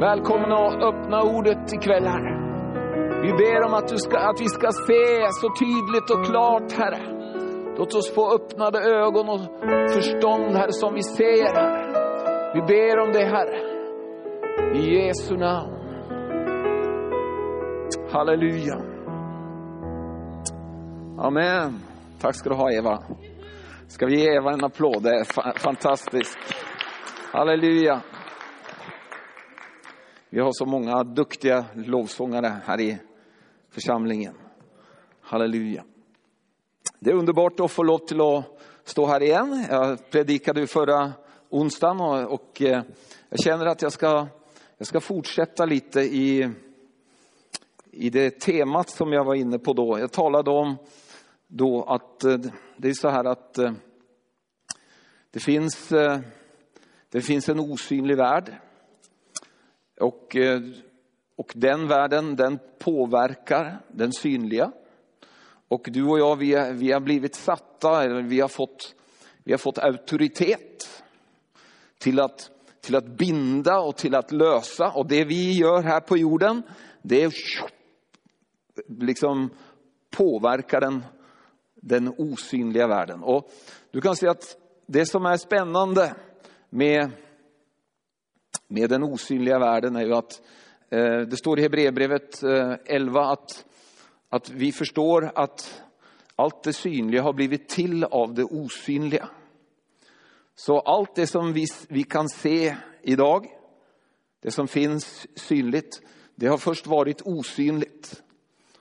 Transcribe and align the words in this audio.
Välkommen 0.00 0.52
att 0.52 0.82
öppna 0.82 1.22
ordet 1.22 1.72
ikväll, 1.72 2.04
Herre. 2.04 2.34
Vi 3.22 3.32
ber 3.32 3.62
om 3.66 3.74
att, 3.74 3.88
du 3.88 3.96
ska, 3.96 4.18
att 4.18 4.40
vi 4.40 4.48
ska 4.48 4.72
se 4.72 5.28
så 5.40 5.48
tydligt 5.60 6.10
och 6.10 6.24
klart, 6.26 6.72
Herre. 6.72 7.00
Låt 7.78 7.94
oss 7.94 8.14
få 8.14 8.34
öppnade 8.34 8.78
ögon 8.78 9.28
och 9.28 9.40
förstånd, 9.90 10.56
Herre, 10.56 10.72
som 10.72 10.94
vi 10.94 11.02
ser, 11.02 11.54
Herre. 11.54 12.52
Vi 12.54 12.60
ber 12.60 12.98
om 12.98 13.12
det, 13.12 13.24
Herre. 13.24 13.58
I 14.74 14.94
Jesu 14.94 15.36
namn. 15.36 15.72
Halleluja. 18.12 18.76
Amen. 21.18 21.80
Tack 22.20 22.34
ska 22.34 22.48
du 22.48 22.56
ha, 22.56 22.72
Eva. 22.72 22.98
Ska 23.88 24.06
vi 24.06 24.20
ge 24.20 24.36
Eva 24.36 24.52
en 24.52 24.64
applåd? 24.64 25.02
Det 25.02 25.10
är 25.10 25.58
fantastiskt. 25.58 26.38
Halleluja. 27.32 28.00
Vi 30.32 30.40
har 30.40 30.52
så 30.52 30.66
många 30.66 31.04
duktiga 31.04 31.64
lovsångare 31.74 32.60
här 32.64 32.80
i 32.80 32.98
församlingen. 33.68 34.34
Halleluja. 35.20 35.84
Det 36.98 37.10
är 37.10 37.14
underbart 37.14 37.60
att 37.60 37.70
få 37.70 37.82
lov 37.82 37.98
till 37.98 38.20
att 38.20 38.44
stå 38.84 39.06
här 39.06 39.22
igen. 39.22 39.66
Jag 39.70 40.10
predikade 40.10 40.66
förra 40.66 41.12
onsdagen 41.48 42.00
och, 42.00 42.32
och 42.32 42.62
eh, 42.62 42.82
jag 43.28 43.40
känner 43.40 43.66
att 43.66 43.82
jag 43.82 43.92
ska, 43.92 44.26
jag 44.78 44.86
ska 44.86 45.00
fortsätta 45.00 45.64
lite 45.64 46.00
i, 46.00 46.50
i 47.90 48.10
det 48.10 48.40
temat 48.40 48.90
som 48.90 49.12
jag 49.12 49.24
var 49.24 49.34
inne 49.34 49.58
på 49.58 49.72
då. 49.72 49.98
Jag 49.98 50.12
talade 50.12 50.50
om 50.50 50.76
då 51.46 51.82
att 51.82 52.24
eh, 52.24 52.38
det 52.76 52.88
är 52.88 52.94
så 52.94 53.08
här 53.08 53.24
att 53.24 53.58
eh, 53.58 53.72
det 55.30 55.40
finns, 55.40 55.88
det 57.08 57.20
finns 57.20 57.48
en 57.48 57.60
osynlig 57.60 58.16
värld. 58.16 58.54
Och, 60.00 60.36
eh, 60.36 60.60
och 61.36 61.52
den 61.56 61.88
världen 61.88 62.36
den 62.36 62.58
påverkar 62.78 63.80
den 63.88 64.12
synliga. 64.12 64.72
Och 65.68 65.88
du 65.92 66.04
och 66.04 66.18
jag 66.18 66.36
vi, 66.36 66.54
är- 66.54 66.72
vi 66.72 66.92
har 66.92 67.00
blivit 67.00 67.34
satta, 67.34 68.04
eller 68.04 68.22
vi 68.22 68.40
har 68.40 68.48
fått, 68.48 68.94
vi 69.44 69.52
har 69.52 69.58
fått 69.58 69.78
auktoritet 69.78 71.02
till 71.98 72.20
att, 72.20 72.50
till 72.80 72.96
att 72.96 73.06
binda 73.06 73.80
och 73.80 73.96
till 73.96 74.14
att 74.14 74.32
lösa. 74.32 74.90
Och 74.90 75.06
det 75.08 75.24
vi 75.24 75.52
gör 75.52 75.82
här 75.82 76.00
på 76.00 76.16
jorden, 76.16 76.62
det 77.02 77.22
är 77.22 77.32
liksom 78.88 79.50
påverkar 80.10 80.80
den, 80.80 81.04
den 81.74 82.14
osynliga 82.18 82.86
världen. 82.86 83.22
Och 83.22 83.50
du 83.90 84.00
kan 84.00 84.16
se 84.16 84.28
att 84.28 84.56
det 84.86 85.06
som 85.06 85.26
är 85.26 85.36
spännande 85.36 86.14
med, 86.70 87.10
med 88.70 88.90
den 88.90 89.02
osynliga 89.02 89.58
världen 89.58 89.96
är 89.96 90.04
ju 90.04 90.14
att 90.14 90.42
eh, 90.90 91.20
det 91.20 91.36
står 91.36 91.58
i 91.58 91.62
Hebreerbrevet 91.62 92.42
eh, 92.42 92.74
11 92.84 93.24
att, 93.24 93.64
att 94.28 94.50
vi 94.50 94.72
förstår 94.72 95.32
att 95.34 95.82
allt 96.36 96.62
det 96.62 96.72
synliga 96.72 97.22
har 97.22 97.32
blivit 97.32 97.68
till 97.68 98.04
av 98.04 98.34
det 98.34 98.44
osynliga. 98.44 99.28
Så 100.54 100.78
allt 100.78 101.14
det 101.14 101.26
som 101.26 101.52
vi, 101.52 101.66
vi 101.88 102.02
kan 102.02 102.28
se 102.28 102.76
idag, 103.02 103.46
det 104.42 104.50
som 104.50 104.68
finns 104.68 105.26
synligt, 105.34 106.00
det 106.34 106.46
har 106.46 106.58
först 106.58 106.86
varit 106.86 107.22
osynligt. 107.24 108.22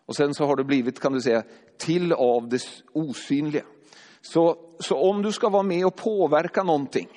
Och 0.05 0.15
sen 0.15 0.33
så 0.33 0.45
har 0.45 0.55
det 0.55 0.63
blivit, 0.63 0.99
kan 0.99 1.13
du 1.13 1.21
säga, 1.21 1.43
till 1.77 2.13
av 2.13 2.49
det 2.49 2.61
osynliga. 2.93 3.63
Så, 4.21 4.57
så 4.79 4.97
om 4.97 5.21
du 5.21 5.31
ska 5.31 5.49
vara 5.49 5.63
med 5.63 5.85
och 5.85 5.95
påverka 5.95 6.63
någonting, 6.63 7.09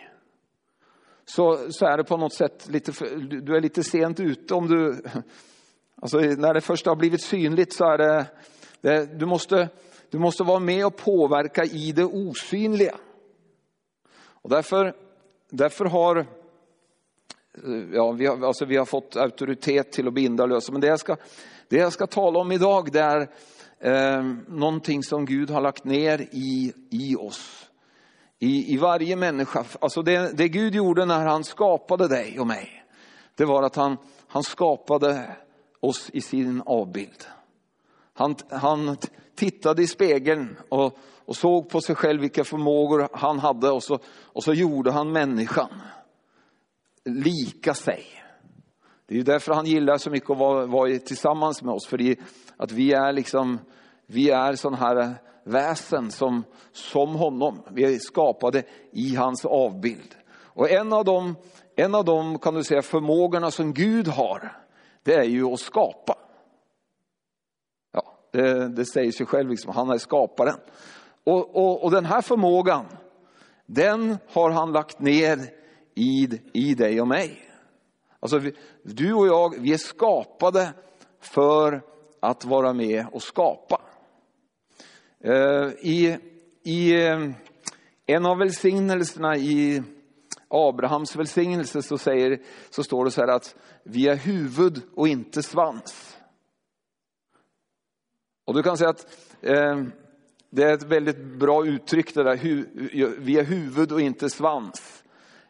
så, 1.24 1.72
så 1.72 1.86
är 1.86 1.96
det 1.96 2.04
på 2.04 2.16
något 2.16 2.34
sätt 2.34 2.68
lite, 2.68 2.92
du 3.26 3.56
är 3.56 3.60
lite 3.60 3.84
sent 3.84 4.20
ute 4.20 4.54
om 4.54 4.68
du, 4.68 5.02
alltså 6.02 6.18
när 6.18 6.54
det 6.54 6.60
först 6.60 6.86
har 6.86 6.96
blivit 6.96 7.22
synligt 7.22 7.72
så 7.72 7.84
är 7.84 7.98
det, 7.98 8.26
det 8.80 9.18
du, 9.18 9.26
måste, 9.26 9.68
du 10.10 10.18
måste 10.18 10.42
vara 10.42 10.58
med 10.58 10.86
och 10.86 10.96
påverka 10.96 11.64
i 11.64 11.92
det 11.92 12.04
osynliga. 12.04 12.96
Och 14.42 14.50
därför, 14.50 14.94
därför 15.50 15.84
har, 15.84 16.16
eh, 16.16 16.24
ja, 17.92 18.12
vi, 18.12 18.26
har, 18.26 18.46
alltså 18.46 18.64
vi 18.64 18.76
har 18.76 18.84
fått 18.84 19.16
auktoritet 19.16 19.92
till 19.92 20.08
att 20.08 20.14
binda 20.14 20.42
och 20.42 20.48
lösa. 20.48 20.72
Men 20.72 20.80
det 20.80 20.86
jag 20.86 21.00
ska, 21.00 21.16
det 21.68 21.76
jag 21.76 21.92
ska 21.92 22.06
tala 22.06 22.38
om 22.38 22.52
idag 22.52 22.92
det 22.92 23.00
är 23.00 23.28
eh, 23.78 24.24
någonting 24.48 25.02
som 25.02 25.24
Gud 25.24 25.50
har 25.50 25.60
lagt 25.60 25.84
ner 25.84 26.20
i, 26.20 26.72
i 26.90 27.16
oss. 27.16 27.61
I, 28.42 28.74
I 28.74 28.76
varje 28.76 29.16
människa. 29.16 29.64
Alltså 29.80 30.02
det, 30.02 30.36
det 30.36 30.48
Gud 30.48 30.74
gjorde 30.74 31.04
när 31.04 31.26
han 31.26 31.44
skapade 31.44 32.08
dig 32.08 32.40
och 32.40 32.46
mig. 32.46 32.84
Det 33.34 33.44
var 33.44 33.62
att 33.62 33.76
han, 33.76 33.96
han 34.26 34.42
skapade 34.42 35.36
oss 35.80 36.10
i 36.12 36.20
sin 36.20 36.62
avbild. 36.66 37.24
Han, 38.12 38.36
han 38.50 38.96
tittade 39.34 39.82
i 39.82 39.86
spegeln 39.86 40.56
och, 40.68 40.98
och 41.24 41.36
såg 41.36 41.68
på 41.68 41.80
sig 41.80 41.94
själv 41.94 42.20
vilka 42.20 42.44
förmågor 42.44 43.08
han 43.12 43.38
hade 43.38 43.70
och 43.70 43.82
så, 43.82 43.98
och 44.06 44.44
så 44.44 44.52
gjorde 44.52 44.92
han 44.92 45.12
människan 45.12 45.70
lika 47.04 47.74
sig. 47.74 48.04
Det 49.06 49.14
är 49.14 49.18
ju 49.18 49.24
därför 49.24 49.54
han 49.54 49.66
gillar 49.66 49.98
så 49.98 50.10
mycket 50.10 50.30
att 50.30 50.38
vara, 50.38 50.66
vara 50.66 50.98
tillsammans 50.98 51.62
med 51.62 51.74
oss. 51.74 51.86
För 51.86 52.16
att 52.56 52.72
vi 52.72 52.92
är 52.92 53.12
liksom, 53.12 53.58
vi 54.06 54.30
är 54.30 54.54
sån 54.54 54.74
här 54.74 55.14
väsen 55.44 56.10
som, 56.10 56.44
som 56.72 57.14
honom. 57.14 57.62
Vi 57.70 57.94
är 57.94 57.98
skapade 57.98 58.62
i 58.90 59.16
hans 59.16 59.44
avbild. 59.44 60.14
Och 60.54 60.70
en 60.70 60.92
av 60.92 61.04
de, 61.04 61.36
en 61.76 61.94
av 61.94 62.04
de 62.04 62.38
kan 62.38 62.54
du 62.54 62.64
säga 62.64 62.82
förmågorna 62.82 63.50
som 63.50 63.72
Gud 63.72 64.08
har, 64.08 64.56
det 65.02 65.14
är 65.14 65.24
ju 65.24 65.44
att 65.44 65.60
skapa. 65.60 66.16
Ja, 67.92 68.18
det, 68.32 68.68
det 68.68 68.84
säger 68.84 69.12
sig 69.12 69.26
själv, 69.26 69.50
liksom, 69.50 69.72
han 69.74 69.90
är 69.90 69.98
skaparen. 69.98 70.56
Och, 71.24 71.56
och, 71.56 71.84
och 71.84 71.90
den 71.90 72.04
här 72.04 72.22
förmågan, 72.22 72.84
den 73.66 74.18
har 74.32 74.50
han 74.50 74.72
lagt 74.72 75.00
ner 75.00 75.38
i, 75.94 76.40
i 76.52 76.74
dig 76.74 77.00
och 77.00 77.08
mig. 77.08 77.38
Alltså, 78.20 78.38
vi, 78.38 78.54
du 78.82 79.14
och 79.14 79.26
jag, 79.26 79.54
vi 79.58 79.72
är 79.72 79.78
skapade 79.78 80.72
för 81.20 81.82
att 82.20 82.44
vara 82.44 82.72
med 82.72 83.06
och 83.12 83.22
skapa. 83.22 83.80
Eh, 85.24 85.70
I, 85.80 86.18
i 86.62 87.06
eh, 87.06 87.30
en 88.06 88.26
av 88.26 88.38
välsignelserna 88.38 89.36
i 89.36 89.82
Abrahams 90.48 91.16
välsignelse 91.16 91.82
så, 91.82 91.98
säger, 91.98 92.40
så 92.70 92.84
står 92.84 93.04
det 93.04 93.10
så 93.10 93.20
här 93.20 93.28
att 93.28 93.56
vi 93.84 94.08
är 94.08 94.16
huvud 94.16 94.82
och 94.94 95.08
inte 95.08 95.42
svans. 95.42 96.18
Och 98.46 98.54
du 98.54 98.62
kan 98.62 98.76
säga 98.76 98.90
att 98.90 99.06
eh, 99.40 99.82
det 100.50 100.62
är 100.62 100.74
ett 100.74 100.82
väldigt 100.82 101.24
bra 101.24 101.66
uttryck 101.66 102.14
det 102.14 102.22
där, 102.22 102.36
hu, 102.36 102.66
vi 103.18 103.38
är 103.38 103.44
huvud 103.44 103.92
och 103.92 104.00
inte 104.00 104.30
svans. 104.30 105.04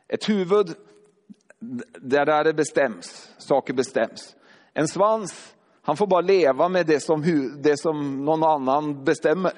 Ett 0.08 0.28
huvud, 0.28 0.74
det 2.00 2.16
är 2.16 2.26
där 2.26 2.44
det 2.44 2.54
bestäms, 2.54 3.34
saker 3.38 3.74
bestäms. 3.74 4.36
En 4.74 4.88
svans, 4.88 5.54
han 5.82 5.96
får 5.96 6.06
bara 6.06 6.20
leva 6.20 6.68
med 6.68 6.86
det 6.86 7.00
som, 7.00 7.22
det 7.62 7.80
som 7.80 8.24
någon 8.24 8.42
annan 8.42 9.04
bestämmer. 9.04 9.52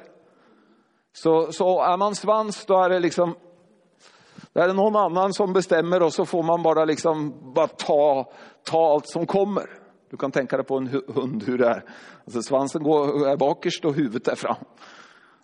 Så, 1.12 1.52
så 1.52 1.82
är 1.82 1.96
man 1.96 2.14
svans 2.14 2.66
då 2.66 2.82
är 2.82 2.88
det 2.88 2.98
liksom, 2.98 3.34
då 4.52 4.60
är 4.60 4.68
det 4.68 4.74
någon 4.74 4.96
annan 4.96 5.32
som 5.32 5.52
bestämmer 5.52 6.02
och 6.02 6.12
så 6.12 6.26
får 6.26 6.42
man 6.42 6.62
bara 6.62 6.84
liksom 6.84 7.34
bara 7.54 7.66
ta, 7.66 8.32
ta 8.62 8.92
allt 8.92 9.08
som 9.08 9.26
kommer. 9.26 9.66
Du 10.10 10.16
kan 10.16 10.30
tänka 10.30 10.56
dig 10.56 10.66
på 10.66 10.76
en 10.76 11.02
hund 11.14 11.42
hur 11.46 11.58
det 11.58 11.68
är. 11.68 11.84
Alltså 12.24 12.42
svansen 12.42 12.82
går, 12.82 13.28
är 13.28 13.36
bakerst 13.36 13.84
och 13.84 13.94
huvudet 13.94 14.28
är 14.28 14.34
fram. 14.36 14.64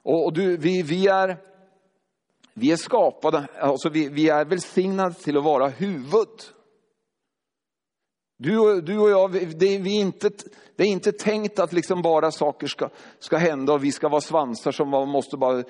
Och, 0.02 0.24
och 0.24 0.32
du, 0.32 0.56
vi, 0.56 0.82
vi, 0.82 1.06
är, 1.06 1.36
vi 2.54 2.72
är 2.72 2.76
skapade, 2.76 3.48
alltså 3.60 3.88
vi, 3.88 4.08
vi 4.08 4.28
är 4.28 4.44
välsignade 4.44 5.14
till 5.14 5.36
att 5.36 5.44
vara 5.44 5.68
huvud. 5.68 6.28
Du 8.42 8.58
och, 8.58 8.84
du 8.84 8.98
och 8.98 9.10
jag, 9.10 9.32
det 9.32 9.44
det, 9.44 9.78
vi 9.78 9.96
är 9.96 10.00
inte, 10.00 10.30
det 10.76 10.84
är 10.84 10.88
inte 10.88 11.12
tänkt 11.12 11.58
att 11.58 11.72
liksom 11.72 12.02
bara 12.02 12.30
saker 12.30 12.66
ska, 12.66 12.88
ska 13.18 13.36
hända 13.36 13.72
och 13.72 13.84
vi 13.84 13.92
ska 13.92 14.08
vara 14.08 14.20
svansar 14.20 14.72
som 14.72 14.88
man 14.88 15.08
måste 15.08 15.36
bara 15.36 15.64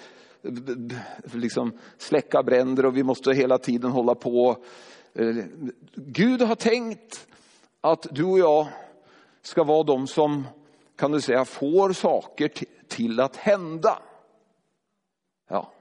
liksom 1.32 1.78
släcka 1.98 2.42
bränder 2.42 2.86
och 2.86 2.96
vi 2.96 3.02
måste 3.02 3.32
hela 3.32 3.58
tiden 3.58 3.90
hålla 3.90 4.14
på. 4.14 4.56
Eh, 5.14 5.34
Gud 5.94 6.42
har 6.42 6.54
tänkt 6.54 7.26
att 7.80 8.06
du 8.10 8.24
och 8.24 8.38
jag 8.38 8.66
ska 9.42 9.64
vara 9.64 9.82
de 9.82 10.06
som, 10.06 10.46
kan 10.96 11.12
du 11.12 11.20
säga, 11.20 11.44
får 11.44 11.92
saker 11.92 12.50
till 12.88 13.20
att 13.20 13.36
hända. 13.36 13.98
Ja. 15.48 15.72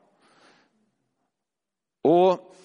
Och 2.02 2.56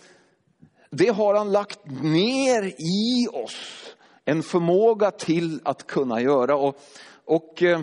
det 0.90 1.08
har 1.08 1.34
han 1.34 1.52
lagt 1.52 2.02
ner 2.02 2.74
i 2.78 3.28
oss. 3.32 3.83
En 4.24 4.42
förmåga 4.42 5.10
till 5.10 5.60
att 5.64 5.86
kunna 5.86 6.20
göra. 6.20 6.56
Och, 6.56 6.80
och 7.24 7.62
eh, 7.62 7.80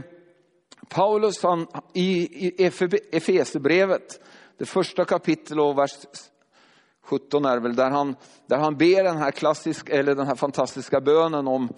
Paulus 0.89 1.43
han, 1.43 1.67
i, 1.93 2.47
i 2.47 2.65
Efesierbrevet, 3.11 4.19
det 4.57 4.65
första 4.65 5.05
kapitlet 5.05 5.59
och 5.59 5.77
vers 5.77 5.91
17 7.03 7.45
är 7.45 7.59
väl 7.59 7.75
där 7.75 7.89
han, 7.89 8.15
där 8.45 8.57
han 8.57 8.77
ber 8.77 9.03
den 9.03 9.17
här, 9.17 9.31
klassisk, 9.31 9.89
eller 9.89 10.15
den 10.15 10.27
här 10.27 10.35
fantastiska 10.35 11.01
bönen 11.01 11.47
om, 11.47 11.69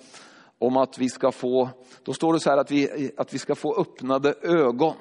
om 0.60 0.77
att 0.77 0.98
vi 0.98 1.09
ska 1.09 1.31
få, 1.31 1.69
då 2.04 2.13
står 2.13 2.33
det 2.33 2.39
så 2.39 2.50
här 2.50 2.57
att 2.57 2.71
vi, 2.71 3.12
att 3.18 3.33
vi 3.33 3.39
ska 3.39 3.56
få 3.56 3.75
öppnade 3.75 4.33
ögon. 4.42 4.95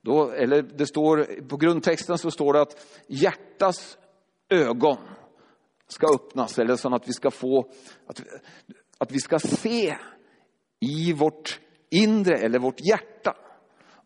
Då, 0.00 0.30
eller 0.30 0.62
det 0.62 0.86
står, 0.86 1.42
på 1.48 1.56
grundtexten 1.56 2.18
så 2.18 2.30
står 2.30 2.52
det 2.52 2.60
att 2.60 2.86
hjärtas 3.06 3.98
ögon 4.48 4.96
ska 5.88 6.14
öppnas, 6.14 6.58
eller 6.58 6.76
så 6.76 6.94
att 6.94 7.08
vi 7.08 7.12
ska 7.12 7.30
få, 7.30 7.70
att, 8.06 8.22
att 8.98 9.12
vi 9.12 9.20
ska 9.20 9.38
se 9.38 9.96
i 10.80 11.12
vårt 11.12 11.60
inre 11.90 12.36
eller 12.36 12.58
vårt 12.58 12.80
hjärta. 12.80 13.36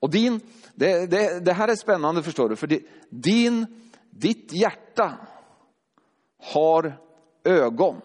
Och 0.00 0.10
din, 0.10 0.40
det, 0.74 1.06
det, 1.10 1.44
det 1.44 1.52
här 1.52 1.68
är 1.68 1.76
spännande 1.76 2.22
förstår 2.22 2.48
du, 2.48 2.56
för 2.56 2.66
det, 2.66 2.80
din, 3.10 3.66
ditt 4.10 4.52
hjärta 4.52 5.18
har 6.42 6.98
ögon. 7.44 8.00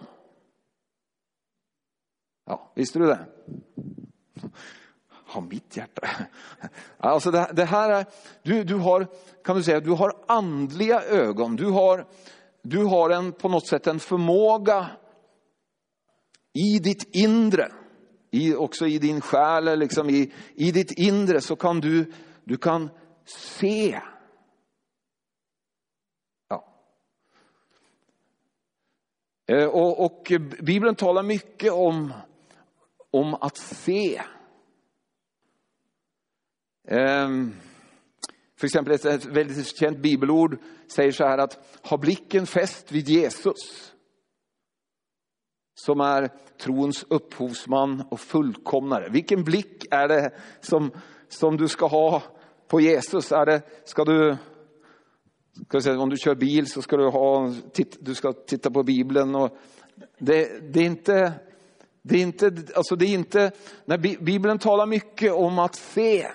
Ja, 2.46 2.72
visste 2.76 3.00
du 3.00 3.06
det? 3.06 3.26
Har 5.10 5.42
mitt 5.42 5.78
hjärta? 5.78 6.08
Alltså 6.98 7.32
det, 7.32 7.52
det 7.54 7.66
här 7.66 7.90
är, 7.90 8.06
du, 8.44 8.64
du 8.64 8.76
har, 8.76 9.08
kan 9.44 9.56
du 9.56 9.64
säga, 9.64 9.80
du 9.80 9.92
har 9.92 10.24
andliga 10.28 11.02
ögon. 11.02 11.56
Du 11.56 11.66
har, 11.66 12.06
du 12.62 12.84
har 12.84 13.10
en, 13.10 13.32
på 13.32 13.50
något 13.50 13.68
sätt 13.68 13.88
en 13.88 14.00
förmåga 14.00 14.90
i 16.54 16.80
ditt 16.80 17.16
inre, 17.16 17.72
i, 18.32 18.56
också 18.56 18.88
i 18.88 19.00
din 19.00 19.22
själ, 19.22 19.80
liksom 19.80 20.10
i, 20.10 20.34
i 20.56 20.72
ditt 20.72 20.92
inre 20.92 21.42
så 21.42 21.56
kan 21.56 21.80
du, 21.80 22.14
du 22.44 22.58
kan 22.58 22.90
se. 23.60 24.02
Ja. 26.50 26.74
Eh, 29.48 29.68
och, 29.68 30.06
och 30.06 30.32
Bibeln 30.62 30.96
talar 30.96 31.24
mycket 31.24 31.72
om, 31.72 32.14
om 33.12 33.34
att 33.34 33.58
se. 33.58 34.22
Um, 36.90 37.56
för 38.60 38.68
exempel 38.68 38.94
ett 38.94 39.26
väldigt 39.26 39.78
känt 39.78 40.00
bibelord 40.00 40.58
säger 40.88 41.12
så 41.12 41.24
här 41.26 41.38
att 41.38 41.80
ha 41.82 41.98
blicken 41.98 42.48
fäst 42.48 42.92
vid 42.92 43.10
Jesus. 43.10 43.94
Som 45.76 46.02
är 46.02 46.30
trons 46.62 47.06
upphovsman 47.10 48.04
och 48.12 48.20
fullkomnare. 48.20 49.10
Vilken 49.10 49.44
blick 49.44 49.86
är 49.92 50.08
det 50.08 50.32
som, 50.60 50.92
som 51.30 51.58
du 51.58 51.68
ska 51.68 51.88
ha 51.88 52.24
på 52.68 52.82
Jesus? 52.82 53.32
Är 53.32 53.46
det, 53.46 53.62
ska 53.86 54.06
du, 54.06 54.38
ska 55.68 55.82
säga, 55.82 56.00
om 56.00 56.10
du 56.10 56.18
kör 56.18 56.36
bil 56.36 56.68
så 56.68 56.82
ska 56.82 56.98
du, 56.98 57.10
ha, 57.10 57.54
titt, 57.74 57.98
du 58.00 58.16
ska 58.16 58.34
titta 58.34 58.72
på 58.72 58.84
Bibeln. 58.84 59.36
Och 59.36 59.58
det, 60.20 60.74
det 60.74 60.80
är 60.80 60.86
inte, 60.86 61.34
det 62.02 62.18
är 62.18 62.22
inte, 62.22 62.52
alltså 62.76 62.96
det 62.96 63.06
är 63.06 63.14
inte, 63.14 63.52
när 63.86 63.98
Bibeln 63.98 64.60
talar 64.60 64.86
mycket 64.86 65.34
om 65.34 65.60
att 65.60 65.76
se. 65.76 66.28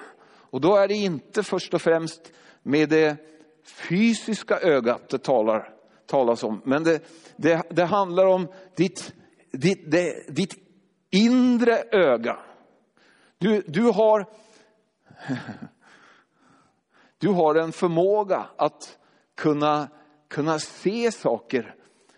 Och 0.52 0.60
då 0.60 0.76
är 0.76 0.88
det 0.88 0.94
inte 0.94 1.42
först 1.42 1.74
och 1.74 1.82
främst 1.82 2.32
med 2.62 2.88
det 2.88 3.16
fysiska 3.64 4.60
ögat 4.60 5.08
det 5.08 5.18
talar, 5.18 5.74
talas 6.06 6.44
om. 6.44 6.62
Men 6.64 6.84
det, 6.84 7.02
det, 7.36 7.62
det 7.70 7.84
handlar 7.84 8.26
om 8.26 8.48
ditt, 8.76 9.14
ditt, 9.52 9.90
det, 9.90 10.34
ditt 10.36 10.54
inre 11.10 11.82
öga. 11.92 12.38
Du, 13.38 13.62
du, 13.66 13.82
har, 13.82 14.26
du 17.18 17.28
har 17.28 17.54
en 17.54 17.72
förmåga 17.72 18.46
att 18.56 18.98
kunna, 19.36 19.88
kunna 20.28 20.58
se 20.58 21.12
saker 21.12 21.74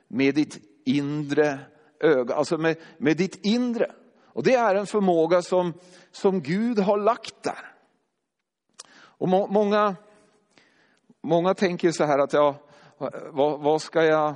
med 0.09 0.35
ditt 0.35 0.59
inre 0.85 1.59
öga, 2.01 2.35
alltså 2.35 2.59
med, 2.59 2.77
med 2.99 3.17
ditt 3.17 3.47
inre. 3.47 3.93
Och 4.27 4.43
det 4.43 4.55
är 4.55 4.75
en 4.75 4.87
förmåga 4.87 5.43
som, 5.43 5.75
som 6.11 6.41
Gud 6.41 6.79
har 6.79 6.99
lagt 6.99 7.43
där. 7.43 7.74
Och 9.19 9.29
må, 9.29 9.47
många, 9.47 9.97
många 11.23 11.55
tänker 11.55 11.91
så 11.91 12.05
här 12.05 12.19
att 12.19 12.33
ja, 12.33 12.55
vad, 13.31 13.61
vad 13.61 13.83
ska 13.83 14.05
jag... 14.05 14.35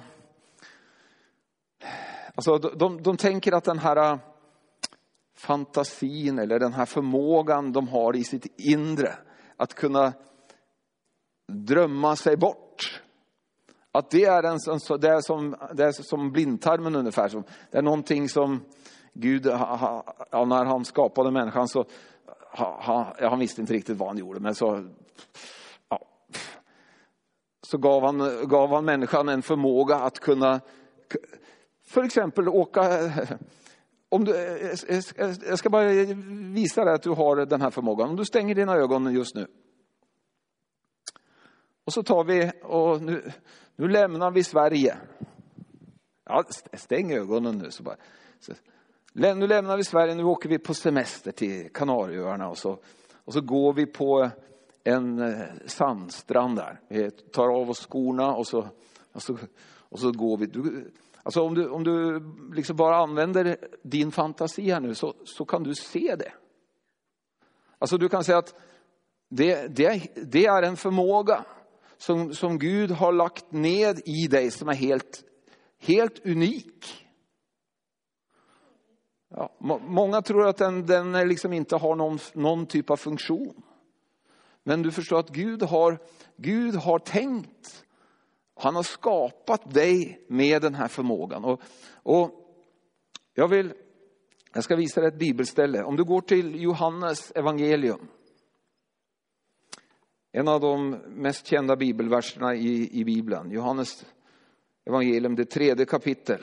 Alltså 2.34 2.58
de, 2.58 3.02
de 3.02 3.16
tänker 3.16 3.52
att 3.52 3.64
den 3.64 3.78
här 3.78 4.12
äh, 4.12 4.18
fantasin 5.34 6.38
eller 6.38 6.58
den 6.58 6.72
här 6.72 6.86
förmågan 6.86 7.72
de 7.72 7.88
har 7.88 8.16
i 8.16 8.24
sitt 8.24 8.60
inre 8.60 9.14
att 9.56 9.74
kunna 9.74 10.12
drömma 11.46 12.16
sig 12.16 12.36
bort. 12.36 13.02
Att 13.92 14.10
det 14.10 14.24
är, 14.24 14.42
en, 14.42 14.58
det 15.00 15.08
är, 15.08 15.20
som, 15.20 15.56
det 15.72 15.84
är 15.84 15.92
som 15.92 16.32
blindtarmen 16.32 16.96
ungefär. 16.96 17.42
Det 17.70 17.78
är 17.78 17.82
någonting 17.82 18.28
som 18.28 18.60
Gud, 19.12 19.44
när 19.44 20.64
han 20.64 20.84
skapade 20.84 21.30
människan 21.30 21.68
så 21.68 21.84
han, 22.50 23.06
han 23.20 23.38
visste 23.38 23.60
inte 23.60 23.72
riktigt 23.72 23.96
vad 23.96 24.08
han 24.08 24.18
gjorde, 24.18 24.40
men 24.40 24.54
så, 24.54 24.88
ja, 25.88 26.08
så 27.66 27.78
gav, 27.78 28.02
han, 28.02 28.48
gav 28.48 28.70
han 28.70 28.84
människan 28.84 29.28
en 29.28 29.42
förmåga 29.42 29.96
att 29.96 30.18
kunna, 30.18 30.60
för 31.82 32.02
exempel 32.02 32.48
åka 32.48 33.12
om 34.08 34.24
du, 34.24 34.32
jag 35.48 35.58
ska 35.58 35.70
bara 35.70 35.88
visa 36.54 36.84
dig 36.84 36.94
att 36.94 37.02
du 37.02 37.10
har 37.10 37.46
den 37.46 37.60
här 37.60 37.70
förmågan. 37.70 38.10
Om 38.10 38.16
du 38.16 38.24
stänger 38.24 38.54
dina 38.54 38.74
ögon 38.74 39.14
just 39.14 39.34
nu. 39.34 39.46
Och 41.84 41.92
så 41.92 42.02
tar 42.02 42.24
vi 42.24 42.52
och 42.62 43.02
nu, 43.02 43.32
nu 43.76 43.88
lämnar 43.88 44.30
vi 44.30 44.44
Sverige. 44.44 44.96
Ja, 46.24 46.44
stäng 46.72 47.12
ögonen 47.12 47.58
nu. 47.58 47.70
Så 47.70 47.82
bara. 47.82 47.96
Så, 48.40 48.52
nu 49.18 49.46
lämnar 49.46 49.76
vi 49.76 49.84
Sverige, 49.84 50.14
nu 50.14 50.24
åker 50.24 50.48
vi 50.48 50.58
på 50.58 50.74
semester 50.74 51.32
till 51.32 51.68
Kanarieöarna 51.72 52.48
och 52.48 52.58
så, 52.58 52.78
och 53.24 53.32
så 53.32 53.40
går 53.40 53.72
vi 53.72 53.86
på 53.86 54.30
en 54.84 55.18
eh, 55.18 55.46
sandstrand 55.66 56.56
där. 56.56 56.80
Vi 56.88 57.10
tar 57.10 57.48
av 57.48 57.70
oss 57.70 57.86
skorna 57.86 58.34
och 58.34 58.46
så, 58.46 58.68
och 59.12 59.22
så, 59.22 59.38
och 59.78 59.98
så 59.98 60.12
går 60.12 60.36
vi. 60.36 60.46
Du, 60.46 60.90
alltså 61.22 61.42
om 61.42 61.54
du, 61.54 61.68
om 61.68 61.84
du 61.84 62.22
liksom 62.54 62.76
bara 62.76 62.96
använder 62.96 63.56
din 63.82 64.12
fantasi 64.12 64.70
här 64.70 64.80
nu 64.80 64.94
så, 64.94 65.14
så 65.24 65.44
kan 65.44 65.62
du 65.62 65.74
se 65.74 66.16
det. 66.18 66.32
Alltså 67.78 67.98
du 67.98 68.08
kan 68.08 68.24
säga 68.24 68.38
att 68.38 68.54
det, 69.28 69.76
det, 69.76 70.02
det 70.14 70.46
är 70.46 70.62
en 70.62 70.76
förmåga 70.76 71.44
som, 71.96 72.34
som 72.34 72.58
Gud 72.58 72.90
har 72.90 73.12
lagt 73.12 73.52
ned 73.52 74.00
i 74.04 74.26
dig 74.26 74.50
som 74.50 74.68
är 74.68 74.74
helt, 74.74 75.24
helt 75.78 76.26
unik. 76.26 77.07
Ja, 79.28 79.56
många 79.80 80.22
tror 80.22 80.48
att 80.48 80.56
den, 80.56 80.86
den 80.86 81.28
liksom 81.28 81.52
inte 81.52 81.76
har 81.76 81.96
någon, 81.96 82.18
någon 82.32 82.66
typ 82.66 82.90
av 82.90 82.96
funktion. 82.96 83.62
Men 84.62 84.82
du 84.82 84.90
förstår 84.90 85.18
att 85.18 85.28
Gud 85.28 85.62
har, 85.62 85.98
Gud 86.36 86.74
har 86.74 86.98
tänkt. 86.98 87.84
Han 88.54 88.76
har 88.76 88.82
skapat 88.82 89.74
dig 89.74 90.24
med 90.28 90.62
den 90.62 90.74
här 90.74 90.88
förmågan. 90.88 91.44
Och, 91.44 91.60
och 91.92 92.30
jag, 93.34 93.48
vill, 93.48 93.72
jag 94.52 94.64
ska 94.64 94.76
visa 94.76 95.00
dig 95.00 95.08
ett 95.08 95.18
bibelställe. 95.18 95.82
Om 95.82 95.96
du 95.96 96.04
går 96.04 96.20
till 96.20 96.62
Johannes 96.62 97.32
evangelium. 97.34 98.08
En 100.32 100.48
av 100.48 100.60
de 100.60 100.90
mest 101.08 101.46
kända 101.46 101.76
bibelverserna 101.76 102.54
i, 102.54 103.00
i 103.00 103.04
Bibeln. 103.04 103.50
Johannes 103.50 104.06
evangelium, 104.84 105.36
det 105.36 105.44
tredje 105.44 105.86
kapitel. 105.86 106.42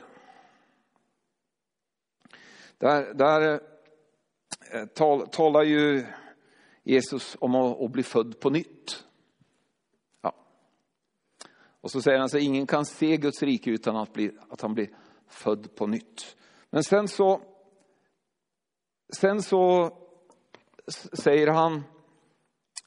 Där, 2.78 3.14
där 3.14 3.62
eh, 4.72 4.86
tal, 4.86 5.28
talar 5.28 5.64
ju 5.64 6.06
Jesus 6.84 7.38
om 7.40 7.56
att, 7.56 7.82
att, 7.82 7.92
bli 7.92 8.04
född 8.04 8.40
på 8.40 8.50
nytt. 8.50 9.04
Ja. 10.22 10.36
Och 11.82 11.92
så 11.92 12.02
säger 12.02 12.20
han 12.20 12.30
så 12.30 12.38
ingen 12.38 12.68
kan 12.68 12.86
se 12.86 13.18
Guds 13.18 13.44
rike 13.44 13.70
utan 13.70 13.96
att, 13.96 14.14
bli, 14.14 14.32
att 14.50 14.62
han 14.62 14.74
blir 14.74 14.90
född 15.28 15.76
på 15.76 15.88
nytt. 15.88 16.36
Men 16.70 16.84
sen 16.84 17.08
så, 17.08 17.42
sen 19.18 19.42
så 19.42 19.92
säger 21.14 21.48
han, 21.48 21.84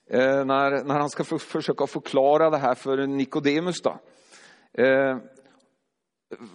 eh, 0.06 0.44
när, 0.44 0.84
när 0.84 0.98
han 0.98 1.10
ska 1.10 1.24
för, 1.24 1.38
försöka 1.38 1.86
förklara 1.86 2.50
det 2.50 2.58
här 2.58 2.74
för 2.74 3.06
Nikodemus 3.06 3.82
då. 3.82 3.98
Eh, 4.82 5.16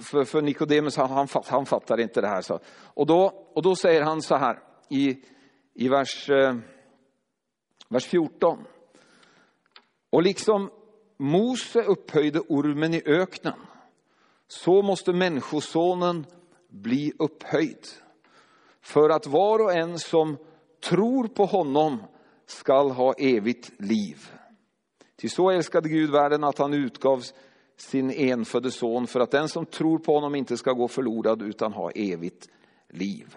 för, 0.02 0.24
för 0.24 0.42
Nikodemus, 0.42 0.98
han, 0.98 1.10
han, 1.10 1.28
han 1.46 1.66
fattar 1.66 2.00
inte 2.00 2.22
det 2.22 2.28
här. 2.28 2.42
Så. 2.42 2.60
Och, 2.84 3.08
då, 3.08 3.50
och 3.54 3.62
då 3.62 3.76
säger 3.76 4.02
han 4.02 4.22
så 4.22 4.36
här 4.36 4.60
i, 4.90 5.18
i 5.74 5.90
vers, 5.90 6.30
eh, 6.30 6.56
vers 7.90 8.06
14. 8.06 8.66
Och 10.10 10.24
liksom 10.24 10.70
Mose 11.18 11.84
upphöjde 11.84 12.40
ormen 12.40 12.94
i 12.94 13.02
öknen, 13.06 13.60
så 14.48 14.82
måste 14.82 15.14
människosonen 15.14 16.26
bli 16.70 17.14
upphöjd. 17.20 17.88
För 18.82 19.10
att 19.10 19.28
var 19.28 19.60
och 19.60 19.74
en 19.74 20.00
som 20.00 20.38
tror 20.84 21.28
på 21.28 21.46
honom 21.46 22.04
skall 22.46 22.92
ha 22.92 23.14
evigt 23.14 23.82
liv. 23.82 24.32
Till 25.16 25.32
så 25.32 25.50
älskade 25.50 25.90
Gud 25.90 26.12
världen 26.12 26.44
att 26.44 26.58
han 26.58 26.74
utgavs 26.74 27.34
sin 27.78 28.12
enfödde 28.12 28.72
son 28.72 29.08
för 29.08 29.20
att 29.20 29.32
den 29.32 29.50
som 29.50 29.66
tror 29.66 30.00
på 30.00 30.14
honom 30.16 30.36
inte 30.36 30.58
ska 30.58 30.72
gå 30.72 30.88
förlorad 30.88 31.42
utan 31.42 31.74
ha 31.74 31.92
evigt 31.92 32.50
liv. 32.90 33.36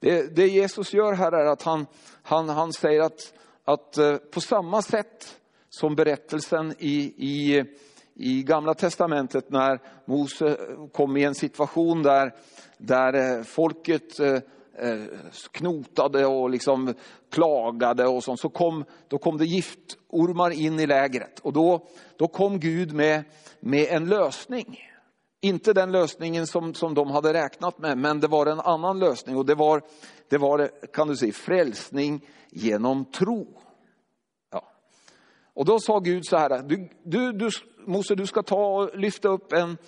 Det, 0.00 0.36
det 0.36 0.46
Jesus 0.46 0.92
gör 0.92 1.12
här 1.12 1.32
är 1.32 1.46
att 1.46 1.62
han, 1.62 1.86
han, 2.22 2.48
han 2.48 2.72
säger 2.72 3.00
att, 3.00 3.34
att 3.64 3.98
eh, 3.98 4.16
på 4.16 4.40
samma 4.40 4.82
sätt 4.82 5.40
som 5.70 5.94
berättelsen 5.94 6.74
i, 6.78 7.14
i, 7.16 7.64
i 8.14 8.42
Gamla 8.42 8.74
Testamentet 8.74 9.50
när 9.50 9.80
Mose 10.04 10.56
kom 10.92 11.16
i 11.16 11.24
en 11.24 11.34
situation 11.34 12.02
där, 12.02 12.34
där 12.78 13.38
eh, 13.38 13.44
folket 13.44 14.20
eh, 14.20 14.38
Eh, 14.80 15.04
knotade 15.50 16.26
och 16.26 16.50
liksom 16.50 16.94
klagade 17.30 18.06
och 18.06 18.24
sånt, 18.24 18.40
så 18.40 18.48
kom, 18.48 18.84
då 19.08 19.18
kom 19.18 19.38
det 19.38 19.44
giftormar 19.44 20.50
in 20.50 20.80
i 20.80 20.86
lägret. 20.86 21.40
Och 21.40 21.52
då, 21.52 21.86
då 22.16 22.28
kom 22.28 22.60
Gud 22.60 22.92
med, 22.92 23.24
med 23.60 23.86
en 23.90 24.08
lösning. 24.08 24.78
Inte 25.40 25.72
den 25.72 25.92
lösningen 25.92 26.46
som, 26.46 26.74
som 26.74 26.94
de 26.94 27.10
hade 27.10 27.32
räknat 27.32 27.78
med, 27.78 27.98
men 27.98 28.20
det 28.20 28.26
var 28.26 28.46
en 28.46 28.60
annan 28.60 28.98
lösning. 28.98 29.36
Och 29.36 29.46
det 29.46 29.54
var, 29.54 29.82
det 30.28 30.38
var 30.38 30.70
kan 30.92 31.08
du 31.08 31.16
säga, 31.16 31.32
frälsning 31.32 32.26
genom 32.50 33.04
tro. 33.04 33.46
Ja. 34.52 34.64
Och 35.54 35.64
då 35.64 35.80
sa 35.80 35.98
Gud 35.98 36.26
så 36.26 36.36
här, 36.36 36.62
du, 36.62 36.88
du, 37.02 37.32
du, 37.32 37.50
Mose 37.86 38.14
du 38.14 38.26
ska 38.26 38.42
ta 38.42 38.66
och 38.66 38.98
lyfta 38.98 39.28
upp 39.28 39.52
en 39.52 39.78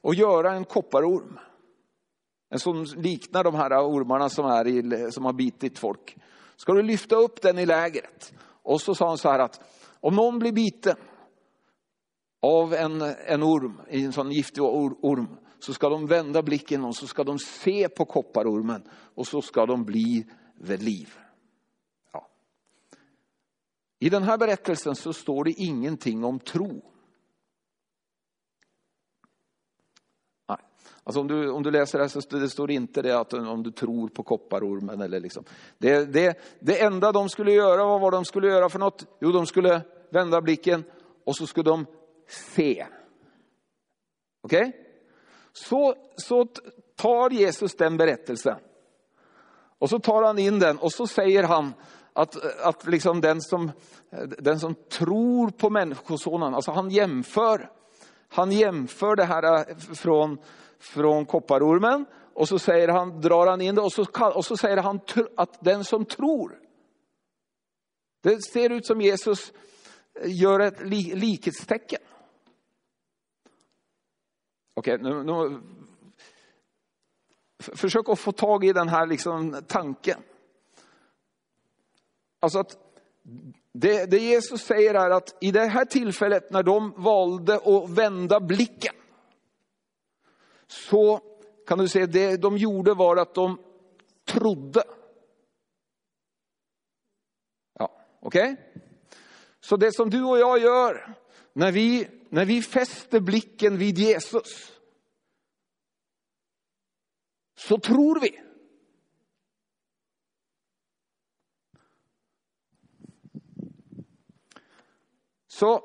och 0.00 0.14
göra 0.14 0.52
en 0.52 0.64
kopparorm. 0.64 1.38
En 2.50 2.58
som 2.58 2.84
liknar 2.84 3.44
de 3.44 3.54
här 3.54 3.70
ormarna 3.70 4.28
som, 4.28 4.46
är 4.46 4.66
i, 4.66 5.12
som 5.12 5.24
har 5.24 5.32
bitit 5.32 5.78
folk. 5.78 6.16
Ska 6.56 6.72
du 6.72 6.82
lyfta 6.82 7.16
upp 7.16 7.42
den 7.42 7.58
i 7.58 7.66
lägret? 7.66 8.32
Och 8.62 8.80
så 8.80 8.94
sa 8.94 9.08
han 9.08 9.18
så 9.18 9.30
här 9.30 9.38
att 9.38 9.60
om 10.00 10.14
någon 10.14 10.38
blir 10.38 10.52
biten 10.52 10.96
av 12.42 12.74
en, 12.74 13.02
en 13.26 13.42
orm, 13.42 13.80
en 13.88 14.12
sån 14.12 14.32
giftig 14.32 14.62
orm, 14.62 15.36
så 15.58 15.74
ska 15.74 15.88
de 15.88 16.06
vända 16.06 16.42
blicken 16.42 16.84
och 16.84 16.96
så 16.96 17.06
ska 17.06 17.24
de 17.24 17.38
se 17.38 17.88
på 17.88 18.04
kopparormen 18.04 18.82
och 19.14 19.26
så 19.26 19.42
ska 19.42 19.66
de 19.66 19.84
bli 19.84 20.26
vid 20.54 20.82
liv. 20.82 21.18
Ja. 22.12 22.28
I 23.98 24.08
den 24.08 24.22
här 24.22 24.38
berättelsen 24.38 24.94
så 24.96 25.12
står 25.12 25.44
det 25.44 25.50
ingenting 25.50 26.24
om 26.24 26.38
tro. 26.38 26.82
Alltså 31.04 31.20
om, 31.20 31.28
du, 31.28 31.50
om 31.50 31.62
du 31.62 31.70
läser 31.70 31.98
det 31.98 32.04
här 32.04 32.08
så 32.20 32.38
det 32.38 32.48
står 32.48 32.70
inte 32.70 33.02
det 33.02 33.18
att 33.18 33.32
om 33.32 33.62
du 33.62 33.70
tror 33.70 34.08
på 34.08 34.22
kopparormen. 34.22 35.00
Eller 35.00 35.20
liksom. 35.20 35.44
det, 35.78 36.04
det, 36.04 36.38
det 36.60 36.82
enda 36.82 37.12
de 37.12 37.28
skulle 37.28 37.52
göra 37.52 37.84
vad 37.84 38.00
var 38.00 38.10
de 38.10 38.24
skulle 38.24 38.48
göra 38.48 38.68
för 38.68 38.78
något. 38.78 39.06
Jo, 39.20 39.32
de 39.32 39.46
skulle 39.46 39.80
vända 40.10 40.40
blicken 40.40 40.84
och 41.24 41.36
så 41.36 41.46
skulle 41.46 41.70
de 41.70 41.86
se. 42.28 42.86
Okej? 44.42 44.60
Okay? 44.60 44.72
Så, 45.52 45.94
så 46.16 46.46
tar 46.96 47.30
Jesus 47.30 47.74
den 47.76 47.96
berättelsen. 47.96 48.56
Och 49.78 49.90
så 49.90 49.98
tar 49.98 50.22
han 50.22 50.38
in 50.38 50.58
den 50.58 50.78
och 50.78 50.92
så 50.92 51.06
säger 51.06 51.42
han 51.42 51.74
att, 52.12 52.36
att 52.62 52.86
liksom 52.86 53.20
den, 53.20 53.40
som, 53.40 53.70
den 54.38 54.60
som 54.60 54.74
tror 54.74 55.50
på 55.50 55.70
Människosonen, 55.70 56.54
alltså 56.54 56.70
han 56.70 56.90
jämför, 56.90 57.70
han 58.28 58.52
jämför 58.52 59.16
det 59.16 59.24
här 59.24 59.58
eh, 59.58 59.76
från, 59.76 60.38
från 60.80 61.26
kopparormen 61.26 62.06
och 62.34 62.48
så 62.48 62.58
säger 62.58 62.88
han, 62.88 63.20
drar 63.20 63.46
han 63.46 63.60
in 63.60 63.74
det 63.74 63.80
och 63.80 63.92
så, 63.92 64.06
och 64.34 64.44
så 64.44 64.56
säger 64.56 64.76
han 64.76 65.00
att 65.36 65.64
den 65.64 65.84
som 65.84 66.04
tror. 66.04 66.58
Det 68.22 68.42
ser 68.42 68.70
ut 68.70 68.86
som 68.86 69.00
Jesus 69.00 69.52
eh, 70.14 70.40
gör 70.40 70.60
ett 70.60 70.80
likhetstecken. 71.14 72.00
Okej, 74.74 74.98
nu, 75.00 75.24
nu, 75.24 75.60
försök 77.58 78.08
att 78.08 78.18
få 78.18 78.32
tag 78.32 78.64
i 78.64 78.72
den 78.72 78.88
här 78.88 79.06
liksom 79.06 79.62
tanken. 79.66 80.22
Alltså 82.40 82.58
att 82.58 82.76
det, 83.72 84.10
det 84.10 84.18
Jesus 84.18 84.62
säger 84.62 84.94
är 84.94 85.10
att 85.10 85.36
i 85.40 85.50
det 85.50 85.66
här 85.66 85.84
tillfället 85.84 86.50
när 86.50 86.62
de 86.62 86.92
valde 86.96 87.56
att 87.56 87.90
vända 87.90 88.40
blicken 88.40 88.94
så 90.70 91.20
kan 91.66 91.78
du 91.78 91.88
säga 91.88 92.06
det 92.06 92.36
de 92.36 92.56
gjorde 92.56 92.94
var 92.94 93.16
att 93.16 93.34
de 93.34 93.58
trodde. 94.24 94.84
Ja, 97.78 98.00
okej? 98.20 98.52
Okay? 98.52 98.82
Så 99.60 99.76
det 99.76 99.92
som 99.92 100.10
du 100.10 100.24
och 100.24 100.38
jag 100.38 100.58
gör 100.58 101.14
när 101.52 101.72
vi, 101.72 102.08
när 102.28 102.44
vi 102.44 102.62
fäster 102.62 103.20
blicken 103.20 103.78
vid 103.78 103.98
Jesus 103.98 104.72
så 107.56 107.78
tror 107.78 108.20
vi. 108.20 108.40
Så, 115.46 115.84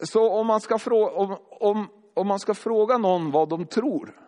så 0.00 0.30
om, 0.30 0.46
man 0.46 0.60
ska 0.60 0.78
fråga, 0.78 1.12
om, 1.12 1.36
om, 1.50 1.88
om 2.14 2.26
man 2.26 2.38
ska 2.38 2.54
fråga 2.54 2.98
någon 2.98 3.30
vad 3.30 3.48
de 3.48 3.66
tror 3.66 4.25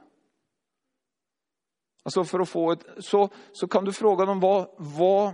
Alltså 2.09 2.25
för 2.25 2.41
att 2.41 2.49
få 2.49 2.73
ett, 2.73 2.85
så, 2.99 3.29
så 3.53 3.69
kan 3.69 3.85
du 3.85 3.93
fråga 3.93 4.25
dem 4.25 4.41
vad, 4.41 4.69
vad, 4.77 5.33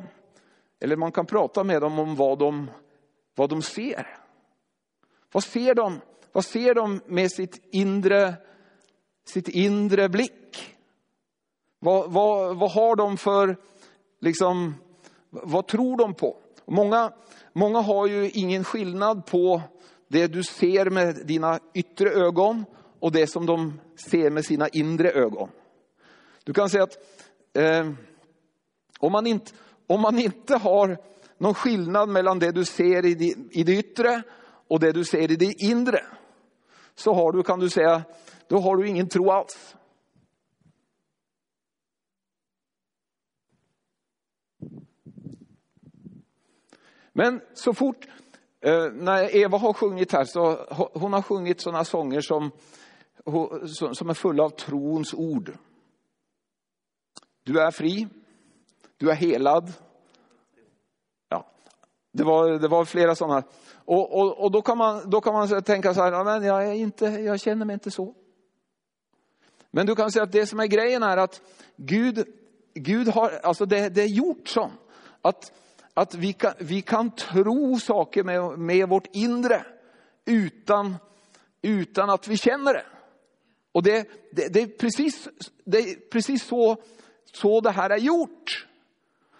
eller 0.81 0.97
man 0.97 1.13
kan 1.13 1.27
prata 1.27 1.65
med 1.65 1.83
dem 1.83 1.99
om 1.99 2.15
vad 2.15 2.39
de, 2.39 2.71
vad 3.35 3.51
de 3.51 3.63
ser. 3.63 4.19
Vad 5.33 5.45
ser 5.45 5.75
de? 5.75 6.01
Vad 6.33 6.45
ser 6.45 6.75
de 6.75 7.01
med 7.07 7.31
sitt 7.33 7.69
inre, 7.73 8.35
sitt 9.27 9.49
inre 9.49 10.09
blick? 10.09 10.77
Vad, 11.79 12.13
vad, 12.13 12.57
vad 12.57 12.71
har 12.71 12.97
de 12.97 13.17
för, 13.17 13.57
liksom, 14.21 14.75
vad 15.31 15.67
tror 15.67 15.97
de 15.97 16.15
på? 16.15 16.37
Många, 16.65 17.13
många 17.53 17.81
har 17.81 18.07
ju 18.07 18.31
ingen 18.31 18.65
skillnad 18.65 19.27
på 19.27 19.63
det 20.09 20.27
du 20.27 20.43
ser 20.43 20.91
med 20.91 21.27
dina 21.27 21.61
yttre 21.75 22.11
ögon 22.11 22.65
och 23.01 23.13
det 23.13 23.27
som 23.27 23.47
de 23.47 23.81
ser 23.97 24.31
med 24.31 24.45
sina 24.45 24.69
inre 24.69 25.11
ögon. 25.11 25.49
Du 26.45 26.53
kan 26.53 26.71
säga 26.71 26.83
att 26.83 26.99
eh, 27.53 27.91
om, 28.99 29.13
man 29.13 29.27
inte, 29.27 29.53
om 29.87 30.01
man 30.01 30.19
inte 30.19 30.57
har 30.57 30.99
någon 31.39 31.55
skillnad 31.55 32.09
mellan 32.09 32.39
det 32.39 32.53
du 32.53 32.65
ser 32.65 33.07
i, 33.07 33.15
det, 33.15 33.35
i 33.51 33.63
det 33.63 33.73
yttre 33.73 34.23
och 34.69 34.81
det 34.81 34.93
du 34.93 35.05
ser 35.05 35.31
i 35.31 35.37
det 35.37 35.53
inre, 35.59 36.05
så 36.95 37.15
har 37.15 37.33
du, 37.33 37.43
kan 37.43 37.61
du 37.61 37.71
säga, 37.71 38.03
då 38.49 38.59
har 38.59 38.77
du 38.77 38.89
ingen 38.89 39.09
tro 39.09 39.31
alls. 39.31 39.77
Men 47.13 47.41
så 47.55 47.75
fort, 47.75 48.07
eh, 48.61 48.93
när 48.93 49.37
Eva 49.37 49.59
har 49.59 49.73
sjungit 49.73 50.13
här, 50.13 50.25
så 50.25 50.57
hon 50.95 51.13
har 51.13 51.23
sjungit 51.23 51.61
sådana 51.61 51.85
sånger 51.85 52.21
som, 52.21 52.51
som 53.93 54.11
är 54.11 54.15
fulla 54.15 54.43
av 54.45 54.51
trons 54.51 55.15
ord. 55.15 55.53
Du 57.45 57.61
är 57.61 57.71
fri, 57.71 58.09
du 58.97 59.11
är 59.11 59.15
helad. 59.15 59.73
Ja, 61.29 61.47
det, 62.13 62.25
var, 62.25 62.59
det 62.59 62.69
var 62.69 62.85
flera 62.85 63.15
sådana. 63.15 63.43
Och, 63.75 64.19
och, 64.19 64.45
och 64.45 64.51
då, 64.51 64.63
kan 64.63 64.79
man, 64.79 65.11
då 65.11 65.21
kan 65.21 65.35
man 65.35 65.63
tänka 65.63 65.95
så 65.95 66.03
här, 66.03 66.25
men 66.25 66.43
jag, 66.43 66.69
är 66.69 66.73
inte, 66.73 67.07
jag 67.07 67.41
känner 67.41 67.67
mig 67.67 67.75
inte 67.75 67.91
så. 67.91 68.15
Men 69.71 69.87
du 69.87 69.95
kan 69.95 70.11
säga 70.11 70.23
att 70.23 70.33
det 70.33 70.47
som 70.47 70.61
är 70.61 70.67
grejen 70.67 71.03
är 71.03 71.17
att 71.17 71.41
Gud, 71.77 72.27
Gud 72.75 73.09
har, 73.09 73.31
alltså 73.43 73.67
det, 73.67 73.89
det 73.89 74.03
är 74.03 74.09
gjort 74.09 74.49
så 74.49 74.71
att, 75.23 75.53
att 75.95 76.15
vi, 76.15 76.33
kan, 76.33 76.53
vi 76.59 76.83
kan 76.83 77.11
tro 77.11 77.79
saker 77.79 78.25
med, 78.25 78.59
med 78.59 78.89
vårt 78.89 79.07
inre 79.13 79.65
utan, 80.25 80.97
utan 81.63 82.11
att 82.11 82.29
vi 82.29 82.37
känner 82.37 82.75
det. 82.75 82.85
Och 83.73 83.83
det, 83.83 84.09
det, 84.33 84.49
det, 84.49 84.63
är 84.63 84.67
precis, 84.67 85.29
det 85.65 85.79
är 85.79 86.11
precis 86.11 86.47
så 86.47 86.77
så 87.35 87.61
det 87.61 87.71
här 87.71 87.91
är 87.91 87.99
gjort. 87.99 88.67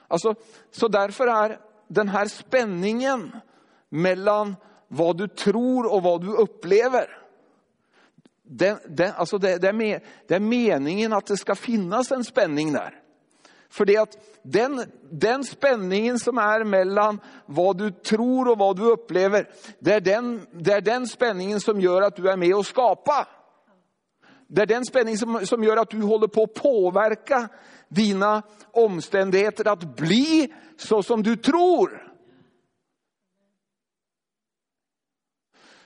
Alltså, 0.09 0.35
så 0.71 0.89
därför 0.89 1.27
är 1.27 1.59
den 1.89 2.09
här 2.09 2.27
spänningen 2.27 3.37
mellan 3.89 4.57
vad 4.89 5.19
du 5.19 5.29
tror 5.29 5.93
och 5.93 6.03
vad 6.03 6.21
du 6.21 6.33
upplever. 6.33 7.19
Den, 8.43 8.79
den, 8.89 9.13
alltså 9.17 9.39
det, 9.39 9.59
det, 9.59 9.69
är 9.69 9.73
med, 9.73 10.01
det 10.29 10.35
är 10.35 10.41
meningen 10.41 11.13
att 11.13 11.27
det 11.27 11.37
ska 11.37 11.55
finnas 11.55 12.13
en 12.13 12.25
spänning 12.25 12.73
där. 12.73 13.01
För 13.69 13.85
det 13.85 13.97
att 13.97 14.17
den, 14.43 14.85
den 15.11 15.45
spänningen 15.45 16.19
som 16.19 16.39
är 16.39 16.65
mellan 16.65 17.21
vad 17.47 17.79
du 17.79 17.91
tror 17.91 18.49
och 18.49 18.59
vad 18.59 18.77
du 18.77 18.83
upplever, 18.83 19.49
det 19.79 19.93
är, 19.93 20.01
den, 20.01 20.47
det 20.53 20.73
är 20.73 20.81
den 20.81 21.07
spänningen 21.07 21.61
som 21.61 21.81
gör 21.81 22.03
att 22.03 22.17
du 22.17 22.31
är 22.31 22.37
med 22.37 22.55
och 22.55 22.67
skapa. 22.67 23.29
Det 24.47 24.63
är 24.63 24.67
den 24.67 24.85
spänningen 24.85 25.19
som, 25.19 25.47
som 25.47 25.65
gör 25.65 25.77
att 25.77 25.91
du 25.91 26.03
håller 26.03 26.27
på 26.27 26.43
att 26.43 26.55
påverka 26.55 27.49
dina 27.95 28.43
omständigheter 28.73 29.69
att 29.69 29.97
bli 29.97 30.55
så 30.77 31.03
som 31.03 31.23
du 31.23 31.37
tror. 31.37 32.15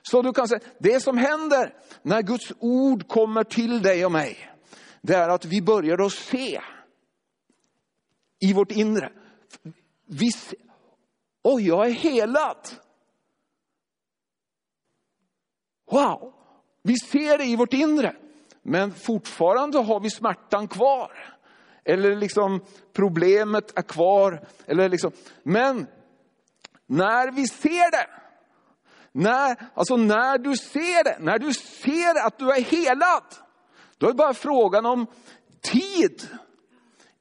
Så 0.03 0.23
du 0.23 0.33
kan 0.33 0.49
säga, 0.49 0.61
det 0.79 1.01
som 1.01 1.19
händer 1.19 1.75
när 2.03 2.23
Guds 2.23 2.53
ord 2.59 3.09
kommer 3.09 3.45
till 3.45 3.83
dig 3.83 4.05
och 4.05 4.13
mig, 4.13 4.51
det 5.03 5.15
är 5.15 5.29
att 5.29 5.45
vi 5.45 5.63
börjar 5.63 6.07
att 6.07 6.13
se 6.13 6.61
i 8.41 8.53
vårt 8.53 8.73
inre. 8.73 9.13
Vi, 10.07 10.31
oj, 11.43 11.67
jag 11.67 11.87
är 11.87 11.91
helad. 11.91 12.69
Wow, 15.91 16.35
vi 16.83 16.97
ser 16.97 17.39
det 17.39 17.45
i 17.45 17.57
vårt 17.57 17.73
inre. 17.73 18.17
Men 18.63 18.95
fortfarande 18.95 19.79
har 19.79 20.01
vi 20.01 20.11
smärtan 20.11 20.69
kvar. 20.69 21.38
Eller 21.89 22.17
liksom 22.17 22.61
problemet 22.93 23.79
är 23.79 23.83
kvar. 23.83 24.47
Eller 24.67 24.89
liksom, 24.89 25.13
men 25.43 25.87
när 26.87 27.33
vi 27.33 27.49
ser 27.49 27.91
det, 27.91 28.07
när, 29.13 29.57
alltså 29.75 29.97
när 29.97 30.39
du 30.39 30.57
ser 30.57 31.05
det, 31.05 31.17
när 31.21 31.39
du 31.39 31.53
ser 31.55 32.27
att 32.27 32.39
du 32.39 32.51
är 32.51 32.61
helad, 32.61 33.23
då 33.99 34.07
är 34.07 34.11
det 34.11 34.17
bara 34.17 34.35
frågan 34.35 34.87
om 34.87 35.07
tid 35.61 36.29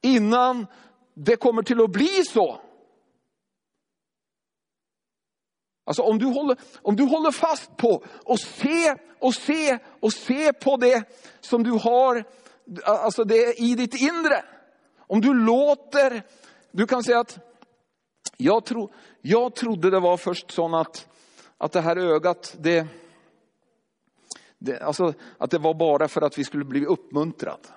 innan 0.01 0.67
det 1.13 1.35
kommer 1.35 1.63
till 1.63 1.81
att 1.81 1.91
bli 1.91 2.23
så. 2.23 2.61
Alltså 5.85 6.01
om 6.01 6.19
du 6.19 6.25
håller, 6.25 6.57
om 6.81 6.95
du 6.95 7.03
håller 7.03 7.31
fast 7.31 7.77
på 7.77 8.03
och 8.25 8.39
se 8.39 8.95
och 9.19 9.35
se 9.35 9.79
och 9.99 10.13
se 10.13 10.53
på 10.53 10.77
det 10.77 11.03
som 11.39 11.63
du 11.63 11.71
har, 11.71 12.23
alltså 12.83 13.23
det 13.23 13.61
i 13.61 13.75
ditt 13.75 14.01
inre. 14.01 14.43
Om 15.07 15.21
du 15.21 15.33
låter, 15.33 16.23
du 16.71 16.87
kan 16.87 17.03
säga 17.03 17.19
att 17.19 17.39
jag, 18.37 18.65
tro, 18.65 18.93
jag 19.21 19.55
trodde 19.55 19.89
det 19.89 19.99
var 19.99 20.17
först 20.17 20.51
sån 20.51 20.73
att, 20.73 21.07
att 21.57 21.71
det 21.71 21.81
här 21.81 21.97
ögat, 21.97 22.55
det, 22.59 22.87
det, 24.57 24.79
alltså, 24.79 25.13
att 25.37 25.51
det 25.51 25.57
var 25.57 25.73
bara 25.73 26.07
för 26.07 26.21
att 26.21 26.37
vi 26.37 26.43
skulle 26.43 26.65
bli 26.65 26.85
uppmuntrad. 26.85 27.67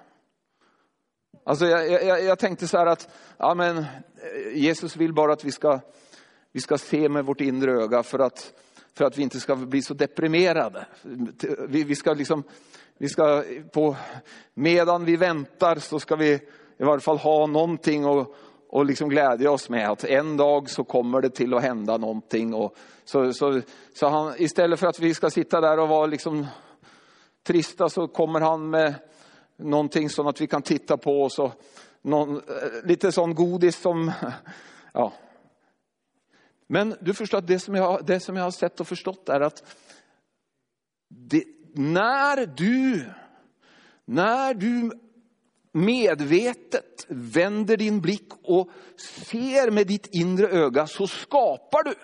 Alltså 1.44 1.66
jag, 1.66 1.90
jag, 1.90 2.24
jag 2.24 2.38
tänkte 2.38 2.68
så 2.68 2.78
här 2.78 2.86
att 2.86 3.08
ja, 3.36 3.54
men, 3.54 3.78
eh, 3.78 3.84
Jesus 4.54 4.96
vill 4.96 5.12
bara 5.12 5.32
att 5.32 5.44
vi 5.44 5.52
ska, 5.52 5.80
vi 6.52 6.60
ska 6.60 6.78
se 6.78 7.08
med 7.08 7.24
vårt 7.24 7.40
inre 7.40 7.72
öga 7.72 8.02
för 8.02 8.18
att, 8.18 8.52
för 8.94 9.04
att 9.04 9.18
vi 9.18 9.22
inte 9.22 9.40
ska 9.40 9.56
bli 9.56 9.82
så 9.82 9.94
deprimerade. 9.94 10.86
Vi, 11.68 11.84
vi 11.84 11.94
ska 11.94 12.12
liksom, 12.12 12.42
vi 12.98 13.08
ska 13.08 13.44
på, 13.72 13.96
medan 14.54 15.04
vi 15.04 15.16
väntar 15.16 15.76
så 15.76 16.00
ska 16.00 16.16
vi 16.16 16.40
i 16.80 16.84
varje 16.84 17.00
fall 17.00 17.18
ha 17.18 17.46
någonting 17.46 18.06
och, 18.06 18.34
och 18.68 18.84
liksom 18.84 19.08
glädja 19.08 19.50
oss 19.50 19.68
med 19.68 19.90
att 19.90 20.04
en 20.04 20.36
dag 20.36 20.70
så 20.70 20.84
kommer 20.84 21.20
det 21.20 21.30
till 21.30 21.54
att 21.54 21.62
hända 21.62 21.96
någonting. 21.96 22.54
Och 22.54 22.76
så, 23.04 23.32
så, 23.32 23.60
så 23.94 24.08
han, 24.08 24.34
istället 24.38 24.80
för 24.80 24.86
att 24.86 24.98
vi 24.98 25.14
ska 25.14 25.30
sitta 25.30 25.60
där 25.60 25.78
och 25.78 25.88
vara 25.88 26.06
liksom 26.06 26.46
trista 27.42 27.88
så 27.88 28.08
kommer 28.08 28.40
han 28.40 28.70
med 28.70 28.94
någonting 29.56 30.10
så 30.10 30.28
att 30.28 30.40
vi 30.40 30.46
kan 30.46 30.62
titta 30.62 30.96
på 30.96 31.22
och 31.22 31.62
någon, 32.02 32.36
eh, 32.36 32.42
lite 32.84 33.12
sån 33.12 33.34
godis 33.34 33.76
som, 33.80 34.12
ja. 34.92 35.12
Men 36.66 36.96
du 37.00 37.14
förstår 37.14 37.38
att 37.38 37.46
det 37.46 37.58
som 37.58 37.74
jag, 37.74 38.06
det 38.06 38.20
som 38.20 38.36
jag 38.36 38.44
har 38.44 38.50
sett 38.50 38.80
och 38.80 38.88
förstått 38.88 39.28
är 39.28 39.40
att 39.40 39.76
det, 41.08 41.44
när 41.74 42.46
du, 42.46 43.04
när 44.04 44.54
du 44.54 44.90
medvetet 45.72 47.06
vänder 47.08 47.76
din 47.76 48.00
blick 48.00 48.28
och 48.42 48.70
ser 48.96 49.70
med 49.70 49.86
ditt 49.86 50.06
inre 50.06 50.48
öga 50.48 50.86
så 50.86 51.06
skapar 51.06 51.82
du. 51.82 51.94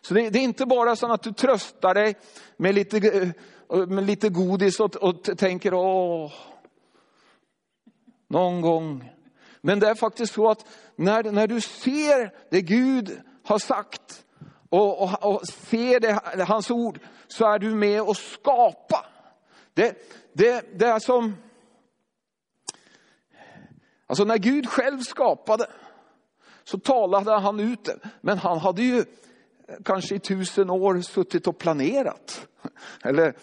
Så 0.00 0.14
det, 0.14 0.30
det 0.30 0.38
är 0.38 0.42
inte 0.42 0.66
bara 0.66 0.96
så 0.96 1.12
att 1.12 1.22
du 1.22 1.32
tröstar 1.32 1.94
dig 1.94 2.16
med 2.56 2.74
lite, 2.74 2.96
eh, 3.70 3.86
med 3.86 4.04
lite 4.04 4.28
godis 4.28 4.80
och, 4.80 4.96
och 4.96 5.38
tänker 5.38 5.74
åh, 5.74 6.32
någon 8.28 8.60
gång. 8.60 9.10
Men 9.60 9.80
det 9.80 9.88
är 9.88 9.94
faktiskt 9.94 10.34
så 10.34 10.50
att 10.50 10.66
när, 10.96 11.22
när 11.22 11.46
du 11.46 11.60
ser 11.60 12.32
det 12.50 12.62
Gud 12.62 13.20
har 13.44 13.58
sagt 13.58 14.24
och, 14.68 15.02
och, 15.02 15.34
och 15.34 15.46
ser 15.48 16.00
det, 16.00 16.44
hans 16.44 16.70
ord 16.70 17.00
så 17.28 17.52
är 17.52 17.58
du 17.58 17.74
med 17.74 18.02
och 18.02 18.16
skapa. 18.16 19.06
Det, 19.74 19.96
det, 20.32 20.78
det 20.78 20.86
är 20.86 20.98
som 20.98 21.36
Alltså 24.10 24.24
när 24.24 24.38
Gud 24.38 24.68
själv 24.68 25.00
skapade 25.00 25.66
så 26.64 26.78
talade 26.78 27.38
han 27.38 27.60
ut 27.60 27.84
det. 27.84 27.98
Men 28.20 28.38
han 28.38 28.58
hade 28.58 28.82
ju 28.82 29.04
kanske 29.84 30.14
i 30.14 30.18
tusen 30.18 30.70
år 30.70 31.00
suttit 31.00 31.46
och 31.46 31.58
planerat. 31.58 32.46
Eller 33.04 33.36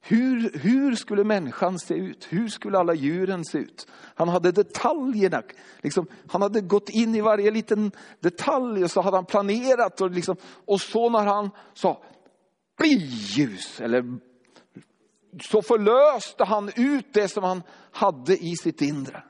hur, 0.00 0.58
hur 0.58 0.94
skulle 0.94 1.24
människan 1.24 1.78
se 1.78 1.94
ut? 1.94 2.26
Hur 2.28 2.48
skulle 2.48 2.78
alla 2.78 2.94
djuren 2.94 3.44
se 3.44 3.58
ut? 3.58 3.88
Han 4.14 4.28
hade 4.28 4.52
detaljerna. 4.52 5.42
Liksom, 5.80 6.06
han 6.28 6.42
hade 6.42 6.60
gått 6.60 6.88
in 6.88 7.14
i 7.14 7.20
varje 7.20 7.50
liten 7.50 7.92
detalj 8.20 8.84
och 8.84 8.90
så 8.90 9.00
hade 9.00 9.16
han 9.16 9.26
planerat. 9.26 10.00
Och, 10.00 10.10
liksom, 10.10 10.36
och 10.66 10.80
så 10.80 11.10
när 11.10 11.26
han 11.26 11.50
sa 11.74 12.02
bli 12.78 12.94
ljus, 13.08 13.80
eller 13.80 14.18
så 15.42 15.62
förlöste 15.62 16.44
han 16.44 16.70
ut 16.76 17.06
det 17.12 17.28
som 17.28 17.44
han 17.44 17.62
hade 17.90 18.36
i 18.36 18.56
sitt 18.56 18.82
inre. 18.82 19.22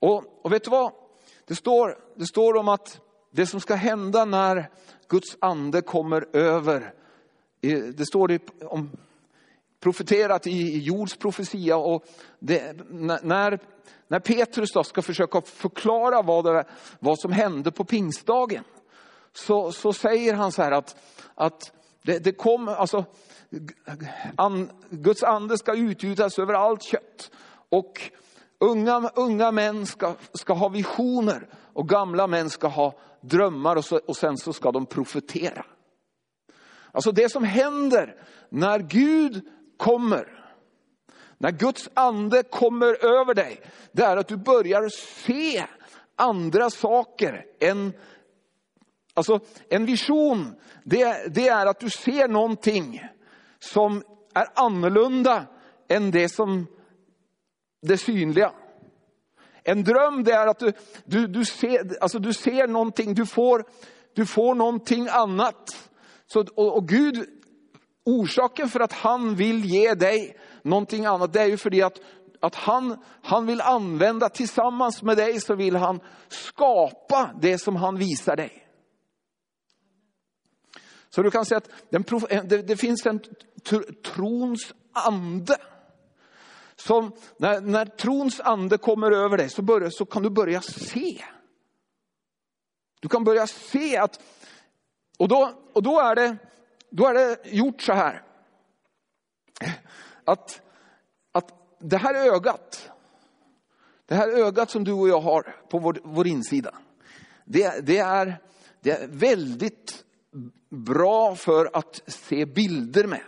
Och, 0.00 0.24
och 0.42 0.52
vet 0.52 0.64
du 0.64 0.70
vad? 0.70 0.92
Det 1.44 1.54
står, 1.54 1.98
det 2.14 2.26
står 2.26 2.56
om 2.56 2.68
att 2.68 3.00
det 3.30 3.46
som 3.46 3.60
ska 3.60 3.74
hända 3.74 4.24
när 4.24 4.70
Guds 5.08 5.36
ande 5.40 5.82
kommer 5.82 6.36
över, 6.36 6.94
det 7.96 8.06
står 8.06 8.28
det 8.28 8.42
om 8.64 8.90
profeterat 9.80 10.46
i 10.46 10.78
jords 10.78 11.16
profetia 11.16 11.76
och 11.76 12.04
det, 12.38 12.76
när, 12.90 13.58
när 14.08 14.20
Petrus 14.20 14.72
då 14.72 14.84
ska 14.84 15.02
försöka 15.02 15.40
förklara 15.40 16.22
vad, 16.22 16.44
det, 16.44 16.64
vad 16.98 17.20
som 17.20 17.32
hände 17.32 17.70
på 17.70 17.84
pingstdagen 17.84 18.64
så, 19.32 19.72
så 19.72 19.92
säger 19.92 20.34
han 20.34 20.52
så 20.52 20.62
här 20.62 20.72
att, 20.72 20.96
att 21.34 21.72
det, 22.02 22.18
det 22.18 22.32
kom, 22.32 22.68
alltså, 22.68 23.04
an, 24.36 24.70
Guds 24.90 25.22
ande 25.22 25.58
ska 25.58 25.74
utgjutas 25.74 26.38
över 26.38 26.54
allt 26.54 26.82
kött. 26.82 27.30
Och 27.68 28.10
Unga, 28.60 29.10
unga 29.14 29.52
män 29.52 29.86
ska, 29.86 30.14
ska 30.34 30.52
ha 30.52 30.68
visioner 30.68 31.48
och 31.72 31.88
gamla 31.88 32.26
män 32.26 32.50
ska 32.50 32.68
ha 32.68 32.94
drömmar 33.20 33.76
och, 33.76 33.84
så, 33.84 34.00
och 34.06 34.16
sen 34.16 34.36
så 34.36 34.52
ska 34.52 34.72
de 34.72 34.86
profetera. 34.86 35.64
Alltså 36.92 37.12
det 37.12 37.28
som 37.28 37.44
händer 37.44 38.16
när 38.48 38.78
Gud 38.78 39.48
kommer, 39.76 40.44
när 41.38 41.50
Guds 41.50 41.88
ande 41.94 42.42
kommer 42.42 43.04
över 43.04 43.34
dig, 43.34 43.60
det 43.92 44.02
är 44.02 44.16
att 44.16 44.28
du 44.28 44.36
börjar 44.36 44.88
se 45.24 45.64
andra 46.16 46.70
saker 46.70 47.44
än 47.60 47.92
Alltså 49.14 49.40
en 49.68 49.86
vision, 49.86 50.54
det, 50.84 51.34
det 51.34 51.48
är 51.48 51.66
att 51.66 51.80
du 51.80 51.90
ser 51.90 52.28
någonting 52.28 53.02
som 53.58 54.02
är 54.34 54.46
annorlunda 54.54 55.46
än 55.88 56.10
det 56.10 56.28
som 56.28 56.66
det 57.80 57.98
synliga. 57.98 58.52
En 59.64 59.84
dröm 59.84 60.24
det 60.24 60.32
är 60.32 60.46
att 60.46 60.58
du, 60.58 60.72
du, 61.04 61.26
du, 61.26 61.44
ser, 61.44 62.02
alltså 62.02 62.18
du 62.18 62.32
ser 62.32 62.66
någonting, 62.66 63.14
du 63.14 63.26
får, 63.26 63.64
du 64.14 64.26
får 64.26 64.54
någonting 64.54 65.08
annat. 65.10 65.90
Så, 66.26 66.40
och, 66.40 66.76
och 66.76 66.88
Gud, 66.88 67.26
orsaken 68.04 68.68
för 68.68 68.80
att 68.80 68.92
han 68.92 69.34
vill 69.34 69.64
ge 69.64 69.94
dig 69.94 70.36
någonting 70.62 71.06
annat, 71.06 71.32
det 71.32 71.40
är 71.40 71.46
ju 71.46 71.56
för 71.56 71.84
att, 71.84 72.00
att 72.40 72.54
han, 72.54 73.04
han 73.22 73.46
vill 73.46 73.60
använda, 73.60 74.28
tillsammans 74.28 75.02
med 75.02 75.16
dig 75.16 75.40
så 75.40 75.54
vill 75.54 75.76
han 75.76 76.00
skapa 76.28 77.30
det 77.40 77.58
som 77.58 77.76
han 77.76 77.96
visar 77.96 78.36
dig. 78.36 78.66
Så 81.10 81.22
du 81.22 81.30
kan 81.30 81.44
säga 81.44 81.58
att 81.58 81.70
den, 81.90 82.04
det, 82.48 82.62
det 82.62 82.76
finns 82.76 83.06
en 83.06 83.20
trons 84.04 84.74
ande 84.92 85.56
som 86.80 87.12
när, 87.36 87.60
när 87.60 87.84
trons 87.84 88.40
ande 88.40 88.78
kommer 88.78 89.10
över 89.10 89.36
dig 89.36 89.48
så, 89.48 89.62
börjar, 89.62 89.90
så 89.90 90.04
kan 90.04 90.22
du 90.22 90.30
börja 90.30 90.62
se. 90.62 91.24
Du 93.00 93.08
kan 93.08 93.24
börja 93.24 93.46
se 93.46 93.96
att, 93.96 94.20
och 95.18 95.28
då, 95.28 95.52
och 95.72 95.82
då, 95.82 96.00
är, 96.00 96.14
det, 96.14 96.36
då 96.90 97.06
är 97.06 97.14
det 97.14 97.38
gjort 97.44 97.82
så 97.82 97.92
här. 97.92 98.22
Att, 100.24 100.62
att 101.32 101.52
det 101.78 101.96
här 101.96 102.14
ögat, 102.14 102.90
det 104.06 104.14
här 104.14 104.28
ögat 104.28 104.70
som 104.70 104.84
du 104.84 104.92
och 104.92 105.08
jag 105.08 105.20
har 105.20 105.56
på 105.68 105.78
vår, 105.78 106.00
vår 106.04 106.26
insida, 106.26 106.74
det, 107.44 107.86
det, 107.86 107.98
är, 107.98 108.38
det 108.80 108.90
är 108.90 109.06
väldigt 109.06 110.04
bra 110.68 111.36
för 111.36 111.70
att 111.72 112.02
se 112.06 112.46
bilder 112.46 113.06
med. 113.06 113.22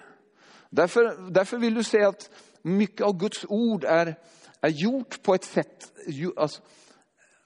Därför, 0.70 1.30
därför 1.30 1.58
vill 1.58 1.74
du 1.74 1.84
se 1.84 2.04
att 2.04 2.30
mycket 2.62 3.07
av 3.07 3.18
Guds 3.18 3.44
ord 3.48 3.85
är, 3.85 4.18
är 4.61 4.68
gjort 4.68 5.22
på 5.22 5.35
ett 5.35 5.44
sätt, 5.44 5.92
alltså, 6.37 6.62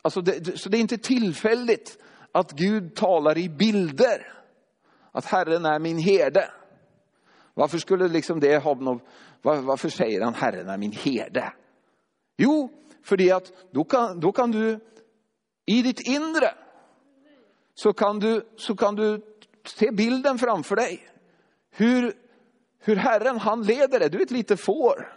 alltså 0.03 0.21
det, 0.21 0.59
så 0.59 0.69
det 0.69 0.79
är 0.79 0.81
inte 0.81 0.99
tillfälligt 0.99 1.99
att 2.33 2.53
Gud 2.53 2.95
talar 2.95 3.39
i 3.39 3.49
bilder. 3.49 4.33
Att 5.13 5.25
Herren 5.25 5.65
är 5.65 5.79
min 5.79 5.99
herde. 5.99 6.51
Varför 7.55 7.79
skulle 7.79 8.09
liksom 8.09 8.41
det 8.41 8.59
ha 8.59 8.75
någon, 8.75 9.01
var, 9.43 9.57
varför 9.57 9.89
säger 9.89 10.21
han 10.21 10.35
Herren 10.35 10.69
är 10.69 10.79
min 10.79 10.93
herde? 10.93 11.53
Jo, 12.37 12.71
för 13.03 13.17
det 13.17 13.33
att 13.33 13.53
då 13.73 13.85
kan, 13.85 14.21
då 14.21 14.33
kan 14.33 14.51
du 14.51 14.81
i 15.67 15.83
ditt 15.83 16.01
inre 16.01 16.55
så 17.75 17.93
kan 17.93 18.19
du, 18.19 18.49
så 18.57 18.77
kan 18.77 18.97
du 18.97 19.23
se 19.67 19.91
bilden 19.91 20.39
framför 20.39 20.77
dig. 20.77 21.09
Hur, 21.71 22.15
hur 22.87 22.97
Herren 22.97 23.39
han 23.39 23.63
leder 23.63 23.99
dig, 24.01 24.11
du 24.11 24.19
är 24.19 24.23
ett 24.23 24.31
litet 24.31 24.61
får. 24.61 25.13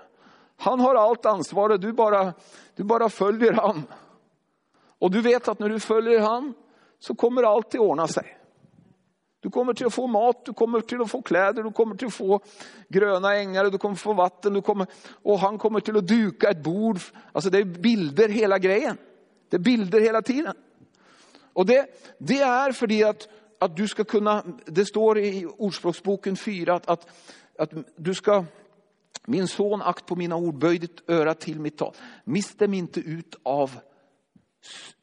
Han 0.57 0.79
har 0.79 0.95
allt 0.95 1.25
ansvar 1.25 1.69
och 1.69 1.79
du 1.79 1.93
bara, 1.93 2.33
du 2.75 2.83
bara 2.83 3.09
följer 3.09 3.53
han. 3.53 3.83
Och 4.99 5.11
du 5.11 5.21
vet 5.21 5.47
att 5.47 5.59
när 5.59 5.69
du 5.69 5.79
följer 5.79 6.19
han 6.19 6.53
så 6.99 7.15
kommer 7.15 7.43
allt 7.43 7.67
att 7.67 7.81
ordna 7.81 8.07
sig. 8.07 8.37
Du 9.39 9.49
kommer 9.49 9.73
till 9.73 9.85
att 9.85 9.93
få 9.93 10.07
mat, 10.07 10.45
du 10.45 10.53
kommer 10.53 10.81
till 10.81 11.01
att 11.01 11.11
få 11.11 11.21
kläder, 11.21 11.63
du 11.63 11.71
kommer 11.71 11.95
till 11.95 12.07
att 12.07 12.13
få 12.13 12.39
gröna 12.87 13.35
ängar, 13.35 13.65
du 13.65 13.77
kommer 13.77 13.95
få 13.95 14.13
vatten, 14.13 14.53
du 14.53 14.61
kommer, 14.61 14.87
och 15.23 15.39
han 15.39 15.57
kommer 15.57 15.79
till 15.79 15.97
att 15.97 16.07
duka 16.07 16.49
ett 16.49 16.63
bord. 16.63 16.99
Alltså 17.31 17.49
det 17.49 17.57
är 17.57 17.63
bilder 17.63 18.29
hela 18.29 18.59
grejen. 18.59 18.97
Det 19.49 19.57
är 19.57 19.61
bilder 19.61 20.01
hela 20.01 20.21
tiden. 20.21 20.55
Och 21.53 21.65
det, 21.65 21.85
det 22.17 22.41
är 22.41 22.71
för 22.71 23.09
att, 23.09 23.27
att 23.59 23.77
du 23.77 23.87
ska 23.87 24.03
kunna, 24.03 24.43
det 24.65 24.85
står 24.85 25.19
i 25.19 25.45
Ordspråksboken 25.57 26.37
4 26.37 26.73
att, 26.73 26.89
att, 26.89 27.07
att 27.59 27.73
du 27.95 28.13
ska, 28.13 28.45
min 29.25 29.47
son 29.47 29.81
akt 29.81 30.05
på 30.05 30.15
mina 30.15 30.35
ord, 30.35 30.57
böj 30.57 30.77
ditt 30.77 31.09
öra 31.09 31.33
till 31.33 31.59
mitt 31.59 31.77
tal. 31.77 31.95
Mist 32.23 32.59
dem 32.59 32.73
inte 32.73 32.99
ut 32.99 33.35
av 33.43 33.79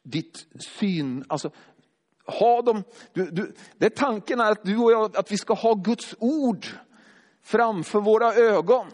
ditt 0.03 0.47
syn, 0.59 1.25
alltså 1.27 1.51
ha 2.25 2.61
dem, 2.61 2.83
du, 3.13 3.31
du, 3.31 3.55
det 3.77 3.85
är 3.85 3.89
tanken 3.89 4.39
är 4.39 4.51
att 4.51 4.63
du 4.63 4.77
och 4.77 4.91
jag, 4.91 5.17
att 5.17 5.31
vi 5.31 5.37
ska 5.37 5.53
ha 5.53 5.73
Guds 5.73 6.15
ord 6.19 6.65
framför 7.43 7.99
våra 7.99 8.33
ögon. 8.33 8.87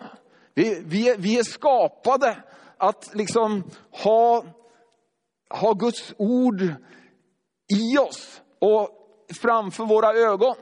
Vi, 0.54 0.84
vi, 0.86 1.10
är, 1.10 1.18
vi 1.18 1.40
är 1.40 1.44
skapade 1.44 2.44
att 2.78 3.12
liksom 3.14 3.64
ha, 4.04 4.46
ha 5.50 5.74
Guds 5.74 6.14
ord 6.18 6.62
i 7.82 7.98
oss 7.98 8.42
och 8.60 8.90
framför 9.42 9.86
våra 9.86 10.14
ögon. 10.14 10.56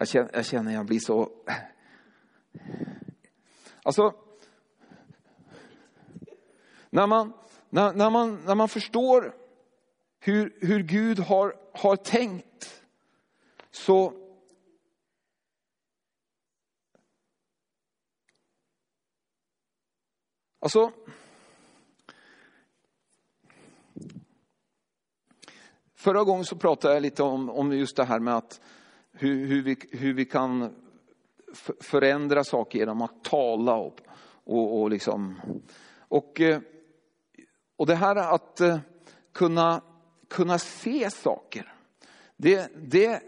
Jag 0.00 0.08
känner, 0.08 0.30
jag 0.32 0.46
känner 0.46 0.72
jag 0.72 0.86
blir 0.86 1.00
så... 1.00 1.30
Alltså, 3.82 4.14
när 6.90 7.06
man, 7.06 7.32
när, 7.70 7.92
när, 7.92 8.10
man, 8.10 8.42
när 8.46 8.54
man 8.54 8.68
förstår 8.68 9.34
hur, 10.20 10.58
hur 10.60 10.82
Gud 10.82 11.18
har, 11.18 11.54
har 11.72 11.96
tänkt 11.96 12.84
så 13.70 14.12
Alltså, 20.62 20.92
förra 25.94 26.24
gången 26.24 26.44
så 26.44 26.56
pratade 26.56 26.94
jag 26.94 27.02
lite 27.02 27.22
om, 27.22 27.50
om 27.50 27.72
just 27.72 27.96
det 27.96 28.04
här 28.04 28.18
med 28.20 28.36
att 28.36 28.60
hur, 29.20 29.46
hur, 29.46 29.62
vi, 29.62 29.76
hur 29.90 30.12
vi 30.12 30.24
kan 30.24 30.74
förändra 31.80 32.44
saker 32.44 32.78
genom 32.78 33.02
att 33.02 33.24
tala 33.24 33.74
och, 33.74 34.00
och, 34.44 34.80
och 34.80 34.90
liksom 34.90 35.40
och 36.08 36.40
eh, 36.40 36.60
och 37.80 37.86
det 37.86 37.94
här 37.94 38.16
att 38.16 38.60
eh, 38.60 38.78
kunna, 39.32 39.82
kunna 40.28 40.58
se 40.58 41.10
saker. 41.10 41.74
Det, 42.36 42.70
det, 42.76 43.06
eh, 43.06 43.20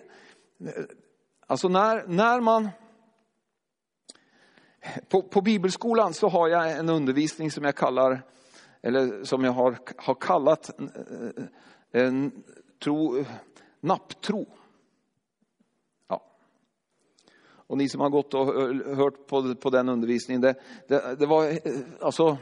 alltså 1.47 1.69
när, 1.69 2.07
när 2.07 2.41
man... 2.41 2.69
På, 5.09 5.23
på 5.23 5.41
bibelskolan 5.41 6.15
så 6.15 6.29
har 6.29 6.49
jag 6.49 6.73
en 6.73 6.89
undervisning 6.89 7.51
som 7.51 7.65
jag 7.65 7.77
kallar, 7.77 8.23
eller 8.83 9.25
som 9.25 9.45
jag 9.45 9.53
har, 9.53 9.79
har 9.97 10.15
kallat 10.15 10.81
eh, 10.81 11.45
en 12.03 12.45
tro, 12.83 13.25
napptro. 13.81 14.47
Ja. 16.09 16.23
Och 17.73 17.79
ni 17.79 17.89
som 17.89 18.01
har 18.01 18.11
gått 18.11 18.35
och 18.35 18.47
hört 18.97 19.27
på, 19.27 19.55
på 19.55 19.71
den 19.71 19.89
undervisningen, 19.89 20.41
det, 20.41 20.55
det, 20.89 21.17
det 21.17 21.27
var 21.27 21.47
eh, 21.47 21.59
alltså 22.01 22.39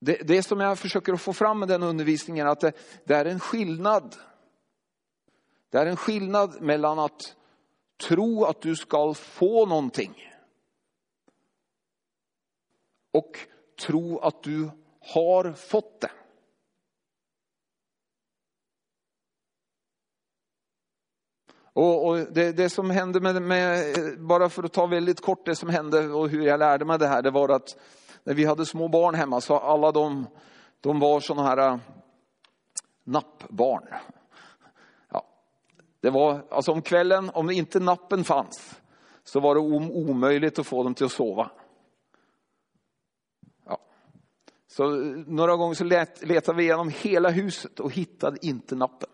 det, 0.00 0.14
det 0.14 0.42
som 0.42 0.60
jag 0.60 0.78
försöker 0.78 1.16
få 1.16 1.32
fram 1.32 1.58
med 1.58 1.68
den 1.68 1.82
undervisningen 1.82 2.46
är 2.46 2.50
att 2.50 2.60
det, 2.60 2.72
det 3.04 3.14
är 3.14 3.24
en 3.24 3.40
skillnad. 3.40 4.16
Det 5.70 5.78
är 5.78 5.86
en 5.86 5.96
skillnad 5.96 6.62
mellan 6.62 6.98
att 6.98 7.36
tro 8.08 8.44
att 8.44 8.62
du 8.62 8.76
ska 8.76 9.14
få 9.14 9.66
någonting 9.66 10.14
och 13.12 13.38
tro 13.86 14.18
att 14.18 14.42
du 14.42 14.70
har 15.00 15.52
fått 15.52 16.00
det. 16.00 16.10
Och, 21.74 22.06
och 22.06 22.16
det, 22.16 22.52
det, 22.52 22.70
som 22.70 22.90
hände 22.90 23.20
med, 23.20 23.42
med, 23.42 23.94
bara 24.18 24.48
för 24.48 24.62
att 24.62 24.72
ta 24.72 24.86
väldigt 24.86 25.20
kort 25.20 25.46
det 25.46 25.56
som 25.56 25.68
hände 25.68 26.06
och 26.06 26.28
hur 26.28 26.46
jag 26.46 26.58
lärde 26.58 26.84
mig 26.84 26.98
det 26.98 27.06
här, 27.06 27.22
det 27.22 27.30
var 27.30 27.48
att 27.48 27.76
när 28.24 28.34
vi 28.34 28.44
hade 28.44 28.66
små 28.66 28.88
barn 28.88 29.14
hemma 29.14 29.40
så 29.40 29.58
alla 29.58 29.92
de, 29.92 30.26
de 30.80 31.00
var 31.00 31.20
sådana 31.20 31.48
här 31.48 31.58
äh, 31.58 31.78
nappbarn. 33.04 33.84
Ja. 35.10 35.26
Det 36.00 36.10
var, 36.10 36.44
alltså 36.50 36.72
om 36.72 36.82
kvällen, 36.82 37.30
om 37.34 37.50
inte 37.50 37.80
nappen 37.80 38.24
fanns, 38.24 38.80
så 39.24 39.40
var 39.40 39.54
det 39.54 39.60
omöjligt 39.60 40.58
att 40.58 40.66
få 40.66 40.82
dem 40.82 40.94
till 40.94 41.06
att 41.06 41.12
sova. 41.12 41.50
Ja. 43.66 43.78
Så 44.66 44.90
några 45.26 45.56
gånger 45.56 45.74
så 45.74 45.84
let, 45.84 46.26
letade 46.26 46.58
vi 46.58 46.64
igenom 46.64 46.92
hela 47.00 47.30
huset 47.30 47.80
och 47.80 47.92
hittade 47.92 48.46
inte 48.46 48.74
nappen. 48.74 49.10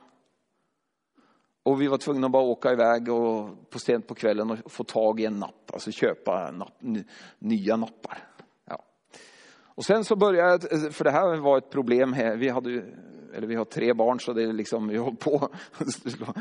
Och 1.63 1.83
vi 1.83 1.87
var 1.87 1.99
tvungna 1.99 2.27
att 2.27 2.33
bara 2.33 2.43
åka 2.43 2.73
iväg 2.73 3.09
och 3.09 3.71
på 3.71 3.79
sent 3.79 4.07
på 4.07 4.15
kvällen 4.15 4.51
och 4.51 4.73
få 4.73 4.85
tag 4.85 5.21
i 5.21 5.25
en 5.25 5.39
napp, 5.39 5.71
alltså 5.73 5.91
köpa 5.91 6.51
napp, 6.51 6.83
nya 7.39 7.77
nappar. 7.77 8.19
Och 9.81 9.85
sen 9.85 10.05
så 10.05 10.17
började 10.17 10.69
jag, 10.71 10.95
för 10.95 11.05
det 11.05 11.11
här 11.11 11.37
var 11.37 11.59
ett 11.59 11.71
problem 11.71 12.13
här, 12.13 12.37
vi 12.37 12.49
hade 12.49 12.85
eller 13.35 13.47
vi 13.47 13.55
har 13.55 13.65
tre 13.65 13.95
barn 13.95 14.21
så 14.21 14.33
det 14.33 14.43
är 14.43 14.53
liksom, 14.53 14.89
vi 14.89 14.97
håller 14.97 15.17
på. 15.17 15.49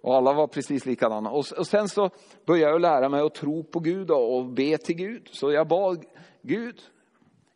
Och 0.00 0.16
alla 0.16 0.32
var 0.32 0.46
precis 0.46 0.86
likadana. 0.86 1.30
Och, 1.30 1.44
och 1.58 1.66
sen 1.66 1.88
så 1.88 2.10
började 2.46 2.72
jag 2.72 2.80
lära 2.80 3.08
mig 3.08 3.20
att 3.20 3.34
tro 3.34 3.64
på 3.64 3.80
Gud 3.80 4.10
och 4.10 4.46
be 4.46 4.78
till 4.78 4.96
Gud. 4.96 5.28
Så 5.32 5.52
jag 5.52 5.68
bad 5.68 6.04
Gud, 6.42 6.80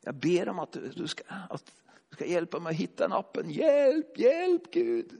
jag 0.05 0.15
ber 0.15 0.49
om 0.49 0.59
att 0.59 0.77
du 0.95 1.07
ska, 1.07 1.23
att 1.51 1.65
du 2.11 2.17
ska 2.17 2.27
hjälpa 2.27 2.61
mig 2.61 2.71
att 2.71 2.77
hitta 2.77 3.09
nappen. 3.09 3.51
Hjälp, 3.51 4.19
hjälp 4.19 4.71
Gud. 4.71 5.11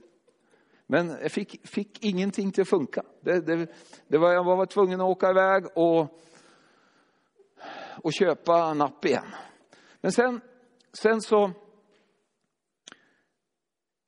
Men 0.87 1.09
jag 1.09 1.31
fick, 1.31 1.67
fick 1.67 2.05
ingenting 2.05 2.51
till 2.51 2.61
att 2.61 2.69
funka. 2.69 3.03
Det, 3.21 3.39
det, 3.39 3.67
det 4.07 4.17
var, 4.17 4.33
jag 4.33 4.43
var 4.43 4.65
tvungen 4.65 5.01
att 5.01 5.07
åka 5.07 5.29
iväg 5.29 5.65
och, 5.75 6.19
och 8.03 8.13
köpa 8.13 8.73
napp 8.73 9.05
igen. 9.05 9.25
Men 10.01 10.11
sen, 10.11 10.41
sen 11.01 11.21
så 11.21 11.51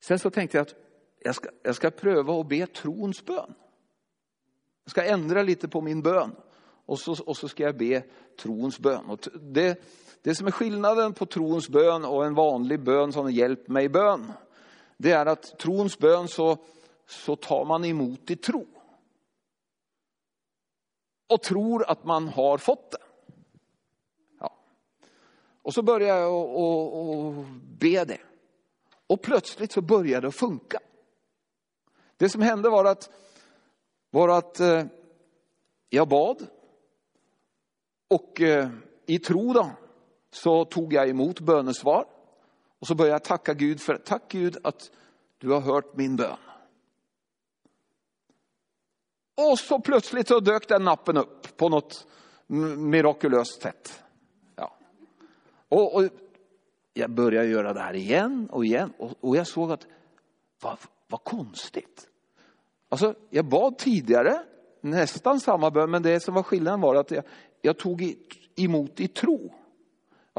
Sen 0.00 0.18
så 0.18 0.30
tänkte 0.30 0.56
jag 0.56 0.62
att 0.62 0.74
jag 1.24 1.34
ska, 1.34 1.48
jag 1.62 1.74
ska 1.74 1.90
pröva 1.90 2.40
att 2.40 2.48
be 2.48 2.66
trons 2.66 3.24
bön. 3.24 3.54
Jag 4.84 4.90
ska 4.90 5.04
ändra 5.04 5.42
lite 5.42 5.68
på 5.68 5.80
min 5.80 6.02
bön 6.02 6.36
och 6.86 6.98
så, 6.98 7.16
och 7.26 7.36
så 7.36 7.48
ska 7.48 7.62
jag 7.62 7.76
be 7.76 8.02
trons 8.42 8.78
bön. 8.78 9.04
Och 9.06 9.28
det, 9.40 9.82
det 10.22 10.34
som 10.34 10.46
är 10.46 10.50
skillnaden 10.50 11.12
på 11.12 11.26
trons 11.26 11.68
bön 11.68 12.04
och 12.04 12.26
en 12.26 12.34
vanlig 12.34 12.84
bön 12.84 13.12
som 13.12 13.30
hjälp 13.30 13.68
mig 13.68 13.88
bön. 13.88 14.32
Det 15.02 15.12
är 15.12 15.26
att 15.26 15.58
trons 15.58 15.98
bön 15.98 16.28
så, 16.28 16.58
så 17.06 17.36
tar 17.36 17.64
man 17.64 17.84
emot 17.84 18.30
i 18.30 18.36
tro. 18.36 18.66
Och 21.28 21.42
tror 21.42 21.90
att 21.90 22.04
man 22.04 22.28
har 22.28 22.58
fått 22.58 22.90
det. 22.90 22.98
Och 25.62 25.74
så 25.74 25.82
börjar 25.82 26.16
jag 26.16 26.34
att 26.34 27.46
be 27.78 28.04
det. 28.04 28.20
Och 29.06 29.22
plötsligt 29.22 29.72
så 29.72 29.80
började 29.80 30.20
det 30.20 30.28
att 30.28 30.34
funka. 30.34 30.80
Det 32.16 32.28
som 32.28 32.42
hände 32.42 32.68
var 32.68 32.84
att, 32.84 33.10
var 34.10 34.28
att 34.28 34.60
eh, 34.60 34.84
jag 35.88 36.08
bad. 36.08 36.46
Och 38.08 38.40
eh, 38.40 38.68
i 39.06 39.18
tro 39.18 39.52
då, 39.52 39.70
så 40.30 40.64
tog 40.64 40.92
jag 40.92 41.08
emot 41.08 41.40
bönesvar. 41.40 42.19
Och 42.80 42.86
så 42.86 42.94
började 42.94 43.14
jag 43.14 43.24
tacka 43.24 43.54
Gud 43.54 43.80
för, 43.80 43.96
tack 43.96 44.22
Gud 44.28 44.56
att 44.64 44.90
du 45.38 45.50
har 45.50 45.60
hört 45.60 45.96
min 45.96 46.16
bön. 46.16 46.36
Och 49.34 49.58
så 49.58 49.80
plötsligt 49.80 50.28
så 50.28 50.40
dök 50.40 50.68
den 50.68 50.84
nappen 50.84 51.16
upp 51.16 51.56
på 51.56 51.68
något 51.68 52.06
mirakulöst 52.46 53.62
sätt. 53.62 54.02
Och, 55.70 55.94
och, 55.94 56.08
jag 56.94 57.10
började 57.10 57.48
göra 57.48 57.72
det 57.72 57.80
här 57.80 57.94
igen 57.94 58.48
och 58.52 58.64
igen 58.64 58.92
och, 58.98 59.12
och 59.20 59.36
jag 59.36 59.46
såg 59.46 59.72
att 59.72 59.86
vad, 60.60 60.78
vad 61.08 61.24
konstigt. 61.24 62.08
Alltså, 62.88 63.14
jag 63.30 63.44
bad 63.44 63.78
tidigare, 63.78 64.42
nästan 64.80 65.40
samma 65.40 65.70
bön, 65.70 65.90
men 65.90 66.02
det 66.02 66.20
som 66.20 66.34
var 66.34 66.42
skillnaden 66.42 66.80
var 66.80 66.94
att 66.94 67.10
jag, 67.10 67.24
jag 67.62 67.78
tog 67.78 68.14
emot 68.56 69.00
i 69.00 69.08
tro. 69.08 69.54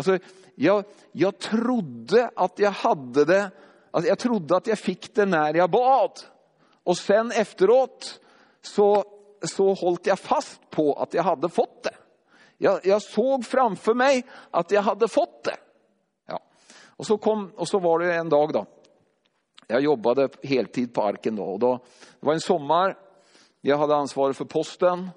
Alltså, 0.02 0.28
jag, 0.56 0.84
jag 1.12 1.40
trodde 1.40 2.30
att 2.36 2.60
jag 2.60 2.72
hade 2.72 3.26
det, 3.26 3.52
alltså 3.92 4.10
jag 4.10 4.20
trodde 4.20 4.58
att 4.58 4.68
jag 4.68 4.80
fick 4.80 5.16
det 5.16 5.26
när 5.26 5.54
jag 5.54 5.72
bad. 5.72 6.12
Och 6.84 6.98
sen 6.98 7.32
efteråt 7.32 8.20
så, 8.62 9.04
så 9.44 9.76
höll 9.76 9.98
jag 10.04 10.20
fast 10.20 10.70
på 10.70 10.94
att 10.94 11.14
jag 11.14 11.24
hade 11.24 11.50
fått 11.50 11.84
det. 11.84 11.96
Jag, 12.58 12.86
jag 12.86 13.02
såg 13.02 13.46
framför 13.46 13.94
mig 13.94 14.26
att 14.52 14.72
jag 14.72 14.82
hade 14.82 15.08
fått 15.08 15.44
det. 15.44 15.58
Ja. 16.28 16.40
Och, 16.86 17.06
så 17.06 17.18
kom, 17.18 17.52
och 17.56 17.68
så 17.68 17.80
var 17.80 18.00
det 18.00 18.16
en 18.16 18.30
dag 18.30 18.54
då. 18.54 18.66
Jag 19.68 19.82
jobbade 19.82 20.30
heltid 20.44 20.94
på 20.94 21.04
Arken 21.04 21.36
då. 21.36 21.44
Och 21.44 21.60
då 21.60 21.80
det 22.20 22.26
var 22.26 22.34
en 22.34 22.40
sommar. 22.40 22.98
Jag 23.62 23.78
hade 23.78 23.96
ansvaret 23.96 24.38
för 24.38 24.46
posten. 24.46 25.10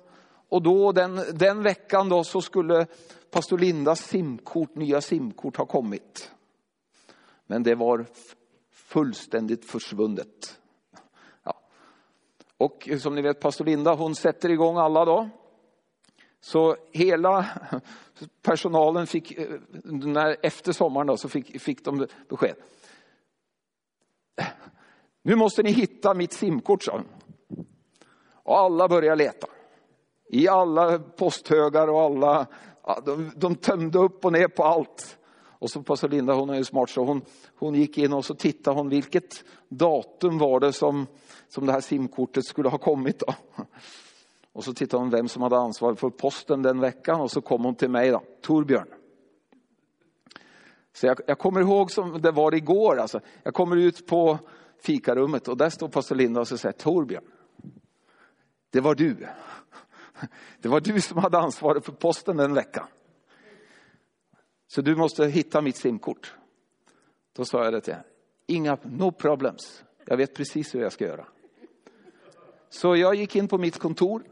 Och 0.48 0.62
då 0.62 0.92
den, 0.92 1.20
den 1.33 1.62
veckan 1.62 2.09
då 2.09 2.24
så 2.24 2.40
skulle 2.40 2.87
pastor 3.30 3.59
Lindas 3.59 4.00
simkort, 4.00 4.74
nya 4.74 5.00
simkort 5.00 5.57
ha 5.57 5.66
kommit. 5.66 6.30
Men 7.46 7.62
det 7.62 7.74
var 7.74 8.07
fullständigt 8.70 9.64
försvunnet. 9.64 10.61
Ja. 11.42 11.61
Och 12.57 12.88
som 13.00 13.14
ni 13.14 13.22
vet, 13.22 13.40
pastor 13.40 13.64
Linda 13.64 13.94
hon 13.94 14.14
sätter 14.14 14.48
igång 14.48 14.76
alla 14.76 15.04
då. 15.04 15.28
Så 16.40 16.76
hela 16.92 17.46
personalen 18.42 19.07
fick, 19.07 19.38
eh, 19.38 19.48
när, 19.85 20.37
efter 20.42 20.72
sommaren 20.72 21.07
då, 21.07 21.16
så 21.16 21.28
fick, 21.28 21.61
fick 21.61 21.85
de 21.85 22.07
besked. 22.28 22.57
Nu 25.22 25.35
måste 25.35 25.62
ni 25.62 25.70
hitta 25.70 26.14
mitt 26.14 26.33
simkort, 26.33 26.83
sa 26.83 26.92
hon. 26.92 27.09
Och 28.33 28.59
alla 28.59 28.88
började 28.88 29.16
leta. 29.16 29.46
I 30.28 30.48
alla 30.48 30.98
posthögar 30.98 31.88
och 31.88 32.00
alla, 32.00 32.46
de, 33.04 33.30
de 33.37 33.54
tömde 33.54 33.98
upp 33.98 34.24
och 34.24 34.32
ner 34.32 34.48
på 34.48 34.64
allt. 34.64 35.18
Och 35.64 35.70
så 35.70 35.82
pastor 35.82 36.08
Linda, 36.08 36.34
hon 36.34 36.50
är 36.50 36.54
ju 36.54 36.64
smart, 36.64 36.90
så 36.90 37.04
hon, 37.04 37.22
hon 37.58 37.74
gick 37.74 37.98
in 37.98 38.12
och 38.12 38.24
så 38.24 38.34
tittade 38.34 38.76
hon 38.76 38.88
vilket 38.88 39.44
datum 39.68 40.38
var 40.38 40.60
det 40.60 40.72
som, 40.72 41.06
som 41.48 41.66
det 41.66 41.72
här 41.72 41.80
simkortet 41.80 42.44
skulle 42.44 42.68
ha 42.68 42.78
kommit. 42.78 43.18
Då. 43.18 43.34
Och 44.52 44.64
så 44.64 44.74
tittade 44.74 45.02
hon 45.02 45.10
vem 45.10 45.28
som 45.28 45.42
hade 45.42 45.56
ansvar 45.56 45.94
för 45.94 46.10
posten 46.10 46.62
den 46.62 46.80
veckan 46.80 47.20
och 47.20 47.30
så 47.30 47.40
kom 47.40 47.64
hon 47.64 47.74
till 47.74 47.90
mig 47.90 48.10
då, 48.10 48.22
Torbjörn. 48.42 48.88
Så 50.92 51.06
jag, 51.06 51.20
jag 51.26 51.38
kommer 51.38 51.60
ihåg 51.60 51.90
som 51.90 52.22
det 52.22 52.30
var 52.30 52.54
igår, 52.54 52.96
alltså. 52.98 53.20
jag 53.42 53.54
kommer 53.54 53.76
ut 53.76 54.06
på 54.06 54.38
fikarummet 54.82 55.48
och 55.48 55.56
där 55.56 55.70
står 55.70 55.88
pastor 55.88 56.16
Linda 56.16 56.40
och 56.40 56.48
så 56.48 56.58
säger 56.58 56.72
Torbjörn, 56.72 57.24
det 58.70 58.80
var 58.80 58.94
du. 58.94 59.26
Det 60.60 60.68
var 60.68 60.80
du 60.80 61.00
som 61.00 61.18
hade 61.18 61.38
ansvaret 61.38 61.84
för 61.84 61.92
posten 61.92 62.37
den 62.37 62.54
veckan. 62.54 62.87
Så 64.66 64.82
du 64.82 64.96
måste 64.96 65.26
hitta 65.26 65.60
mitt 65.60 65.76
simkort. 65.76 66.34
Då 67.37 67.44
sa 67.44 67.64
jag 67.64 67.72
det 67.72 67.80
till 67.80 67.94
henne, 67.94 68.04
inga, 68.46 68.78
no 68.82 69.12
problems. 69.12 69.84
Jag 70.04 70.16
vet 70.16 70.34
precis 70.34 70.74
hur 70.74 70.80
jag 70.80 70.92
ska 70.92 71.04
göra. 71.04 71.26
Så 72.68 72.96
jag 72.96 73.14
gick 73.14 73.37
in 73.37 73.48
på 73.48 73.58
mitt 73.58 73.78
kontor 73.78 74.22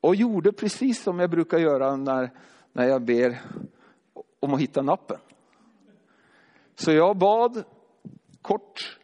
och 0.00 0.16
gjorde 0.16 0.52
precis 0.52 1.02
som 1.02 1.18
jag 1.18 1.30
brukar 1.30 1.58
göra 1.58 1.96
när, 1.96 2.30
när 2.72 2.88
jag 2.88 3.02
ber 3.02 3.40
om 4.40 4.54
att 4.54 4.60
hitta 4.60 4.82
nappen. 4.82 5.18
Så 6.74 6.92
jag 6.92 7.16
bad 7.16 7.64
kort, 8.42 8.98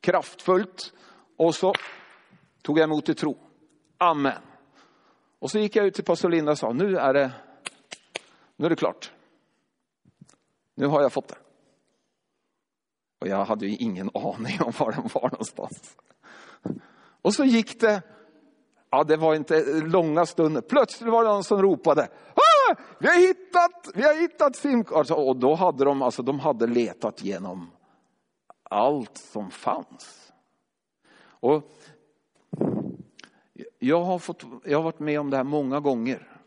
kraftfullt 0.00 0.92
och 1.36 1.54
så 1.54 1.74
tog 2.62 2.78
jag 2.78 2.84
emot 2.84 3.08
i 3.08 3.14
tro. 3.14 3.45
Amen. 3.98 4.42
Och 5.38 5.50
så 5.50 5.58
gick 5.58 5.76
jag 5.76 5.86
ut 5.86 5.94
till 5.94 6.04
pastor 6.04 6.30
Linda 6.30 6.52
och 6.52 6.58
sa, 6.58 6.72
nu 6.72 6.96
är 6.96 7.14
det, 7.14 7.32
nu 8.56 8.66
är 8.66 8.70
det 8.70 8.76
klart. 8.76 9.12
Nu 10.74 10.86
har 10.86 11.02
jag 11.02 11.12
fått 11.12 11.28
det. 11.28 11.38
Och 13.20 13.28
jag 13.28 13.44
hade 13.44 13.66
ju 13.66 13.76
ingen 13.76 14.10
aning 14.14 14.62
om 14.62 14.72
var 14.78 14.92
den 14.92 15.08
var 15.14 15.30
någonstans. 15.30 15.96
Och 17.22 17.34
så 17.34 17.44
gick 17.44 17.80
det, 17.80 18.02
ja 18.90 19.04
det 19.04 19.16
var 19.16 19.34
inte 19.34 19.64
långa 19.80 20.26
stunder, 20.26 20.60
plötsligt 20.60 21.12
var 21.12 21.24
det 21.24 21.30
någon 21.30 21.44
som 21.44 21.62
ropade, 21.62 22.08
ah, 22.34 22.74
vi 22.98 23.08
har 23.08 23.14
hittat, 23.14 23.90
vi 23.94 24.02
har 24.02 24.14
hittat 24.14 24.56
simkort. 24.56 24.98
Alltså, 24.98 25.14
och 25.14 25.36
då 25.36 25.54
hade 25.54 25.84
de, 25.84 26.02
alltså 26.02 26.22
de 26.22 26.40
hade 26.40 26.66
letat 26.66 27.22
genom 27.22 27.70
allt 28.62 29.18
som 29.18 29.50
fanns. 29.50 30.32
Och 31.40 31.70
jag 33.78 34.04
har, 34.04 34.18
fått, 34.18 34.44
jag 34.64 34.78
har 34.78 34.82
varit 34.82 35.00
med 35.00 35.20
om 35.20 35.30
det 35.30 35.36
här 35.36 35.44
många 35.44 35.80
gånger. 35.80 36.38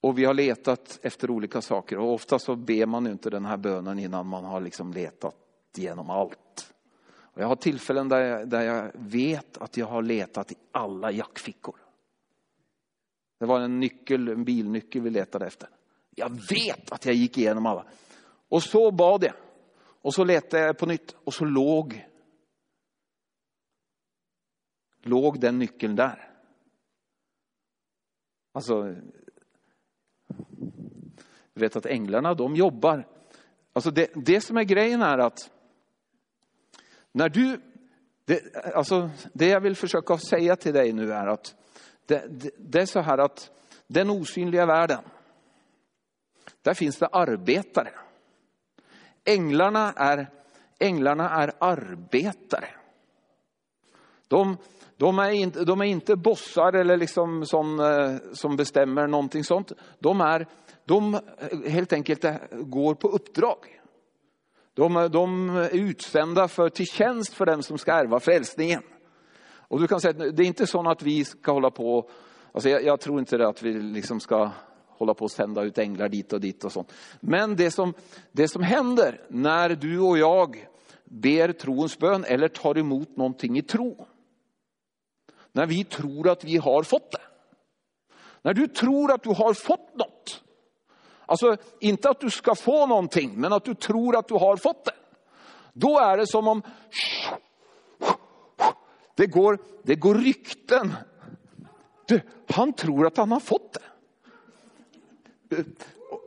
Och 0.00 0.18
vi 0.18 0.24
har 0.24 0.34
letat 0.34 0.98
efter 1.02 1.30
olika 1.30 1.60
saker 1.60 1.98
och 1.98 2.12
ofta 2.12 2.38
så 2.38 2.56
ber 2.56 2.86
man 2.86 3.06
inte 3.06 3.30
den 3.30 3.44
här 3.44 3.56
bönen 3.56 3.98
innan 3.98 4.26
man 4.26 4.44
har 4.44 4.60
liksom 4.60 4.92
letat 4.92 5.36
genom 5.76 6.10
allt. 6.10 6.74
Och 7.04 7.42
jag 7.42 7.46
har 7.46 7.56
tillfällen 7.56 8.08
där 8.08 8.20
jag, 8.20 8.48
där 8.48 8.62
jag 8.62 8.90
vet 8.94 9.58
att 9.58 9.76
jag 9.76 9.86
har 9.86 10.02
letat 10.02 10.52
i 10.52 10.54
alla 10.72 11.10
jackfickor. 11.10 11.76
Det 13.38 13.46
var 13.46 13.60
en 13.60 13.80
nyckel, 13.80 14.28
en 14.28 14.44
bilnyckel 14.44 15.02
vi 15.02 15.10
letade 15.10 15.46
efter. 15.46 15.68
Jag 16.14 16.30
vet 16.30 16.92
att 16.92 17.06
jag 17.06 17.14
gick 17.14 17.38
igenom 17.38 17.66
alla. 17.66 17.84
Och 18.48 18.62
så 18.62 18.90
bad 18.90 19.24
jag. 19.24 19.34
Och 20.02 20.14
så 20.14 20.24
letade 20.24 20.62
jag 20.62 20.78
på 20.78 20.86
nytt 20.86 21.16
och 21.24 21.34
så 21.34 21.44
låg 21.44 22.06
låg 25.02 25.40
den 25.40 25.58
nyckeln 25.58 25.96
där. 25.96 26.30
Alltså, 28.52 28.82
du 31.54 31.60
vet 31.60 31.76
att 31.76 31.86
änglarna 31.86 32.34
de 32.34 32.56
jobbar. 32.56 33.06
Alltså 33.72 33.90
det, 33.90 34.10
det 34.14 34.40
som 34.40 34.56
är 34.56 34.62
grejen 34.62 35.02
är 35.02 35.18
att 35.18 35.50
när 37.12 37.28
du, 37.28 37.60
det, 38.24 38.56
alltså 38.74 39.10
det 39.32 39.48
jag 39.48 39.60
vill 39.60 39.76
försöka 39.76 40.18
säga 40.18 40.56
till 40.56 40.74
dig 40.74 40.92
nu 40.92 41.12
är 41.12 41.26
att 41.26 41.54
det, 42.06 42.26
det, 42.30 42.50
det 42.58 42.80
är 42.80 42.86
så 42.86 43.00
här 43.00 43.18
att 43.18 43.50
den 43.86 44.10
osynliga 44.10 44.66
världen, 44.66 45.04
där 46.62 46.74
finns 46.74 46.98
det 46.98 47.06
arbetare. 47.06 47.92
Änglarna 49.24 49.92
är, 49.92 50.30
änglarna 50.78 51.30
är 51.30 51.52
arbetare. 51.58 52.68
De, 54.28 54.56
de, 55.02 55.18
är 55.18 55.30
inte, 55.30 55.64
de 55.64 55.80
är 55.80 55.84
inte 55.84 56.16
bossar 56.16 56.72
eller 56.72 56.96
liksom 56.96 57.46
som, 57.46 57.80
eh, 57.80 58.32
som 58.32 58.56
bestämmer 58.56 59.06
någonting 59.06 59.44
sånt. 59.44 59.72
De, 59.98 60.20
är, 60.20 60.46
de 60.84 61.14
eh, 61.14 61.20
helt 61.70 61.92
enkelt 61.92 62.24
eh, 62.24 62.34
går 62.50 62.94
på 62.94 63.08
uppdrag. 63.08 63.56
De, 64.74 65.08
de 65.12 65.56
är 65.56 65.76
utsända 65.76 66.48
för, 66.48 66.68
till 66.68 66.86
tjänst 66.86 67.34
för 67.34 67.46
dem 67.46 67.62
som 67.62 67.78
ska 67.78 67.92
ärva 67.92 68.20
frälsningen. 68.20 68.82
Och 69.68 69.80
du 69.80 69.86
kan 69.86 70.00
säga 70.00 70.10
att 70.10 70.36
det 70.36 70.42
är 70.42 70.46
inte 70.46 70.66
så 70.66 70.90
att 70.90 71.02
vi 71.02 71.24
ska 71.24 71.52
hålla 71.52 71.70
på, 71.70 72.10
alltså 72.52 72.68
jag, 72.68 72.84
jag 72.84 73.00
tror 73.00 73.18
inte 73.18 73.36
det 73.36 73.48
att 73.48 73.62
vi 73.62 73.72
liksom 73.72 74.20
ska 74.20 74.50
hålla 74.88 75.14
på 75.14 75.24
och 75.24 75.30
sända 75.30 75.62
ut 75.62 75.78
änglar 75.78 76.08
dit 76.08 76.32
och 76.32 76.40
dit 76.40 76.64
och 76.64 76.72
sånt. 76.72 76.92
Men 77.20 77.56
det 77.56 77.70
som, 77.70 77.94
det 78.32 78.48
som 78.48 78.62
händer 78.62 79.20
när 79.28 79.68
du 79.68 80.00
och 80.00 80.18
jag 80.18 80.68
ber 81.04 81.52
troens 81.52 81.98
bön 81.98 82.24
eller 82.24 82.48
tar 82.48 82.78
emot 82.78 83.16
någonting 83.16 83.58
i 83.58 83.62
tro. 83.62 84.06
När 85.52 85.66
vi 85.66 85.84
tror 85.84 86.28
att 86.28 86.44
vi 86.44 86.56
har 86.56 86.82
fått 86.82 87.12
det. 87.12 87.20
När 88.42 88.54
du 88.54 88.68
tror 88.68 89.12
att 89.12 89.22
du 89.22 89.30
har 89.30 89.54
fått 89.54 89.94
något. 89.94 90.42
Alltså 91.26 91.56
inte 91.80 92.10
att 92.10 92.20
du 92.20 92.30
ska 92.30 92.54
få 92.54 92.86
någonting, 92.86 93.32
men 93.36 93.52
att 93.52 93.64
du 93.64 93.74
tror 93.74 94.16
att 94.16 94.28
du 94.28 94.34
har 94.34 94.56
fått 94.56 94.84
det. 94.84 94.94
Då 95.72 95.98
är 95.98 96.16
det 96.16 96.26
som 96.26 96.48
om 96.48 96.62
det 99.14 99.26
går, 99.26 99.58
det 99.82 99.94
går 99.94 100.14
rykten. 100.14 100.94
Du, 102.06 102.20
han 102.48 102.72
tror 102.72 103.06
att 103.06 103.16
han 103.16 103.32
har 103.32 103.40
fått 103.40 103.72
det. 103.72 105.64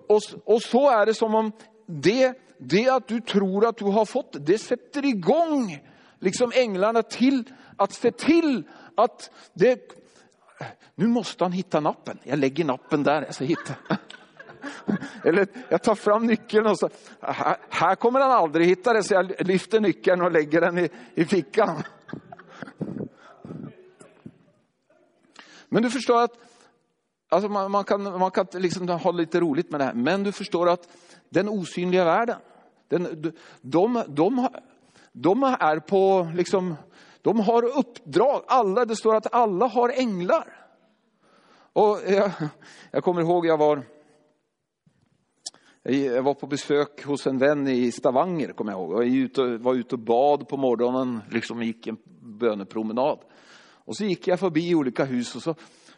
Och, 0.08 0.22
och 0.46 0.62
så 0.62 0.90
är 0.90 1.06
det 1.06 1.14
som 1.14 1.36
om 1.36 1.52
det, 1.86 2.34
det 2.58 2.90
att 2.90 3.08
du 3.08 3.22
tror 3.22 3.66
att 3.66 3.78
du 3.78 3.86
har 3.86 4.06
fått 4.06 4.34
det, 4.34 4.40
det 4.40 4.58
sätter 4.58 5.06
igång 5.06 5.80
liksom 6.20 6.52
änglarna 6.56 7.04
till 7.04 7.44
att 7.78 7.94
se 7.94 8.12
till 8.12 8.64
att 8.96 9.32
det... 9.54 10.02
Nu 10.96 11.08
måste 11.08 11.44
han 11.44 11.52
hitta 11.52 11.80
nappen. 11.80 12.20
Jag 12.24 12.40
lägger 12.40 12.66
nappen 12.66 13.04
där. 13.04 13.22
Jag 13.22 13.36
ska 13.36 13.46
hitta. 13.46 13.74
Eller 15.24 15.48
jag 15.70 15.84
tar 15.84 15.96
fram 15.96 16.26
nyckeln 16.26 16.68
och 16.68 16.80
så, 16.80 16.90
här, 17.22 17.58
här 17.70 17.96
kommer 17.96 18.20
han 18.20 18.32
aldrig 18.32 18.68
hitta 18.68 18.94
det, 18.94 19.04
så 19.04 19.14
jag 19.14 19.48
lyfter 19.48 19.80
nyckeln 19.80 20.22
och 20.22 20.32
lägger 20.32 20.62
den 20.62 20.78
i, 20.78 20.90
i 21.16 21.26
fickan. 21.26 21.84
Men 25.70 25.84
du 25.84 25.90
förstår 25.90 26.24
att 26.24 26.32
alltså 27.30 27.50
man, 27.50 27.72
man, 27.72 27.84
kan, 27.84 28.20
man 28.20 28.32
kan 28.32 28.48
liksom 28.54 28.90
ha 28.90 29.12
lite 29.12 29.40
roligt 29.40 29.72
med 29.72 29.80
det 29.80 29.86
här, 29.86 29.94
men 29.94 30.24
du 30.24 30.32
förstår 30.32 30.70
att 30.70 30.90
den 31.30 31.50
osynliga 31.50 32.06
världen, 32.06 32.38
den, 32.88 33.34
de, 33.62 34.04
de, 34.08 34.50
de 35.12 35.44
är 35.44 35.80
på 35.80 36.32
liksom 36.36 36.76
de 37.26 37.40
har 37.40 37.64
uppdrag. 37.80 38.44
Alla, 38.48 38.86
det 38.86 38.96
står 38.96 39.16
att 39.16 39.34
alla 39.34 39.68
har 39.68 39.90
änglar. 39.90 40.68
Och 41.74 42.00
jag, 42.08 42.32
jag 42.92 43.04
kommer 43.04 43.22
ihåg 43.22 43.46
jag 43.46 43.58
var, 43.58 43.84
jag 45.84 46.24
var 46.24 46.34
på 46.34 46.48
besök 46.48 47.06
hos 47.06 47.28
en 47.28 47.38
vän 47.38 47.68
i 47.68 47.92
Stavanger, 47.92 48.54
kommer 48.54 48.72
jag 48.72 48.82
ihåg. 48.82 48.92
Jag 48.92 48.98
var 48.98 49.04
ute, 49.04 49.42
var 49.58 49.74
ute 49.74 49.96
och 49.96 50.00
bad 50.00 50.48
på 50.48 50.58
morgonen, 50.58 51.22
liksom 51.32 51.64
gick 51.64 51.88
en 51.88 51.98
bönepromenad. 52.22 53.20
Och 53.86 53.96
så 53.96 54.06
gick 54.06 54.28
jag 54.28 54.40
förbi 54.40 54.76
olika 54.76 55.06
hus 55.06 55.36
och 55.36 55.42
så 55.42 55.56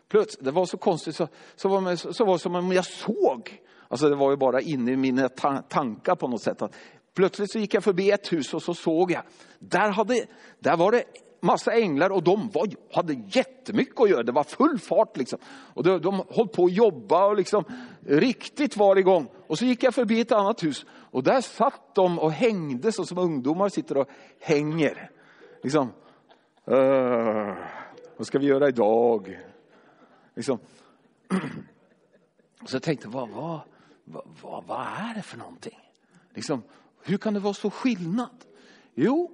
plötsligt, 0.10 0.46
det 0.46 0.52
var 0.52 0.66
så 0.66 0.78
konstigt, 0.78 1.16
så, 1.16 1.28
så, 1.56 1.70
var, 1.70 1.82
det, 1.82 1.98
så 1.98 2.26
var 2.26 2.34
det 2.34 2.40
som 2.40 2.56
om 2.56 2.72
jag 2.72 2.86
såg, 2.86 3.62
alltså 3.88 4.10
det 4.10 4.16
var 4.16 4.32
ju 4.32 4.38
bara 4.38 4.62
inne 4.62 4.92
i 4.92 4.98
mina 4.98 5.30
tankar 5.70 6.16
på 6.16 6.28
något 6.28 6.42
sätt. 6.42 6.62
Att 6.62 6.76
plötsligt 7.18 7.52
så 7.52 7.60
gick 7.60 7.74
jag 7.74 7.84
förbi 7.84 8.12
ett 8.12 8.34
hus 8.34 8.54
och 8.54 8.64
så 8.64 8.74
såg 8.74 9.12
jag, 9.12 9.24
där, 9.60 9.90
hade, 9.90 10.26
där 10.60 10.78
var 10.78 10.92
det 10.92 11.04
massa 11.40 11.74
änglar 11.74 12.10
och 12.10 12.24
de 12.24 12.50
var, 12.50 12.68
hade 12.92 13.14
jättemycket 13.14 14.00
att 14.00 14.10
göra. 14.10 14.24
Det 14.24 14.32
var 14.32 14.44
full 14.44 14.80
fart 14.80 15.18
liksom. 15.18 15.40
Och 15.48 15.84
de, 15.84 16.02
de 16.02 16.24
höll 16.30 16.48
på 16.48 16.66
att 16.66 16.74
jobba 16.74 17.26
och 17.26 17.36
liksom 17.36 17.64
riktigt 18.06 18.78
var 18.78 18.96
igång. 18.96 19.28
Och 19.48 19.58
så 19.58 19.66
gick 19.66 19.84
jag 19.84 19.96
förbi 19.96 20.22
ett 20.22 20.32
annat 20.32 20.64
hus 20.64 20.86
och 20.90 21.24
där 21.24 21.42
satt 21.42 21.96
de 21.96 22.20
och 22.20 22.32
hängde 22.32 22.92
så 22.92 23.06
som 23.06 23.18
ungdomar 23.18 23.70
sitter 23.70 23.98
och 23.98 24.10
hänger. 24.40 25.10
Liksom, 25.64 25.94
uh, 26.72 27.56
vad 28.18 28.28
ska 28.28 28.40
vi 28.40 28.46
göra 28.46 28.68
idag? 28.68 29.40
Liksom. 30.36 30.60
Så 32.66 32.76
jag 32.76 32.84
tänkte, 32.84 33.08
vad, 33.08 33.30
vad, 33.30 33.60
vad, 34.42 34.64
vad 34.68 34.80
är 34.80 35.16
det 35.16 35.22
för 35.22 35.38
någonting? 35.38 35.80
Liksom, 36.34 36.62
hur 37.04 37.18
kan 37.18 37.34
det 37.34 37.40
vara 37.40 37.54
så 37.54 37.70
skillnad? 37.70 38.46
Jo, 38.96 39.32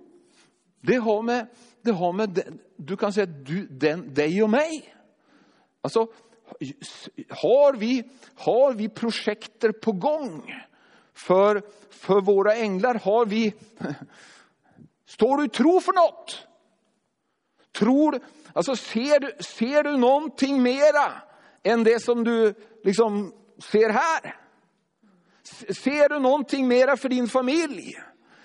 det 0.81 0.95
har 0.95 1.21
med, 1.21 1.47
det 1.81 1.91
har 1.91 2.13
med 2.13 2.59
du 2.75 2.97
kan 2.97 3.13
säga 3.13 3.25
du, 3.25 3.67
den, 3.67 4.13
dig 4.13 4.43
och 4.43 4.49
mig. 4.49 4.95
Alltså, 5.81 6.07
har 7.29 7.73
vi, 7.73 8.09
har 8.35 8.73
vi 8.73 8.89
projekter 8.89 9.71
på 9.71 9.91
gång 9.91 10.53
för, 11.13 11.61
för 11.89 12.21
våra 12.21 12.55
änglar? 12.55 12.95
Har 12.95 13.25
vi, 13.25 13.53
står 15.05 15.37
du 15.37 15.45
i 15.45 15.49
tro 15.49 15.79
för 15.79 15.93
något? 15.93 16.47
Tror, 17.71 18.19
alltså 18.53 18.75
ser 18.75 19.19
du, 19.19 19.43
ser 19.43 19.83
du 19.83 19.97
någonting 19.97 20.63
mera 20.63 21.11
än 21.63 21.83
det 21.83 22.03
som 22.03 22.23
du 22.23 22.53
liksom 22.83 23.33
ser 23.71 23.89
här? 23.89 24.42
Ser 25.69 26.09
du 26.09 26.19
någonting 26.19 26.67
mera 26.67 26.97
för 26.97 27.09
din 27.09 27.27
familj? 27.27 27.95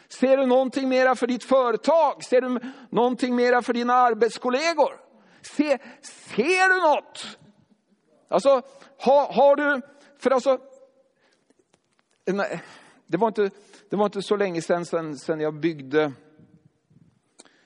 Ser 0.09 0.37
du 0.37 0.47
någonting 0.47 0.89
mera 0.89 1.15
för 1.15 1.27
ditt 1.27 1.45
företag? 1.45 2.25
Ser 2.25 2.41
du 2.41 2.61
någonting 2.91 3.37
mera 3.37 3.63
för 3.63 3.73
dina 3.73 3.95
arbetskollegor? 3.95 5.01
Se, 5.43 5.79
ser 6.03 6.69
du 6.75 6.81
något? 6.81 7.39
Alltså, 8.29 8.63
har, 8.99 9.33
har 9.33 9.57
du, 9.57 9.81
för 10.19 10.31
alltså, 10.31 10.59
nej, 12.27 12.63
det 13.07 13.17
var 13.17 13.29
inte, 13.29 13.51
det 13.91 13.97
var 13.97 14.05
inte 14.05 14.23
så 14.23 14.37
länge 14.37 14.63
sedan, 14.63 14.87
sedan, 14.87 15.17
sedan 15.17 15.41
jag 15.41 15.55
byggde, 15.55 16.13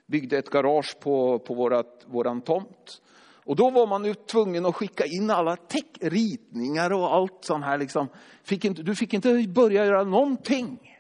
byggde 0.07 0.39
ett 0.39 0.51
garage 0.51 1.01
på, 1.01 1.39
på 1.39 1.55
vårat, 1.55 2.05
våran 2.07 2.41
tomt. 2.41 3.03
Och 3.45 3.57
då 3.57 3.71
var 3.71 3.87
man 3.87 4.05
ju 4.05 4.15
tvungen 4.15 4.67
att 4.67 4.75
skicka 4.75 5.05
in 5.07 5.31
alla 5.31 5.57
ritningar 6.01 6.93
och 6.93 7.15
allt 7.15 7.39
sånt 7.45 7.65
här. 7.65 7.79
Liksom. 7.79 8.09
Fick 8.43 8.65
inte, 8.65 8.83
du 8.83 8.95
fick 8.95 9.15
inte 9.15 9.45
börja 9.49 9.85
göra 9.85 10.05
någonting 10.05 10.99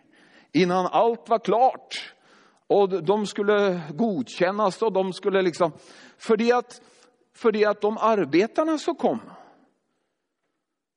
innan 0.53 0.87
allt 0.87 1.29
var 1.29 1.39
klart. 1.39 2.15
Och 2.67 3.05
de 3.05 3.27
skulle 3.27 3.81
godkännas 3.95 4.83
och 4.83 4.93
de 4.93 5.13
skulle 5.13 5.43
liksom, 5.43 5.73
för 6.19 6.37
det 6.37 6.53
att, 6.53 6.83
för 7.35 7.53
det 7.53 7.65
att 7.65 7.81
de 7.81 7.99
arbetarna 7.99 8.79
som 8.79 8.95
kom, 8.95 9.21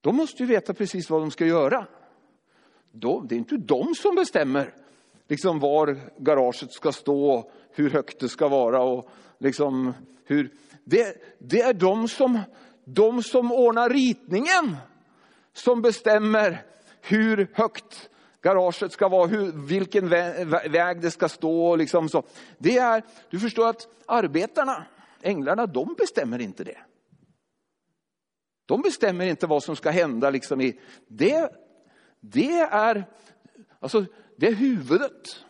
de 0.01 0.15
måste 0.15 0.43
ju 0.43 0.49
veta 0.49 0.73
precis 0.73 1.09
vad 1.09 1.21
de 1.21 1.31
ska 1.31 1.45
göra. 1.45 1.87
De, 2.91 3.27
det 3.27 3.35
är 3.35 3.37
inte 3.37 3.57
de 3.57 3.95
som 3.95 4.15
bestämmer 4.15 4.73
liksom 5.27 5.59
var 5.59 5.99
garaget 6.17 6.71
ska 6.71 6.91
stå, 6.91 7.51
hur 7.71 7.89
högt 7.89 8.19
det 8.19 8.29
ska 8.29 8.47
vara 8.47 8.83
och 8.83 9.09
liksom 9.39 9.93
hur, 10.25 10.51
det, 10.85 11.17
det 11.39 11.61
är 11.61 11.73
de 11.73 12.07
som, 12.07 12.39
de 12.85 13.23
som 13.23 13.51
ordnar 13.51 13.89
ritningen 13.89 14.77
som 15.53 15.81
bestämmer 15.81 16.63
hur 17.01 17.47
högt 17.53 18.09
garaget 18.41 18.91
ska 18.91 19.07
vara, 19.07 19.27
hur, 19.27 19.51
vilken 19.51 20.09
väg 20.69 21.01
det 21.01 21.11
ska 21.11 21.29
stå. 21.29 21.75
Liksom 21.75 22.09
så. 22.09 22.23
Det 22.57 22.77
är, 22.77 23.03
du 23.29 23.39
förstår 23.39 23.69
att 23.69 23.87
arbetarna, 24.05 24.85
änglarna, 25.21 25.65
de 25.65 25.95
bestämmer 25.97 26.39
inte 26.39 26.63
det. 26.63 26.77
De 28.65 28.81
bestämmer 28.81 29.25
inte 29.25 29.47
vad 29.47 29.63
som 29.63 29.75
ska 29.75 29.89
hända. 29.89 30.29
Liksom 30.29 30.61
i, 30.61 30.79
det, 31.07 31.49
det, 32.19 32.59
är, 32.59 33.05
alltså, 33.79 34.05
det 34.37 34.47
är 34.47 34.53
huvudet. 34.53 35.45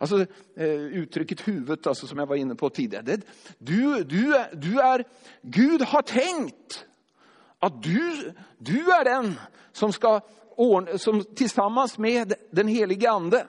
Alltså 0.00 0.26
eh, 0.56 0.70
uttrycket 0.70 1.48
huvudet, 1.48 1.86
alltså, 1.86 2.06
som 2.06 2.18
jag 2.18 2.26
var 2.26 2.36
inne 2.36 2.54
på 2.54 2.70
tidigare. 2.70 3.02
Det, 3.02 3.20
du, 3.58 4.04
du, 4.04 4.44
du 4.52 4.80
är, 4.80 5.04
Gud 5.42 5.82
har 5.82 6.02
tänkt 6.02 6.86
att 7.58 7.82
du, 7.82 8.32
du 8.58 8.92
är 8.92 9.04
den 9.04 9.40
som 9.72 9.92
ska 9.92 10.20
ordna, 10.56 10.98
som 10.98 11.24
tillsammans 11.24 11.98
med 11.98 12.34
den 12.50 12.68
helige 12.68 13.10
ande, 13.10 13.46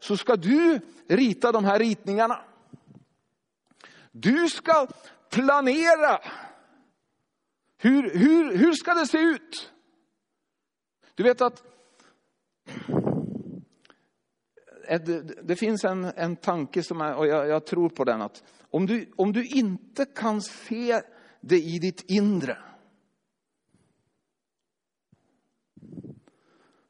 så 0.00 0.16
ska 0.16 0.36
du 0.36 0.80
rita 1.08 1.52
de 1.52 1.64
här 1.64 1.78
ritningarna. 1.78 2.38
Du 4.12 4.48
ska 4.48 4.86
planera. 5.30 6.20
Hur, 7.78 8.18
hur, 8.18 8.56
hur 8.56 8.72
ska 8.72 8.94
det 8.94 9.06
se 9.06 9.18
ut? 9.18 9.72
Du 11.14 11.22
vet 11.22 11.40
att 11.40 11.62
Eh, 14.88 15.00
det 15.42 15.56
finns 15.56 15.84
en, 15.84 16.04
en 16.04 16.36
tanke 16.36 16.82
som 16.82 17.00
är, 17.00 17.14
och 17.14 17.26
jag, 17.26 17.48
jag 17.48 17.66
tror 17.66 17.88
på 17.88 18.04
den, 18.04 18.22
att 18.22 18.42
om 18.70 18.86
du, 18.86 19.12
om 19.16 19.32
du 19.32 19.46
inte 19.46 20.04
kan 20.04 20.42
se 20.42 21.00
det 21.40 21.58
i 21.58 21.78
ditt 21.78 22.04
inre, 22.10 22.58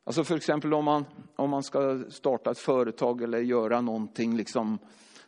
Alltså 0.05 0.25
för 0.25 0.37
exempel 0.37 0.75
om 0.75 0.85
man, 0.85 1.05
om 1.37 1.51
man 1.51 1.63
ska 1.63 2.05
starta 2.09 2.51
ett 2.51 2.59
företag 2.59 3.23
eller 3.23 3.39
göra 3.39 3.81
någonting 3.81 4.37
liksom 4.37 4.79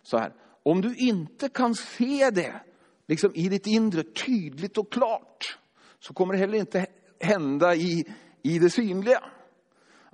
så 0.02 0.18
här. 0.18 0.32
Om 0.62 0.80
du 0.80 0.96
inte 0.96 1.48
kan 1.48 1.74
se 1.74 2.30
det 2.30 2.60
liksom 3.06 3.30
i 3.34 3.48
ditt 3.48 3.66
inre 3.66 4.02
tydligt 4.02 4.78
och 4.78 4.92
klart 4.92 5.58
så 5.98 6.14
kommer 6.14 6.34
det 6.34 6.40
heller 6.40 6.58
inte 6.58 6.86
hända 7.20 7.74
i, 7.74 8.04
i 8.42 8.58
det 8.58 8.70
synliga. 8.70 9.24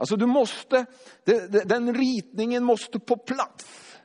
Alltså 0.00 0.16
du 0.16 0.26
måste, 0.26 0.86
den 1.64 1.94
ritningen 1.94 2.64
måste 2.64 2.98
på 2.98 3.16
plats. 3.16 3.96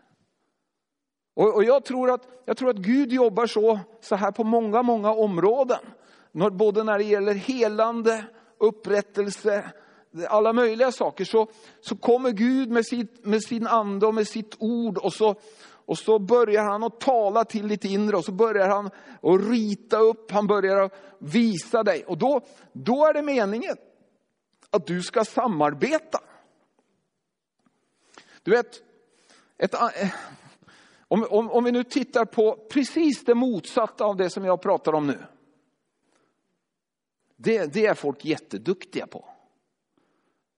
Och, 1.36 1.56
och, 1.56 1.64
jag, 1.64 1.86
tror 1.86 2.12
att, 2.12 2.28
jag 2.46 2.58
tror 2.58 2.70
att 2.70 2.76
Gud 2.76 3.14
jobbar 3.14 3.48
så, 3.48 3.80
så 4.02 4.16
här 4.16 4.32
på 4.32 4.44
många, 4.44 4.84
många 4.84 5.12
områden. 5.12 5.80
Både 6.52 6.84
när 6.84 6.98
det 6.98 7.04
gäller 7.04 7.34
helande, 7.34 8.26
upprättelse, 8.60 9.72
alla 10.30 10.54
möjliga 10.54 10.92
saker 10.92 11.26
så, 11.26 11.48
så 11.82 11.96
kommer 11.96 12.32
Gud 12.32 12.70
med, 12.70 12.86
sitt, 12.86 13.26
med 13.26 13.44
sin 13.44 13.68
ande 13.68 14.06
och 14.06 14.14
med 14.14 14.28
sitt 14.28 14.56
ord 14.60 14.98
och 14.98 15.14
så, 15.14 15.36
och 15.86 15.98
så 15.98 16.20
börjar 16.20 16.64
han 16.64 16.84
att 16.84 17.00
tala 17.00 17.46
till 17.46 17.68
ditt 17.68 17.86
inre 17.86 18.18
och 18.18 18.26
så 18.26 18.32
börjar 18.32 18.68
han 18.70 18.86
att 19.22 19.50
rita 19.50 19.98
upp, 19.98 20.32
han 20.32 20.48
börjar 20.48 20.82
att 20.82 20.94
visa 21.20 21.84
dig. 21.84 22.04
Och 22.08 22.18
då, 22.18 22.42
då 22.74 23.06
är 23.06 23.14
det 23.14 23.22
meningen 23.22 23.76
att 24.76 24.88
du 24.88 25.02
ska 25.02 25.26
samarbeta. 25.26 26.20
Du 28.44 28.52
vet, 28.52 28.84
ett, 29.58 29.74
eh, 29.74 30.14
om, 31.08 31.28
om, 31.30 31.52
om 31.52 31.64
vi 31.64 31.72
nu 31.72 31.84
tittar 31.84 32.26
på 32.26 32.68
precis 32.70 33.26
det 33.26 33.36
motsatta 33.36 34.06
av 34.06 34.16
det 34.16 34.30
som 34.30 34.46
jag 34.46 34.62
pratar 34.62 34.94
om 34.94 35.08
nu. 35.08 35.18
Det, 37.36 37.74
det 37.74 37.86
är 37.86 37.94
folk 37.94 38.26
jätteduktiga 38.26 39.08
på. 39.08 39.26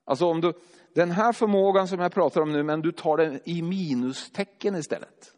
Alltså 0.06 0.26
om 0.26 0.42
du, 0.42 0.54
den 0.94 1.12
här 1.12 1.34
förmågan 1.34 1.88
som 1.88 2.00
jag 2.00 2.14
pratar 2.14 2.42
om 2.42 2.52
nu, 2.52 2.64
men 2.64 2.82
du 2.82 2.92
tar 2.92 3.18
den 3.18 3.40
i 3.46 3.62
minustecken 3.62 4.76
istället. 4.76 5.34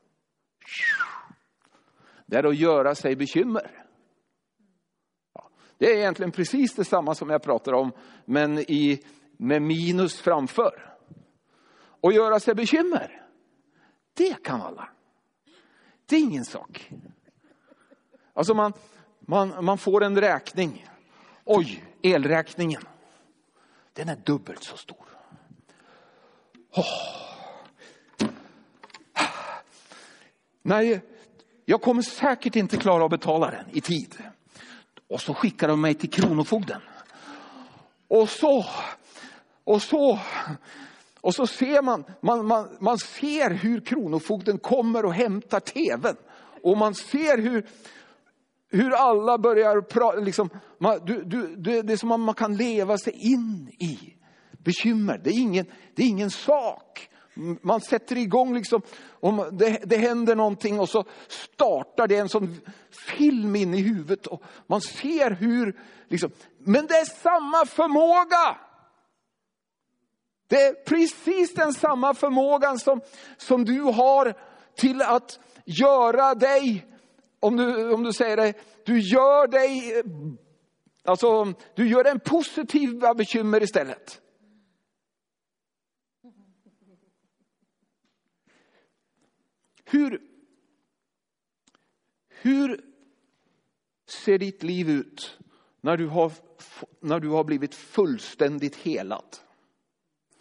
Det 2.26 2.38
är 2.38 2.44
att 2.44 2.58
göra 2.58 2.96
sig 2.96 3.16
bekymmer. 3.16 3.86
Det 5.80 5.86
är 5.94 5.98
egentligen 5.98 6.32
precis 6.32 6.76
detsamma 6.76 7.16
som 7.16 7.30
jag 7.30 7.44
pratar 7.44 7.74
om, 7.74 7.92
men 8.26 8.60
i, 8.60 9.04
med 9.38 9.62
minus 9.62 10.22
framför. 10.22 10.96
Och 12.02 12.14
göra 12.14 12.40
sig 12.40 12.56
bekymmer, 12.56 13.26
det 14.14 14.44
kan 14.44 14.62
alla. 14.62 14.90
Det 16.06 16.16
är 16.16 16.20
ingen 16.20 16.46
sak. 16.46 16.92
Alltså 18.34 18.54
man, 18.54 18.74
man, 19.20 19.66
man 19.66 19.78
får 19.78 20.04
en 20.04 20.22
räkning. 20.22 20.88
Oj, 21.46 21.84
elräkningen. 22.02 22.82
Den 23.94 24.10
är 24.10 24.16
dubbelt 24.16 24.64
så 24.64 24.78
stor. 24.78 25.06
Oh, 26.72 26.86
nej, 30.62 31.02
jag 31.66 31.82
kommer 31.82 32.02
säkert 32.02 32.56
inte 32.56 32.78
klara 32.78 33.06
att 33.06 33.12
betala 33.12 33.52
den 33.52 33.66
i 33.72 33.82
tid. 33.82 34.18
Och 35.10 35.22
så 35.22 35.34
skickar 35.34 35.68
de 35.68 35.82
mig 35.82 35.94
till 35.94 36.10
Kronofogden. 36.10 36.82
Och 38.08 38.30
så, 38.30 38.66
och 39.64 39.82
så, 39.82 40.20
och 41.22 41.36
så 41.36 41.48
ser 41.48 41.82
man, 41.82 42.04
man, 42.22 42.46
man, 42.46 42.78
man 42.80 42.98
ser 42.98 43.50
hur 43.50 43.82
Kronofogden 43.82 44.58
kommer 44.58 45.06
och 45.06 45.14
hämtar 45.14 45.60
tvn. 45.60 46.16
Och 46.64 46.78
man 46.78 46.96
ser 46.96 47.38
hur, 47.38 47.66
hur 48.72 48.92
alla 48.92 49.38
börjar 49.38 49.82
prata, 49.82 50.20
liksom, 50.20 50.50
man, 50.78 51.00
du, 51.06 51.24
du, 51.24 51.56
det 51.56 51.94
är 51.94 51.98
som 51.98 52.12
att 52.12 52.20
man 52.20 52.36
kan 52.36 52.58
leva 52.58 52.98
sig 52.98 53.14
in 53.14 53.72
i 53.80 54.14
bekymmer. 54.64 55.22
Det 55.24 55.30
är 55.30 55.40
ingen, 55.40 55.66
det 55.96 56.04
är 56.04 56.08
ingen 56.08 56.32
sak. 56.32 57.09
Man 57.62 57.82
sätter 57.82 58.18
igång, 58.18 58.56
liksom, 58.56 58.82
om 59.20 59.50
det, 59.52 59.80
det 59.86 59.98
händer 59.98 60.36
någonting 60.36 60.80
och 60.80 60.90
så 60.90 61.06
startar 61.28 62.08
det 62.08 62.18
en 62.18 62.30
sån 62.30 62.62
film 62.92 63.56
in 63.56 63.74
i 63.74 63.82
huvudet. 63.82 64.28
Och 64.28 64.44
man 64.68 64.82
ser 64.82 65.32
hur, 65.32 65.80
liksom, 66.08 66.32
men 66.60 66.88
det 66.88 66.94
är 66.94 67.06
samma 67.06 67.66
förmåga. 67.66 68.58
Det 70.48 70.62
är 70.62 70.74
precis 70.74 71.54
den 71.54 71.74
samma 71.74 72.14
förmågan 72.14 72.80
som, 72.80 73.02
som 73.38 73.66
du 73.66 73.82
har 73.82 74.34
till 74.76 75.02
att 75.02 75.40
göra 75.66 76.36
dig, 76.36 76.86
om 77.40 77.58
du, 77.58 77.94
om 77.94 78.04
du 78.04 78.14
säger 78.14 78.38
det, 78.38 78.54
du 78.86 79.00
gör 79.00 79.48
dig, 79.48 80.04
alltså 81.04 81.54
du 81.76 81.90
gör 81.90 82.06
en 82.06 82.20
positiva 82.20 83.14
bekymmer 83.14 83.64
istället. 83.64 84.22
Hur, 89.92 90.22
hur 92.28 92.86
ser 94.06 94.38
ditt 94.38 94.64
liv 94.64 94.90
ut 94.90 95.40
när 95.82 95.98
du, 95.98 96.08
har, 96.08 96.32
när 97.00 97.20
du 97.20 97.30
har 97.30 97.44
blivit 97.44 97.76
fullständigt 97.76 98.76
helad? 98.76 99.38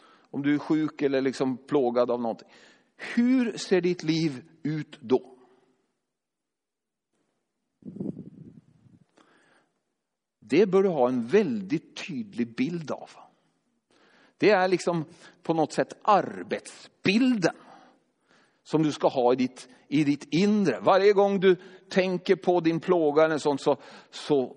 Om 0.07 0.43
du 0.43 0.55
är 0.55 0.59
sjuk 0.59 1.03
eller 1.03 1.21
liksom 1.21 1.57
plågad 1.57 2.11
av 2.11 2.21
någonting. 2.21 2.49
Hur 2.97 3.57
ser 3.57 3.81
ditt 3.81 4.03
liv 4.03 4.45
ut 4.63 4.99
då? 5.01 5.39
Det 10.39 10.67
bör 10.67 10.83
du 10.83 10.89
ha 10.89 11.09
en 11.09 11.27
väldigt 11.27 11.97
tydlig 11.97 12.57
bild 12.57 12.91
av. 12.91 13.11
Det 14.37 14.51
är 14.51 14.69
liksom 14.69 15.05
på 15.43 15.55
något 15.55 15.73
sätt 15.73 15.93
arbetsbilden 16.03 17.55
som 18.71 18.83
du 18.83 18.93
ska 18.93 19.09
ha 19.09 19.33
i 19.33 19.37
ditt, 19.37 19.69
i 19.89 20.05
ditt 20.05 20.27
inre. 20.31 20.81
Varje 20.81 21.13
gång 21.13 21.41
du 21.41 21.57
tänker 21.89 22.37
på 22.37 22.61
din 22.61 22.81
plåga 22.81 23.25
eller 23.25 23.39
sånt 23.39 23.61
så, 23.61 23.77
så, 24.11 24.57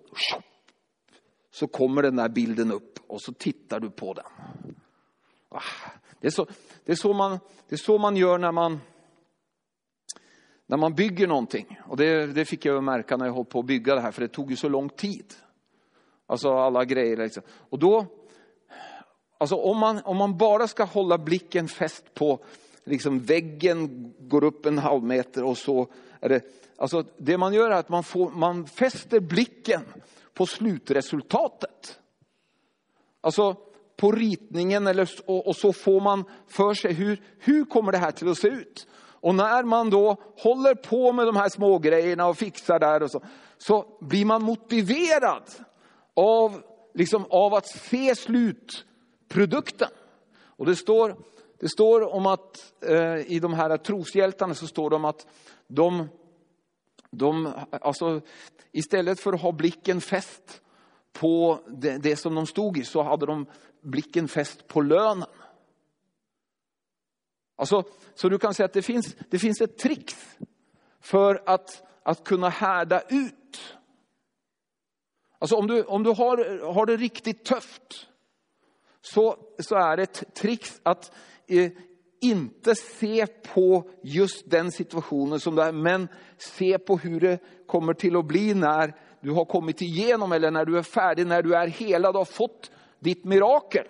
så 1.51 1.67
kommer 1.67 2.01
den 2.01 2.15
där 2.15 2.29
bilden 2.29 2.71
upp 2.71 2.99
och 3.07 3.21
så 3.21 3.33
tittar 3.33 3.79
du 3.79 3.89
på 3.89 4.13
den. 4.13 4.25
Ah, 5.49 5.61
det 6.19 6.27
är 6.27 6.31
så, 6.31 6.47
det 6.85 6.91
är 6.91 6.95
så, 6.95 7.13
man, 7.13 7.39
det 7.69 7.75
är 7.75 7.77
så 7.77 7.97
man 7.97 8.17
gör 8.17 8.37
när 8.37 8.51
man, 8.51 8.79
när 10.67 10.77
man 10.77 10.93
bygger 10.93 11.27
någonting. 11.27 11.79
Och 11.87 11.97
det, 11.97 12.25
det 12.25 12.45
fick 12.45 12.65
jag 12.65 12.83
märka 12.83 13.17
när 13.17 13.25
jag 13.25 13.33
höll 13.33 13.45
på 13.45 13.59
att 13.59 13.65
bygga 13.65 13.95
det 13.95 14.01
här, 14.01 14.11
för 14.11 14.21
det 14.21 14.27
tog 14.27 14.49
ju 14.49 14.55
så 14.55 14.69
lång 14.69 14.89
tid. 14.89 15.33
Alltså 16.27 16.53
alla 16.53 16.85
grejer. 16.85 17.17
Liksom. 17.17 17.43
Och 17.49 17.79
då, 17.79 18.05
alltså 19.37 19.55
om 19.55 19.77
man, 19.77 20.01
om 20.05 20.17
man 20.17 20.37
bara 20.37 20.67
ska 20.67 20.83
hålla 20.83 21.17
blicken 21.17 21.67
fäst 21.67 22.13
på 22.13 22.45
liksom 22.85 23.19
väggen 23.19 24.13
går 24.19 24.43
upp 24.43 24.65
en 24.65 24.77
halv 24.77 25.03
meter 25.03 25.43
och 25.43 25.57
så 25.57 25.87
är 26.19 26.29
det, 26.29 26.41
alltså 26.77 27.03
det 27.17 27.37
man 27.37 27.53
gör 27.53 27.71
är 27.71 27.75
att 27.75 27.89
man, 27.89 28.03
får, 28.03 28.29
man 28.29 28.67
fäster 28.67 29.19
blicken 29.19 29.81
på 30.33 30.45
slutresultatet. 30.45 31.99
Alltså 33.21 33.55
på 33.97 34.11
ritningen 34.11 34.87
eller, 34.87 35.09
och, 35.25 35.47
och, 35.47 35.55
så 35.55 35.73
får 35.73 36.01
man 36.01 36.23
för 36.47 36.73
sig 36.73 36.93
hur, 36.93 37.21
hur 37.39 37.65
kommer 37.65 37.91
det 37.91 37.97
här 37.97 38.11
till 38.11 38.29
att 38.29 38.37
se 38.37 38.47
ut. 38.47 38.87
Och 39.21 39.35
när 39.35 39.63
man 39.63 39.89
då 39.89 40.15
håller 40.37 40.75
på 40.75 41.13
med 41.13 41.25
de 41.25 41.35
här 41.35 41.49
små 41.49 41.79
grejerna 41.79 42.27
och 42.27 42.37
fixar 42.37 42.79
där 42.79 43.03
och 43.03 43.11
så, 43.11 43.23
så 43.57 43.85
blir 43.99 44.25
man 44.25 44.43
motiverad 44.43 45.43
av, 46.13 46.61
liksom, 46.93 47.25
av 47.29 47.53
att 47.53 47.67
se 47.67 48.15
slutprodukten. 48.15 49.89
Och 50.43 50.65
det 50.65 50.75
står 50.75 51.15
det 51.61 51.69
står 51.69 52.13
om 52.13 52.25
att 52.25 52.73
eh, 52.81 53.31
i 53.31 53.39
de 53.39 53.53
här 53.53 53.77
troshjältarna 53.77 54.53
så 54.53 54.67
står 54.67 54.89
det 54.89 54.95
om 54.95 55.05
att 55.05 55.27
de, 55.67 56.07
de 57.11 57.53
alltså, 57.71 58.21
istället 58.71 59.19
för 59.19 59.33
att 59.33 59.41
ha 59.41 59.51
blicken 59.51 60.01
fäst 60.01 60.61
på 61.13 61.59
det, 61.67 61.97
det, 61.97 62.15
som 62.15 62.35
de 62.35 62.47
stod 62.47 62.77
i 62.77 62.83
så 62.83 63.03
hade 63.03 63.25
de 63.25 63.45
blicken 63.81 64.27
fäst 64.27 64.67
på 64.67 64.81
lönen. 64.81 65.27
Alltså, 67.55 67.83
så 68.15 68.29
du 68.29 68.39
kan 68.39 68.53
säga 68.53 68.65
att 68.65 68.73
det 68.73 68.81
finns, 68.81 69.15
det 69.29 69.39
finns 69.39 69.61
ett 69.61 69.77
trick 69.77 70.11
för 70.99 71.43
att, 71.45 71.83
att 72.03 72.23
kunna 72.23 72.49
härda 72.49 73.01
ut. 73.01 73.75
Alltså 75.39 75.55
om 75.55 75.67
du, 75.67 75.83
om 75.83 76.03
du 76.03 76.09
har, 76.09 76.65
har 76.73 76.85
det 76.85 76.97
riktigt 76.97 77.45
tufft 77.45 78.07
så, 79.01 79.37
så 79.59 79.75
är 79.75 79.97
det 79.97 80.03
ett 80.03 80.33
trick 80.35 80.65
att 80.83 81.11
Eh, 81.51 81.71
inte 82.19 82.75
se 82.75 83.27
på 83.27 83.89
just 84.01 84.49
den 84.49 84.71
situationen 84.71 85.39
som 85.39 85.55
det 85.55 85.63
är, 85.63 85.71
men 85.71 86.07
se 86.37 86.79
på 86.79 86.97
hur 86.97 87.19
det 87.19 87.39
kommer 87.67 87.93
till 87.93 88.15
att 88.15 88.25
bli 88.25 88.53
när 88.53 88.95
du 89.21 89.31
har 89.31 89.45
kommit 89.45 89.81
igenom 89.81 90.31
eller 90.31 90.51
när 90.51 90.65
du 90.65 90.77
är 90.77 90.83
färdig, 90.83 91.27
när 91.27 91.41
du 91.41 91.55
är 91.55 91.67
helad 91.67 92.15
och 92.15 92.19
har 92.19 92.25
fått 92.25 92.71
ditt 92.99 93.25
mirakel. 93.25 93.87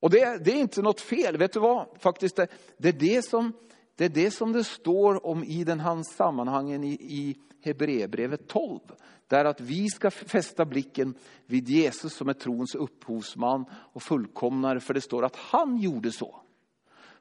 Och 0.00 0.10
det, 0.10 0.44
det 0.44 0.50
är 0.50 0.60
inte 0.60 0.82
något 0.82 1.00
fel, 1.00 1.36
vet 1.36 1.52
du 1.52 1.60
vad? 1.60 1.86
Faktiskt, 1.98 2.36
det, 2.36 2.48
det, 2.76 2.88
är 2.88 2.92
det, 2.92 3.22
som, 3.24 3.52
det 3.96 4.04
är 4.04 4.08
det 4.08 4.30
som 4.30 4.52
det 4.52 4.64
står 4.64 5.26
om 5.26 5.44
i 5.44 5.64
den 5.64 5.80
här 5.80 6.02
sammanhangen 6.02 6.84
i, 6.84 6.92
i 6.92 7.36
Hebreerbrevet 7.62 8.48
12. 8.48 8.80
Där 9.28 9.44
att 9.44 9.60
vi 9.60 9.88
ska 9.88 10.10
fästa 10.10 10.64
blicken 10.64 11.14
vid 11.46 11.68
Jesus 11.68 12.14
som 12.14 12.28
är 12.28 12.32
trons 12.32 12.74
upphovsman 12.74 13.64
och 13.72 14.02
fullkomnare. 14.02 14.80
För 14.80 14.94
det 14.94 15.00
står 15.00 15.24
att 15.24 15.36
han 15.36 15.78
gjorde 15.78 16.12
så. 16.12 16.40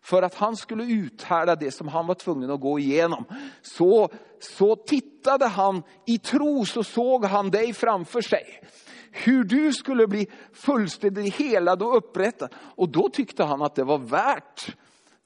För 0.02 0.22
att 0.22 0.36
han 0.36 0.56
skulle 0.56 0.84
uthärda 0.84 1.56
det 1.56 1.72
som 1.72 1.88
han 1.88 2.08
var 2.08 2.16
tvungen 2.16 2.52
att 2.52 2.60
gå 2.60 2.80
igenom. 2.80 3.26
Så, 3.62 4.10
så 4.40 4.76
tittade 4.76 5.46
han 5.46 5.84
i 6.06 6.18
tro, 6.18 6.66
så 6.66 6.84
såg 6.84 7.26
han 7.26 7.52
dig 7.52 7.74
framför 7.74 8.22
sig. 8.22 8.64
Hur 9.12 9.44
du 9.44 9.74
skulle 9.74 10.08
bli 10.08 10.28
fullständigt 10.54 11.36
helad 11.36 11.82
och 11.82 11.98
upprättad. 11.98 12.50
Och 12.56 12.90
då 12.90 13.10
tyckte 13.10 13.44
han 13.44 13.62
att 13.62 13.76
det 13.76 13.84
var 13.84 13.98
värt, 13.98 14.76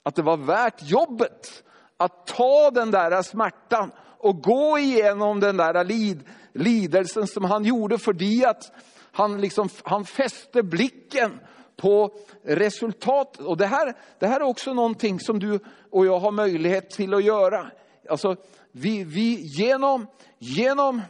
att 0.03 0.15
det 0.15 0.21
var 0.21 0.37
värt 0.37 0.83
jobbet. 0.83 1.63
Att 1.97 2.27
ta 2.27 2.71
den 2.71 2.91
där 2.91 3.21
smärtan 3.21 3.91
och 4.25 4.43
gå 4.43 4.79
igenom 4.79 5.39
den 5.39 5.57
där 5.57 5.83
lid, 5.83 6.23
lidelsen 6.53 7.27
som 7.27 7.43
han 7.43 7.65
gjorde 7.65 7.97
för 7.97 8.47
att 8.47 8.71
han, 9.11 9.41
liksom, 9.41 9.69
han 9.83 10.05
fäste 10.05 10.63
blicken 10.63 11.39
på 11.75 12.11
resultatet. 12.43 13.45
Och 13.45 13.57
det 13.57 13.65
här, 13.65 13.93
det 14.19 14.27
här 14.27 14.39
är 14.39 14.43
också 14.43 14.73
någonting 14.73 15.19
som 15.19 15.39
du 15.39 15.59
och 15.91 16.05
jag 16.05 16.19
har 16.19 16.31
möjlighet 16.31 16.89
till 16.89 17.13
att 17.13 17.23
göra. 17.23 17.71
Alltså, 18.09 18.35
vi, 18.71 19.03
vi 19.03 19.41
genom, 19.41 20.07
genom 20.37 21.01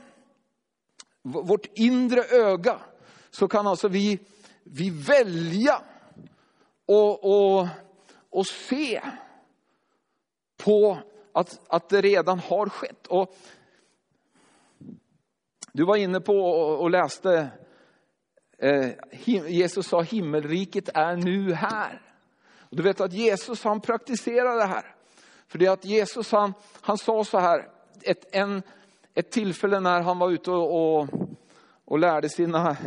vårt 1.22 1.66
inre 1.74 2.24
öga 2.24 2.80
så 3.32 3.48
kan 3.48 3.68
alltså 3.68 3.88
vi, 3.88 4.20
vi 4.64 4.90
välja 4.90 5.82
och, 6.86 7.24
och, 7.24 7.68
och 8.30 8.48
se 8.48 9.02
på 10.58 10.98
att, 11.36 11.60
att 11.68 11.90
det 11.90 12.02
redan 12.02 12.40
har 12.40 12.70
skett. 12.70 13.08
Och 13.08 13.36
du 15.72 15.86
var 15.86 15.96
inne 15.96 16.20
på 16.20 16.34
och 16.80 16.90
läste, 16.90 17.48
eh, 18.58 18.90
Jesus 19.48 19.88
sa 19.88 20.02
himmelriket 20.02 20.90
är 20.94 21.16
nu 21.16 21.54
här. 21.54 22.02
Och 22.60 22.76
du 22.76 22.84
vet 22.84 23.02
att 23.02 23.14
Jesus 23.14 23.64
han 23.64 23.82
praktiserade 23.82 24.58
det 24.58 24.66
här. 24.66 24.96
För 25.48 25.60
det 25.60 25.68
att 25.68 25.86
Jesus 25.86 26.32
han, 26.32 26.54
han 26.82 26.98
sa 26.98 27.24
så 27.24 27.40
här, 27.40 27.70
ett, 28.02 28.36
en, 28.36 28.64
ett 29.14 29.32
tillfälle 29.32 29.80
när 29.80 30.02
han 30.02 30.20
var 30.20 30.32
ute 30.32 30.52
och, 30.52 31.00
och, 31.00 31.08
och 31.86 32.00
lärde 32.00 32.30
sina 32.30 32.78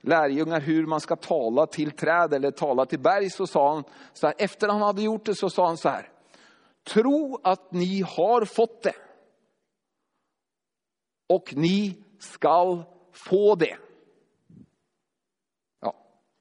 lärjungar 0.00 0.60
hur 0.60 0.86
man 0.86 1.00
ska 1.00 1.16
tala 1.16 1.66
till 1.66 1.90
träd 1.90 2.34
eller 2.34 2.50
tala 2.50 2.86
till 2.86 3.00
berg 3.00 3.30
så 3.30 3.46
sa 3.46 3.74
han 3.74 3.84
så 4.12 4.26
här, 4.26 4.34
efter 4.38 4.68
han 4.68 4.82
hade 4.82 5.02
gjort 5.02 5.24
det 5.24 5.34
så 5.34 5.50
sa 5.50 5.66
han 5.66 5.76
så 5.76 5.88
här, 5.88 6.10
tro 6.84 7.40
att 7.42 7.72
ni 7.72 8.00
har 8.00 8.44
fått 8.44 8.82
det. 8.82 8.96
Och 11.28 11.54
ni 11.56 12.04
skall 12.18 12.82
få 13.12 13.54
det. 13.54 13.76
Ja. 15.80 15.94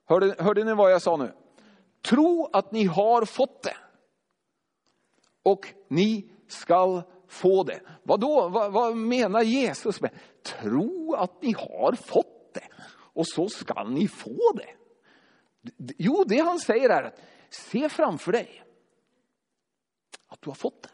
Hörde, 0.05 0.35
hörde 0.39 0.63
ni 0.63 0.73
vad 0.73 0.91
jag 0.91 1.01
sa 1.01 1.17
nu? 1.17 1.31
Tro 2.01 2.49
att 2.53 2.71
ni 2.71 2.83
har 2.83 3.25
fått 3.25 3.63
det. 3.63 3.77
och 5.43 5.73
ni 5.87 6.29
skall 6.47 7.01
få 7.27 7.63
det. 7.63 7.81
Vad 8.03 8.19
då? 8.19 8.49
Vad, 8.49 8.71
vad 8.71 8.95
menar 8.95 9.41
Jesus 9.41 10.01
med 10.01 10.11
tro 10.43 11.13
att 11.13 11.41
ni 11.41 11.51
har 11.51 11.93
fått 11.93 12.53
det 12.53 12.67
och 12.91 13.27
så 13.27 13.49
skall 13.49 13.91
ni 13.91 14.07
få 14.07 14.53
det? 14.55 14.69
Jo, 15.97 16.23
det 16.27 16.39
han 16.39 16.59
säger 16.59 16.89
är 16.89 17.03
att 17.03 17.19
se 17.49 17.89
framför 17.89 18.31
dig 18.31 18.63
att 20.29 20.41
du 20.41 20.49
har 20.49 20.55
fått 20.55 20.83
det. 20.83 20.89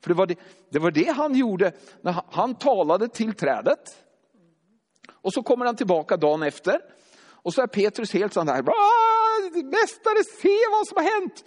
För 0.00 0.08
det 0.08 0.14
var 0.14 0.26
det, 0.26 0.38
det 0.70 0.78
var 0.78 0.90
det 0.90 1.12
han 1.16 1.34
gjorde 1.34 1.72
när 2.00 2.12
han, 2.12 2.24
han 2.30 2.54
talade 2.54 3.08
till 3.08 3.34
trädet. 3.34 3.96
Och 5.12 5.32
så 5.32 5.42
kommer 5.42 5.66
han 5.66 5.76
tillbaka 5.76 6.16
dagen 6.16 6.42
efter. 6.42 6.80
Och 7.42 7.54
så 7.54 7.62
är 7.62 7.66
Petrus 7.66 8.12
helt 8.12 8.32
sån 8.32 8.48
här, 8.48 8.62
mästare 9.62 10.24
se 10.24 10.58
vad 10.70 10.86
som 10.86 10.96
har 10.96 11.20
hänt. 11.20 11.44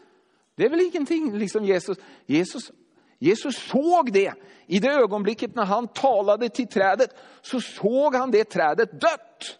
Det 0.56 0.66
är 0.66 0.70
väl 0.70 0.82
ingenting, 0.82 1.38
liksom 1.38 1.66
Jesus. 1.66 1.98
Jesus. 2.26 2.72
Jesus 3.20 3.56
såg 3.56 4.12
det. 4.12 4.34
I 4.68 4.80
det 4.80 4.92
ögonblicket 4.92 5.56
när 5.56 5.66
han 5.66 5.88
talade 5.88 6.50
till 6.50 6.68
trädet 6.68 7.16
så 7.42 7.62
såg 7.62 8.16
han 8.16 8.32
det 8.32 8.44
trädet 8.44 9.02
dött. 9.02 9.60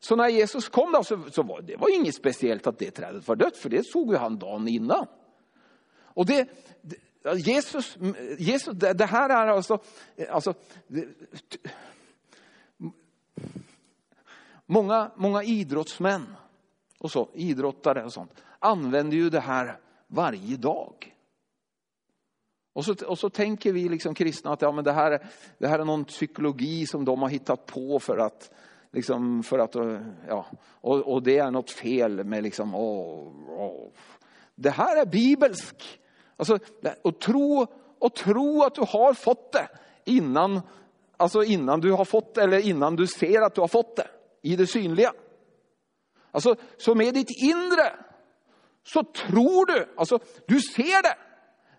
Så 0.00 0.16
när 0.16 0.28
Jesus 0.28 0.68
kom 0.68 0.92
då 0.92 1.04
så, 1.04 1.30
så 1.30 1.42
var 1.42 1.60
det 1.60 1.76
var 1.76 1.94
inget 1.94 2.14
speciellt 2.14 2.66
att 2.66 2.78
det 2.78 2.90
trädet 2.90 3.28
var 3.28 3.36
dött, 3.36 3.56
för 3.56 3.68
det 3.68 3.86
såg 3.86 4.10
ju 4.10 4.16
han 4.16 4.38
dagen 4.38 4.68
innan. 4.68 5.06
Och 5.98 6.26
det, 6.26 6.48
Jesus, 7.36 7.96
Jesus 8.38 8.74
det 8.74 9.06
här 9.06 9.28
är 9.28 9.46
alltså, 9.46 9.78
eh, 10.16 10.34
alltså 10.34 10.54
det, 10.86 11.08
många, 14.66 15.10
många 15.16 15.42
idrottsmän 15.42 16.36
och 16.98 17.10
så, 17.10 17.28
idrottare 17.34 18.04
och 18.04 18.12
sånt, 18.12 18.42
använder 18.58 19.16
ju 19.16 19.30
det 19.30 19.40
här 19.40 19.78
varje 20.06 20.56
dag. 20.56 21.16
Och 22.72 22.84
så, 22.84 22.94
och 23.06 23.18
så 23.18 23.30
tänker 23.30 23.72
vi 23.72 23.88
liksom 23.88 24.14
kristna 24.14 24.52
att 24.52 24.62
ja, 24.62 24.72
men 24.72 24.84
det, 24.84 24.92
här, 24.92 25.26
det 25.58 25.68
här 25.68 25.78
är 25.78 25.84
någon 25.84 26.04
psykologi 26.04 26.86
som 26.86 27.04
de 27.04 27.22
har 27.22 27.28
hittat 27.28 27.66
på 27.66 28.00
för 28.00 28.18
att, 28.18 28.50
liksom, 28.92 29.42
för 29.42 29.58
att 29.58 29.74
ja, 30.28 30.46
och, 30.62 30.98
och 30.98 31.22
det 31.22 31.38
är 31.38 31.50
något 31.50 31.70
fel 31.70 32.24
med 32.24 32.42
liksom, 32.42 32.74
åh, 32.74 33.32
åh. 33.48 33.88
Det 34.54 34.70
här 34.70 34.96
är 34.96 35.06
bibelsk. 35.06 36.00
Alltså, 36.36 36.58
och, 37.02 37.20
tro, 37.20 37.66
och 37.98 38.14
tro 38.14 38.62
att 38.62 38.74
du 38.74 38.80
har 38.80 39.14
fått 39.14 39.52
det 39.52 39.68
innan, 40.04 40.60
alltså 41.16 41.42
innan 41.44 41.80
du 41.80 41.92
har 41.92 42.04
fått 42.04 42.34
det 42.34 42.42
eller 42.42 42.66
innan 42.66 42.96
du 42.96 43.06
ser 43.06 43.42
att 43.42 43.54
du 43.54 43.60
har 43.60 43.68
fått 43.68 43.96
det 43.96 44.06
i 44.42 44.56
det 44.56 44.66
synliga. 44.66 45.12
Alltså, 46.30 46.56
så 46.76 46.94
med 46.94 47.14
ditt 47.14 47.42
inre 47.42 47.92
så 48.82 49.04
tror 49.04 49.66
du, 49.66 49.94
alltså 49.96 50.18
du 50.46 50.60
ser 50.60 51.02
det. 51.02 51.16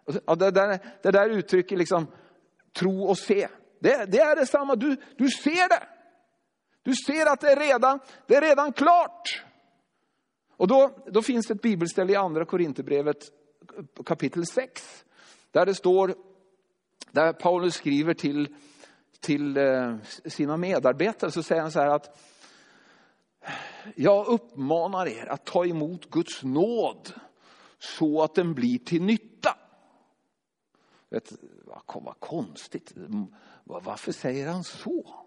Alltså, 0.05 0.22
ja, 0.28 0.36
det, 0.36 0.51
där, 0.51 0.80
det 1.03 1.12
där 1.12 1.30
uttrycket 1.30 1.78
liksom 1.78 2.07
tro 2.80 3.03
och 3.03 3.18
se. 3.18 3.47
Det, 3.80 4.12
det 4.12 4.20
är 4.20 4.36
detsamma, 4.36 4.76
du, 4.76 4.97
du 5.18 5.30
ser 5.30 5.70
det. 5.70 5.88
Du 6.84 6.94
ser 7.08 7.26
att 7.26 7.42
det 7.42 7.52
är 7.52 7.60
redan, 7.60 8.00
det 8.28 8.36
är 8.36 8.42
redan 8.42 8.74
klart. 8.74 9.44
Och 10.58 10.68
då, 10.68 10.92
då 11.08 11.22
finns 11.22 11.48
det 11.48 11.54
ett 11.54 11.62
bibelställe 11.62 12.14
i 12.14 12.16
andra 12.16 12.46
Korinthierbrevet 12.46 13.32
kapitel 14.06 14.46
6. 14.46 15.06
Där 15.52 15.66
det 15.66 15.76
står, 15.76 16.16
där 17.12 17.34
Paulus 17.34 17.76
skriver 17.76 18.14
till, 18.14 18.56
till 19.20 19.58
eh, 19.58 19.96
sina 20.26 20.58
medarbetare 20.58 21.32
så 21.32 21.44
säger 21.44 21.62
han 21.62 21.72
så 21.72 21.80
här 21.80 21.88
att 21.88 22.20
jag 23.96 24.28
uppmanar 24.28 25.08
er 25.08 25.26
att 25.26 25.46
ta 25.46 25.66
emot 25.66 26.10
Guds 26.10 26.44
nåd 26.44 27.14
så 27.80 28.24
att 28.24 28.36
den 28.36 28.54
blir 28.54 28.78
till 28.78 29.02
nytta. 29.02 29.58
Vet, 31.10 31.34
vad 31.94 32.20
konstigt. 32.20 32.94
Varför 33.64 34.12
säger 34.12 34.48
han 34.48 34.64
så? 34.64 35.26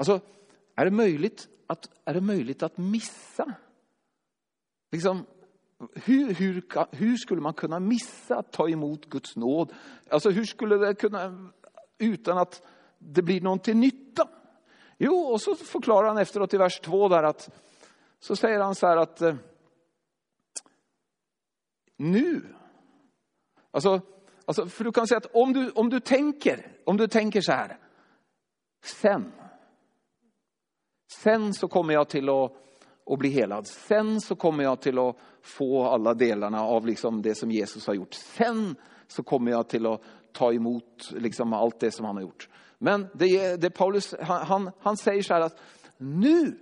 Alltså, 0.00 0.20
är 0.74 0.84
det 0.84 0.90
möjligt 0.90 1.48
att, 1.66 1.90
är 2.04 2.14
det 2.14 2.20
möjligt 2.20 2.62
att 2.62 2.78
missa? 2.78 3.54
Liksom, 4.92 5.26
hur, 5.94 6.34
hur, 6.34 6.64
hur 6.96 7.16
skulle 7.16 7.40
man 7.40 7.54
kunna 7.54 7.80
missa 7.80 8.36
att 8.36 8.52
ta 8.52 8.68
emot 8.68 9.06
Guds 9.06 9.36
nåd? 9.36 9.72
Alltså 10.10 10.30
hur 10.30 10.44
skulle 10.44 10.76
det 10.76 10.94
kunna, 10.94 11.50
utan 11.98 12.38
att 12.38 12.62
det 12.98 13.22
blir 13.22 13.40
någon 13.40 13.58
till 13.58 13.76
nytta? 13.76 14.28
Jo, 14.98 15.14
och 15.14 15.40
så 15.40 15.54
förklarar 15.54 16.08
han 16.08 16.18
efteråt 16.18 16.54
i 16.54 16.56
vers 16.56 16.80
2 16.80 17.08
där 17.08 17.22
att, 17.22 17.50
så 18.20 18.36
säger 18.36 18.60
han 18.60 18.74
så 18.74 18.86
här 18.86 18.96
att 18.96 19.20
eh, 19.20 19.34
nu, 21.96 22.54
alltså, 23.70 24.00
alltså 24.44 24.66
för 24.66 24.84
du 24.84 24.92
kan 24.92 25.06
säga 25.06 25.18
att 25.18 25.34
om 25.34 25.52
du, 25.52 25.70
om 25.70 25.90
du 25.90 26.00
tänker, 26.00 26.76
om 26.84 26.96
du 26.96 27.08
tänker 27.08 27.40
så 27.40 27.52
här, 27.52 27.78
sen, 28.84 29.32
sen 31.12 31.54
så 31.54 31.68
kommer 31.68 31.94
jag 31.94 32.08
till 32.08 32.28
att, 32.28 32.52
att 33.06 33.18
bli 33.18 33.28
helad. 33.28 33.66
Sen 33.66 34.20
så 34.20 34.36
kommer 34.36 34.64
jag 34.64 34.80
till 34.80 34.98
att 34.98 35.16
få 35.42 35.84
alla 35.84 36.14
delarna 36.14 36.62
av 36.62 36.86
liksom 36.86 37.22
det 37.22 37.34
som 37.34 37.50
Jesus 37.50 37.86
har 37.86 37.94
gjort. 37.94 38.14
Sen 38.14 38.76
så 39.08 39.22
kommer 39.22 39.50
jag 39.50 39.68
till 39.68 39.86
att 39.86 40.00
ta 40.32 40.52
emot 40.52 41.10
liksom 41.10 41.52
allt 41.52 41.80
det 41.80 41.90
som 41.90 42.04
han 42.06 42.16
har 42.16 42.22
gjort. 42.22 42.48
Men 42.78 43.06
det, 43.14 43.56
det 43.56 43.70
Paulus, 43.70 44.14
han, 44.20 44.70
han 44.80 44.96
säger 44.96 45.22
så 45.22 45.34
här 45.34 45.40
att 45.40 45.60
nu, 45.96 46.58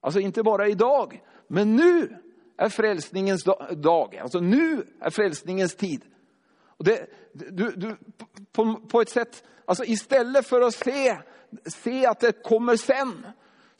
alltså 0.00 0.20
inte 0.20 0.42
bara 0.42 0.68
idag, 0.68 1.22
men 1.48 1.76
nu 1.76 2.16
är 2.56 2.68
frälsningens 2.68 3.44
dag. 3.70 4.16
Alltså 4.16 4.40
nu 4.40 4.86
är 5.00 5.10
frälsningens 5.10 5.76
tid. 5.76 6.04
Och 6.66 6.84
det, 6.84 7.06
du, 7.32 7.70
du, 7.70 7.96
på, 8.52 8.80
på 8.88 9.00
ett 9.00 9.08
sätt, 9.08 9.44
alltså 9.64 9.84
istället 9.84 10.46
för 10.46 10.60
att 10.60 10.74
se, 10.74 11.18
se 11.66 12.06
att 12.06 12.20
det 12.20 12.42
kommer 12.42 12.76
sen, 12.76 13.26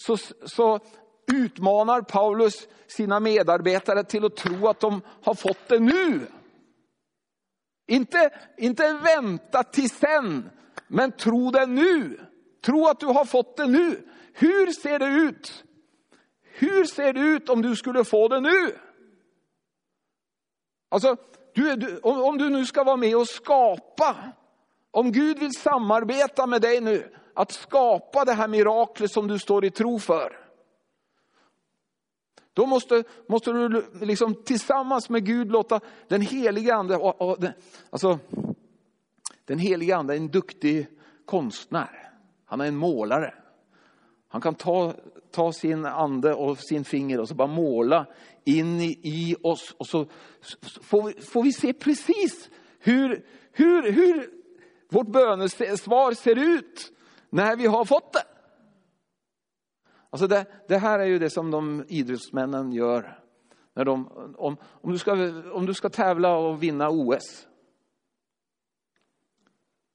så, 0.02 0.16
så 0.44 0.80
utmanar 1.32 2.02
Paulus 2.02 2.68
sina 2.86 3.20
medarbetare 3.20 4.04
till 4.04 4.24
att 4.24 4.36
tro 4.36 4.68
att 4.68 4.80
de 4.80 5.00
har 5.22 5.34
fått 5.34 5.68
det 5.68 5.78
nu. 5.78 6.26
Inte, 7.86 8.30
inte 8.56 8.92
vänta 8.92 9.62
till 9.62 9.90
sen, 9.90 10.50
men 10.88 11.12
tro 11.12 11.50
det 11.50 11.66
nu. 11.66 12.20
Tro 12.64 12.86
att 12.86 13.00
du 13.00 13.06
har 13.06 13.24
fått 13.24 13.56
det 13.56 13.66
nu. 13.66 14.08
Hur 14.32 14.72
ser 14.72 14.98
det 14.98 15.06
ut? 15.06 15.64
Hur 16.42 16.84
ser 16.84 17.12
det 17.12 17.20
ut 17.20 17.48
om 17.48 17.62
du 17.62 17.76
skulle 17.76 18.04
få 18.04 18.28
det 18.28 18.40
nu? 18.40 18.76
Alltså, 20.88 21.16
du, 21.54 21.76
du, 21.76 21.98
om, 21.98 22.22
om 22.22 22.38
du 22.38 22.50
nu 22.50 22.66
ska 22.66 22.84
vara 22.84 22.96
med 22.96 23.16
och 23.16 23.28
skapa, 23.28 24.16
om 24.90 25.12
Gud 25.12 25.38
vill 25.38 25.52
samarbeta 25.52 26.46
med 26.46 26.62
dig 26.62 26.80
nu, 26.80 27.16
att 27.34 27.52
skapa 27.52 28.24
det 28.24 28.32
här 28.32 28.48
miraklet 28.48 29.12
som 29.12 29.28
du 29.28 29.38
står 29.38 29.64
i 29.64 29.70
tro 29.70 29.98
för. 29.98 30.38
Då 32.54 32.66
måste, 32.66 33.04
måste 33.28 33.52
du 33.52 33.84
liksom 34.00 34.34
tillsammans 34.44 35.08
med 35.10 35.26
Gud 35.26 35.52
låta 35.52 35.80
den 36.08 36.20
heliga 36.20 36.74
ande, 36.74 36.96
och, 36.96 37.20
och, 37.20 37.38
alltså 37.90 38.18
den 39.44 39.58
heliga 39.58 39.96
ande 39.96 40.14
är 40.14 40.16
en 40.16 40.28
duktig 40.28 40.86
konstnär. 41.24 42.10
Han 42.44 42.60
är 42.60 42.66
en 42.66 42.76
målare. 42.76 43.34
Han 44.28 44.40
kan 44.40 44.54
ta, 44.54 44.94
ta 45.30 45.52
sin 45.52 45.84
ande 45.84 46.34
och 46.34 46.58
sin 46.58 46.84
finger 46.84 47.20
och 47.20 47.28
så 47.28 47.34
bara 47.34 47.48
måla 47.48 48.06
in 48.44 48.80
i, 48.80 48.98
i 49.02 49.36
oss. 49.42 49.74
Och 49.78 49.86
så, 49.86 50.06
så 50.40 50.82
får, 50.82 51.02
vi, 51.02 51.12
får 51.12 51.42
vi 51.42 51.52
se 51.52 51.72
precis 51.72 52.50
hur, 52.78 53.24
hur, 53.52 53.92
hur 53.92 54.30
vårt 54.88 55.06
bönesvar 55.06 56.12
ser 56.12 56.38
ut 56.38 56.92
när 57.32 57.56
vi 57.56 57.66
har 57.66 57.84
fått 57.84 58.12
det. 58.12 58.24
Alltså 60.10 60.26
det, 60.26 60.46
det, 60.68 60.78
här 60.78 60.98
är 60.98 61.04
ju 61.04 61.18
det 61.18 61.30
som 61.30 61.50
de 61.50 61.84
idrottsmännen 61.88 62.72
gör. 62.72 63.18
När 63.74 63.84
de, 63.84 64.08
om, 64.36 64.56
om, 64.62 64.92
du 64.92 64.98
ska, 64.98 65.12
om 65.52 65.66
du 65.66 65.74
ska 65.74 65.88
tävla 65.88 66.36
och 66.36 66.62
vinna 66.62 66.90
OS, 66.90 67.46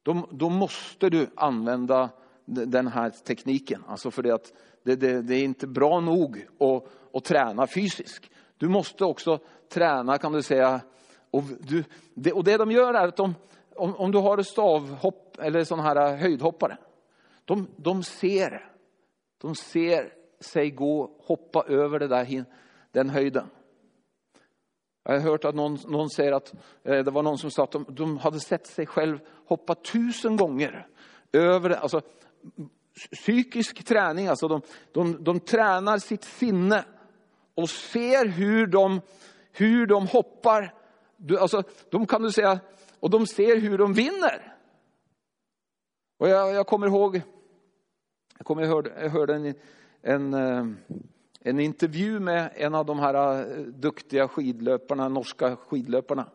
då, 0.04 0.28
då 0.32 0.50
måste 0.50 1.10
du 1.10 1.28
använda 1.36 2.10
den 2.46 2.88
här 2.88 3.10
tekniken. 3.10 3.84
Alltså 3.88 4.12
för 4.12 4.24
det, 4.24 4.32
att 4.32 4.54
det, 4.84 4.96
det, 4.96 5.22
det 5.22 5.36
är 5.36 5.44
inte 5.44 5.68
bra 5.68 6.00
nog 6.00 6.48
att, 6.60 6.84
att 7.14 7.24
träna 7.24 7.68
fysiskt. 7.68 8.30
Du 8.58 8.70
måste 8.70 9.06
också 9.06 9.40
träna 9.70 10.18
kan 10.18 10.32
du 10.32 10.44
säga. 10.44 10.82
Och, 11.32 11.44
du, 11.60 11.84
det, 12.14 12.32
och 12.32 12.44
det 12.44 12.58
de 12.58 12.72
gör 12.72 12.94
är 12.94 13.08
att 13.08 13.18
de, 13.18 13.36
om, 13.76 13.96
om 13.96 14.12
du 14.12 14.18
har 14.18 14.44
stavhopp 14.44 15.38
eller 15.40 15.64
sån 15.64 15.80
här 15.80 16.16
höjdhoppare. 16.16 16.78
De, 17.48 17.68
de 17.78 18.04
ser, 18.04 18.72
de 19.38 19.56
ser 19.56 20.14
sig 20.39 20.72
gå, 20.72 21.12
hoppa 21.20 21.64
över 21.68 22.00
det 22.00 22.08
där, 22.08 22.45
den 22.91 23.10
höjden. 23.10 23.48
Jag 25.04 25.14
har 25.14 25.20
hört 25.20 25.45
att 25.45 25.56
någon, 25.56 25.78
någon 25.88 26.10
säger 26.10 26.32
att 26.32 26.54
eh, 26.84 27.04
det 27.04 27.12
var 27.12 27.24
någon 27.24 27.38
som 27.38 27.52
sa 27.52 27.64
att 27.64 27.72
de, 27.72 27.86
de, 27.89 28.18
hade 28.18 28.39
sett 28.39 28.68
sig 28.68 28.86
själv 28.86 29.20
hoppa 29.45 29.76
tusen 29.76 30.36
gånger 30.36 30.88
över 31.34 31.70
det. 31.70 31.80
Alltså, 31.80 32.02
psykisk 33.12 33.84
träning, 33.84 34.28
alltså 34.28 34.48
de, 34.48 34.62
de, 34.91 35.24
de 35.24 35.39
tränar 35.39 35.98
sitt 35.98 36.24
sinne 36.24 36.86
och 37.56 37.70
ser 37.70 38.26
hur 38.26 38.68
de, 38.68 39.02
hur 39.52 39.86
de 39.86 40.08
hoppar. 40.08 40.74
Du, 41.18 41.39
alltså, 41.39 41.64
de 41.89 42.06
kan 42.06 42.22
du 42.22 42.32
säga, 42.32 42.60
och 43.00 43.10
de 43.10 43.28
ser 43.28 43.58
hur 43.58 43.78
de 43.78 43.93
vinner. 43.93 44.56
Och 46.18 46.30
jag, 46.30 46.54
jag 46.54 46.68
kommer 46.68 46.88
ihåg, 46.88 47.22
jag, 48.48 48.56
kommer, 48.56 48.64
jag 48.64 48.70
hörde, 48.70 48.91
jag 49.02 49.10
hörde 49.10 49.36
en, 49.36 49.54
en, 50.02 50.34
eh, 50.34 50.66
en 51.41 51.60
intervju 51.60 52.20
med 52.20 52.52
en 52.56 52.76
av 52.76 52.86
de 52.86 53.00
här 53.00 53.39
eh, 53.39 53.58
duktiga 53.64 54.28
skidlöparna, 54.28 55.10
norska 55.10 55.56
skidlöparna. 55.56 56.30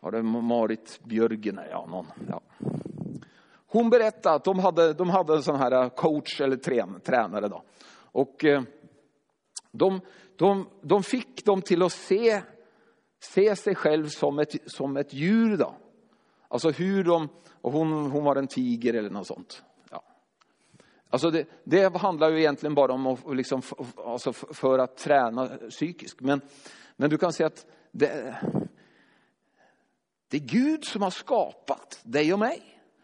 Var 0.00 0.12
det 0.12 0.22
Marit 0.22 1.00
Björgen? 1.04 1.60
Ja, 1.70 1.86
någon. 1.86 2.06
Ja. 2.28 2.40
Hon 3.66 3.90
berättade 3.90 4.36
att 4.36 4.44
de 4.44 4.58
hade, 4.58 4.92
de 4.92 5.10
hade 5.10 5.34
en 5.34 5.42
sån 5.42 5.56
här 5.56 5.72
eh, 5.72 5.88
coach 5.88 6.40
eller 6.40 6.56
trän, 6.56 7.00
tränare. 7.00 7.48
Då. 7.48 7.62
Och 8.12 8.44
de, 9.72 10.00
de, 10.36 10.66
de 10.80 11.02
fick 11.02 11.44
dem 11.44 11.62
till 11.62 11.82
att 11.82 11.92
se, 11.92 12.42
se 13.20 13.56
sig 13.56 13.74
själv 13.74 14.06
som 14.06 14.38
ett, 14.38 14.54
som 14.66 14.96
ett 14.96 15.12
djur. 15.12 15.56
Då. 15.56 15.74
Alltså 16.48 16.70
hur 16.70 17.04
de, 17.04 17.28
och 17.60 17.72
hon, 17.72 18.10
hon 18.10 18.24
var 18.24 18.36
en 18.36 18.48
tiger 18.48 18.94
eller 18.94 19.10
något 19.10 19.26
sånt. 19.26 19.62
Alltså 21.10 21.30
det, 21.30 21.46
det 21.64 21.96
handlar 21.96 22.30
ju 22.30 22.38
egentligen 22.38 22.74
bara 22.74 22.92
om 22.92 23.06
att, 23.06 23.36
liksom, 23.36 23.62
alltså 23.96 24.32
för 24.32 24.78
att 24.78 24.96
träna 24.96 25.48
psykiskt. 25.70 26.20
Men, 26.20 26.40
men 26.96 27.10
du 27.10 27.18
kan 27.18 27.32
säga 27.32 27.46
att 27.46 27.66
det, 27.92 28.36
det 30.28 30.36
är 30.36 30.40
Gud 30.40 30.84
som 30.84 31.02
har 31.02 31.10
skapat 31.10 32.00
dig 32.02 32.32
och 32.32 32.38
mig. 32.38 32.62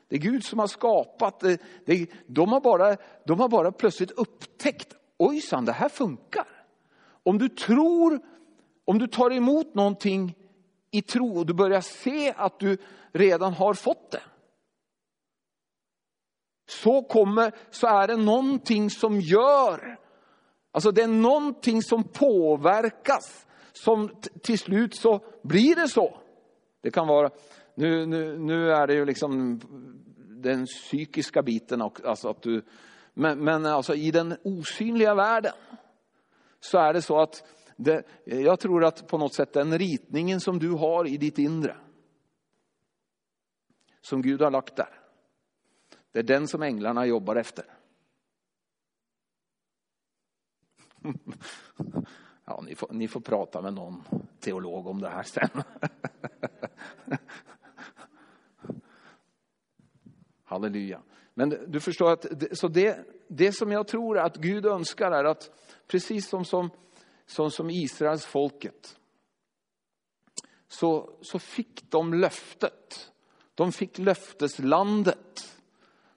Det 0.08 0.16
är 0.16 0.20
Gud 0.20 0.44
som 0.44 0.58
har 0.58 0.66
skapat. 0.66 1.42
Eh, 1.42 1.48
det, 1.48 1.60
det, 1.84 2.10
de, 2.26 2.52
har 2.52 2.60
bara, 2.60 2.96
de 3.26 3.40
har 3.40 3.48
bara 3.48 3.72
plötsligt 3.72 4.10
upptäckt, 4.10 4.94
ojsan 5.16 5.64
det 5.64 5.72
här 5.72 5.88
funkar. 5.88 6.46
Om 7.22 7.38
du 7.38 7.48
tror, 7.48 8.20
om 8.84 8.98
du 8.98 9.06
tar 9.06 9.30
emot 9.32 9.74
någonting 9.74 10.34
i 10.90 11.02
tro 11.02 11.38
och 11.38 11.46
du 11.46 11.54
börjar 11.54 11.80
se 11.80 12.34
att 12.36 12.58
du 12.58 12.78
redan 13.12 13.52
har 13.52 13.74
fått 13.74 14.10
det. 14.10 14.22
Så 16.66 17.02
kommer, 17.02 17.52
så 17.70 17.86
är 17.86 18.06
det 18.06 18.16
någonting 18.16 18.90
som 18.90 19.20
gör, 19.20 19.98
alltså 20.72 20.90
det 20.90 21.02
är 21.02 21.08
någonting 21.08 21.82
som 21.82 22.04
påverkas. 22.04 23.46
Som 23.72 24.10
till 24.42 24.58
slut 24.58 24.96
så 24.96 25.24
blir 25.42 25.76
det 25.76 25.88
så. 25.88 26.20
Det 26.82 26.90
kan 26.90 27.06
vara, 27.06 27.30
nu, 27.74 28.06
nu, 28.06 28.38
nu 28.38 28.72
är 28.72 28.86
det 28.86 28.94
ju 28.94 29.04
liksom 29.04 29.60
den 30.18 30.66
psykiska 30.66 31.42
biten, 31.42 31.82
alltså 31.82 32.28
att 32.28 32.42
du, 32.42 32.62
men, 33.14 33.44
men 33.44 33.66
alltså 33.66 33.94
i 33.94 34.10
den 34.10 34.36
osynliga 34.42 35.14
världen 35.14 35.52
så 36.60 36.78
är 36.78 36.92
det 36.92 37.02
så 37.02 37.20
att 37.20 37.42
det, 37.76 38.02
jag 38.24 38.60
tror 38.60 38.84
att 38.84 39.08
på 39.08 39.18
något 39.18 39.34
sätt 39.34 39.52
den 39.52 39.78
ritningen 39.78 40.40
som 40.40 40.58
du 40.58 40.70
har 40.70 41.06
i 41.06 41.16
ditt 41.16 41.38
inre, 41.38 41.76
som 44.00 44.22
Gud 44.22 44.42
har 44.42 44.50
lagt 44.50 44.76
där, 44.76 45.00
det 46.16 46.20
är 46.20 46.38
den 46.38 46.48
som 46.48 46.62
änglarna 46.62 47.06
jobbar 47.06 47.36
efter. 47.36 47.64
Ja, 52.48 52.62
ni 52.66 52.74
får, 52.74 52.88
ni 52.92 53.08
får 53.08 53.20
prata 53.20 53.62
med 53.62 53.74
någon 53.74 54.02
teolog 54.40 54.86
om 54.86 55.00
det 55.00 55.08
här 55.08 55.22
sen. 55.22 55.48
Halleluja. 60.44 61.02
Men 61.34 61.48
du 61.66 61.80
förstår 61.80 62.12
att 62.12 62.26
så 62.52 62.68
det, 62.68 63.06
det 63.28 63.52
som 63.52 63.72
jag 63.72 63.88
tror 63.88 64.18
att 64.18 64.36
Gud 64.36 64.66
önskar 64.66 65.12
är 65.12 65.24
att 65.24 65.50
precis 65.86 66.28
som, 66.28 66.44
som, 66.44 66.70
som, 67.26 67.50
som 67.50 67.70
Israels 67.70 68.24
folket 68.24 68.98
så, 70.68 71.18
så 71.22 71.38
fick 71.38 71.90
de 71.90 72.14
löftet. 72.14 73.12
De 73.54 73.72
fick 73.72 73.98
löfteslandet. 73.98 75.55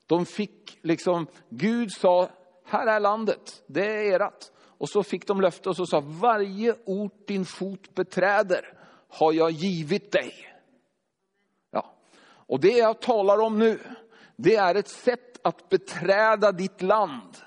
De 0.09 0.25
fick 0.25 0.79
liksom, 0.81 1.27
Gud 1.49 1.91
sa, 1.91 2.29
här 2.65 2.87
är 2.87 2.99
landet, 2.99 3.63
det 3.67 3.85
är 3.85 4.13
erat. 4.13 4.51
Och 4.57 4.89
så 4.89 5.03
fick 5.03 5.27
de 5.27 5.41
löfte 5.41 5.69
och 5.69 5.75
så 5.75 5.85
sa, 5.85 5.99
varje 5.99 6.75
ort 6.85 7.27
din 7.27 7.45
fot 7.45 7.95
beträder 7.95 8.73
har 9.09 9.33
jag 9.33 9.51
givit 9.51 10.11
dig. 10.11 10.33
Ja. 11.71 11.93
Och 12.47 12.59
det 12.59 12.77
jag 12.77 13.01
talar 13.01 13.39
om 13.39 13.59
nu, 13.59 13.79
det 14.35 14.55
är 14.55 14.75
ett 14.75 14.87
sätt 14.87 15.39
att 15.41 15.69
beträda 15.69 16.51
ditt 16.51 16.81
land. 16.81 17.37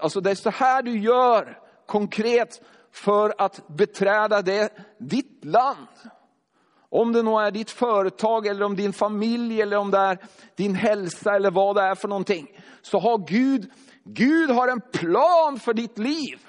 Alltså 0.00 0.20
det 0.20 0.30
är 0.30 0.34
så 0.34 0.50
här 0.50 0.82
du 0.82 0.98
gör 0.98 1.62
konkret 1.86 2.62
för 2.90 3.34
att 3.38 3.68
beträda 3.68 4.42
det, 4.42 4.72
ditt 4.98 5.44
land. 5.44 5.88
Om 6.90 7.12
det 7.12 7.22
nu 7.22 7.30
är 7.30 7.50
ditt 7.50 7.70
företag 7.70 8.46
eller 8.46 8.64
om 8.64 8.76
din 8.76 8.92
familj 8.92 9.62
eller 9.62 9.76
om 9.76 9.90
det 9.90 9.98
är 9.98 10.18
din 10.54 10.74
hälsa 10.74 11.36
eller 11.36 11.50
vad 11.50 11.76
det 11.76 11.82
är 11.82 11.94
för 11.94 12.08
någonting. 12.08 12.60
Så 12.82 12.98
har 12.98 13.28
Gud, 13.28 13.70
Gud 14.04 14.50
har 14.50 14.68
en 14.68 14.80
plan 14.80 15.58
för 15.58 15.74
ditt 15.74 15.98
liv. 15.98 16.46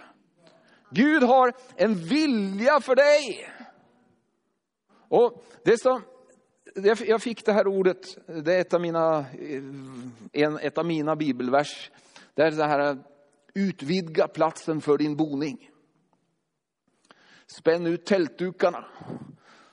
Gud 0.90 1.24
har 1.24 1.54
en 1.76 1.96
vilja 1.96 2.80
för 2.80 2.96
dig. 2.96 3.50
Och 5.10 5.46
det 5.64 5.82
som, 5.82 6.02
jag 7.08 7.22
fick 7.22 7.46
det 7.46 7.54
här 7.54 7.68
ordet, 7.68 8.28
det 8.44 8.54
är 8.54 8.62
ett 8.62 8.74
av 8.74 8.82
mina, 8.82 9.26
en, 10.32 10.60
ett 10.60 10.78
av 10.78 10.86
mina 10.86 11.16
bibelvers. 11.16 11.92
Det 12.34 12.42
är 12.42 12.52
det 12.52 12.66
här, 12.66 12.98
utvidga 13.54 14.28
platsen 14.28 14.82
för 14.82 14.98
din 14.98 15.16
boning. 15.16 15.70
Spänn 17.48 17.86
ut 17.86 18.06
tältdukarna. 18.06 18.86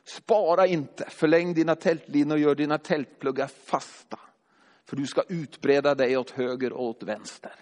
Spara 0.07 0.67
inte, 0.67 1.05
förläng 1.11 1.55
dina 1.55 1.75
tältlinor 1.75 2.35
och 2.35 2.41
gör 2.41 2.55
dina 2.55 2.79
tältpluggar 2.79 3.47
fasta. 3.47 4.19
För 4.85 4.97
du 4.97 5.07
ska 5.07 5.23
utbreda 5.29 5.95
dig 5.95 6.17
åt 6.17 6.31
höger 6.31 6.73
och 6.73 6.85
åt 6.85 7.03
vänster. 7.03 7.55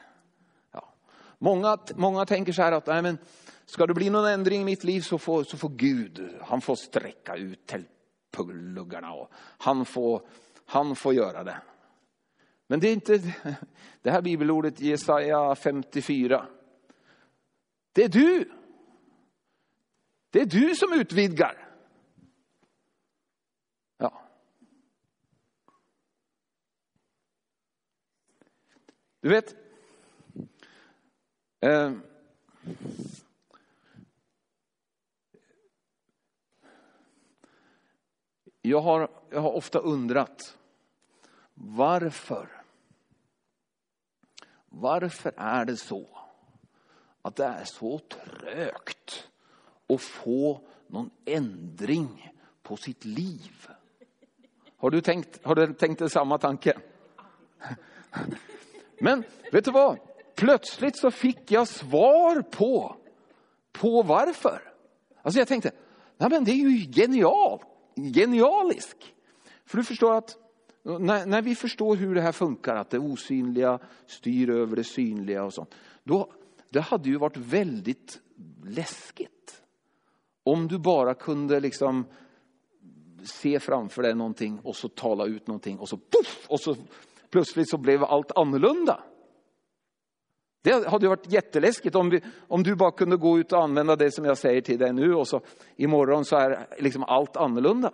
Ja. 0.72 0.94
Många, 1.38 1.78
många 1.94 2.26
tänker 2.26 2.52
så 2.52 2.62
här 2.62 2.72
att, 2.72 2.86
nej 2.86 3.02
men, 3.02 3.18
ska 3.66 3.86
det 3.86 3.94
bli 3.94 4.10
någon 4.10 4.26
ändring 4.26 4.60
i 4.60 4.64
mitt 4.64 4.84
liv 4.84 5.00
så 5.00 5.18
får, 5.18 5.44
så 5.44 5.56
får 5.56 5.68
Gud, 5.68 6.34
han 6.40 6.60
får 6.60 6.76
sträcka 6.76 7.36
ut 7.36 7.66
tältpluggarna. 7.66 9.12
och 9.12 9.32
han 9.58 9.84
får, 9.84 10.22
han 10.66 10.96
får 10.96 11.14
göra 11.14 11.44
det. 11.44 11.56
Men 12.66 12.80
det 12.80 12.88
är 12.88 12.92
inte 12.92 13.18
det 14.02 14.10
här 14.10 14.22
bibelordet 14.22 14.80
Jesaja 14.80 15.54
54. 15.54 16.46
Det 17.92 18.04
är 18.04 18.08
du. 18.08 18.50
Det 20.30 20.40
är 20.40 20.46
du 20.46 20.74
som 20.74 20.92
utvidgar. 20.92 21.63
Du 29.24 29.30
vet, 29.30 29.54
eh, 31.60 31.92
Jag 38.62 38.80
har, 38.80 39.08
jag 39.30 39.40
har 39.40 39.52
ofta 39.52 39.78
undrat 39.78 40.58
varför? 41.54 42.48
Varför 44.66 45.32
är 45.36 45.64
det 45.64 45.76
så 45.76 46.06
att 47.22 47.36
det 47.36 47.44
är 47.44 47.64
så 47.64 47.98
trögt 47.98 49.28
att 49.88 50.00
få 50.00 50.60
någon 50.86 51.10
ändring 51.24 52.32
på 52.62 52.76
sitt 52.76 53.04
liv? 53.04 53.68
Har 54.76 54.90
du 54.90 55.00
tänkt, 55.00 55.44
har 55.44 55.54
du 55.54 55.74
tänkt 55.74 56.12
samma 56.12 56.38
tanke? 56.38 56.78
Men 59.04 59.24
vet 59.52 59.64
du 59.64 59.70
vad? 59.70 59.98
Plötsligt 60.34 60.98
så 60.98 61.10
fick 61.10 61.50
jag 61.50 61.68
svar 61.68 62.42
på, 62.42 62.96
på 63.72 64.02
varför. 64.02 64.72
Alltså 65.22 65.38
jag 65.38 65.48
tänkte, 65.48 65.70
nej 66.16 66.30
men 66.30 66.44
det 66.44 66.50
är 66.50 66.54
ju 66.54 66.92
genialt 66.92 67.62
genialisk. 68.14 69.14
För 69.64 69.78
du 69.78 69.84
förstår 69.84 70.14
att 70.14 70.36
när, 70.82 71.26
när, 71.26 71.42
vi 71.42 71.54
förstår 71.54 71.96
hur 71.96 72.14
det 72.14 72.20
här 72.20 72.32
funkar, 72.32 72.76
att 72.76 72.90
det 72.90 72.98
osynliga 72.98 73.78
styr 74.06 74.50
över 74.50 74.76
det 74.76 74.84
synliga 74.84 75.44
och 75.44 75.54
sånt. 75.54 75.74
Då, 76.04 76.32
det 76.70 76.80
hade 76.80 77.08
ju 77.08 77.16
varit 77.16 77.36
väldigt 77.36 78.20
läskigt. 78.64 79.62
Om 80.42 80.68
du 80.68 80.78
bara 80.78 81.14
kunde 81.14 81.60
liksom 81.60 82.04
se 83.24 83.60
framför 83.60 84.02
dig 84.02 84.14
någonting 84.14 84.60
och 84.62 84.76
så 84.76 84.88
tala 84.88 85.26
ut 85.26 85.46
någonting 85.46 85.78
och 85.78 85.88
så 85.88 85.96
puff, 85.96 86.46
och 86.48 86.60
så 86.60 86.76
plötsligt 87.34 87.70
så 87.70 87.76
blev 87.76 88.04
allt 88.04 88.32
annorlunda. 88.36 89.00
Det 90.62 90.88
hade 90.88 91.08
varit 91.08 91.32
jätteläskigt 91.32 91.96
om, 91.96 92.10
vi, 92.10 92.20
om 92.48 92.62
du 92.62 92.74
bara 92.74 92.90
kunde 92.90 93.16
gå 93.16 93.38
ut 93.38 93.52
och 93.52 93.62
använda 93.62 93.96
det 93.96 94.10
som 94.10 94.24
jag 94.24 94.38
säger 94.38 94.60
till 94.60 94.78
dig 94.78 94.92
nu 94.92 95.14
och 95.14 95.28
så 95.28 95.40
imorgon 95.76 96.24
så 96.24 96.36
är 96.36 96.66
liksom 96.78 97.02
allt 97.02 97.36
annorlunda. 97.36 97.92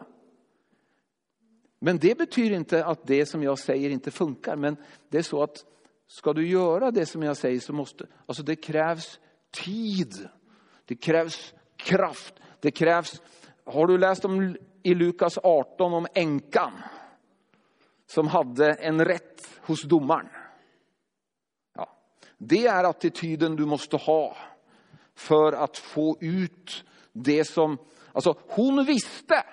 Men 1.79 1.99
det 1.99 2.19
betyder 2.19 2.57
inte 2.57 2.85
att 2.85 3.07
det 3.07 3.27
som 3.27 3.43
jag 3.43 3.59
säger 3.59 3.91
inte 3.91 4.11
funkar. 4.11 4.57
Men 4.57 4.77
det 5.09 5.19
är 5.19 5.23
så 5.23 5.43
att 5.43 5.65
ska 6.07 6.33
du 6.33 6.49
göra 6.49 6.91
det 6.91 7.07
som 7.07 7.23
jag 7.23 7.37
säger 7.37 7.61
så 7.61 7.73
måste, 7.73 8.07
alltså 8.27 8.43
det 8.43 8.57
krävs 8.57 9.21
tid. 9.65 10.29
Det 10.85 10.95
krävs 10.95 11.55
kraft. 11.77 12.35
Det 12.61 12.71
krävs, 12.71 13.23
har 13.65 13.87
du 13.87 13.99
läst 13.99 14.25
om 14.25 14.57
i 14.83 14.95
Lukas 14.95 15.39
18 15.43 15.95
om 15.95 16.07
änkan 16.15 16.73
som 18.15 18.29
hade 18.29 18.73
en 18.73 19.05
rätt 19.05 19.61
hos 19.61 19.83
domaren? 19.83 20.29
Ja, 21.75 21.89
det 22.39 22.67
är 22.67 22.85
attityden 22.85 23.57
du 23.57 23.67
måste 23.67 23.97
ha 23.97 24.37
för 25.15 25.53
att 25.53 25.79
få 25.79 26.17
ut 26.21 26.85
det 27.13 27.45
som, 27.45 27.79
alltså 28.13 28.35
hon 28.49 28.85
visste 28.85 29.45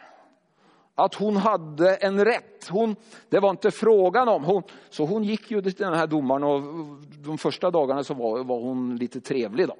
att 0.95 1.15
hon 1.15 1.37
hade 1.37 1.95
en 1.95 2.25
rätt. 2.25 2.67
Hon, 2.67 2.95
det 3.29 3.39
var 3.39 3.49
inte 3.49 3.71
frågan 3.71 4.29
om, 4.29 4.43
hon, 4.43 4.63
så 4.89 5.05
hon 5.05 5.23
gick 5.23 5.51
ju 5.51 5.61
till 5.61 5.73
den 5.73 5.93
här 5.93 6.07
domaren 6.07 6.43
och 6.43 6.61
de 7.25 7.37
första 7.37 7.71
dagarna 7.71 8.03
så 8.03 8.13
var, 8.13 8.43
var 8.43 8.59
hon 8.59 8.95
lite 8.95 9.21
trevlig. 9.21 9.67
Då. 9.67 9.75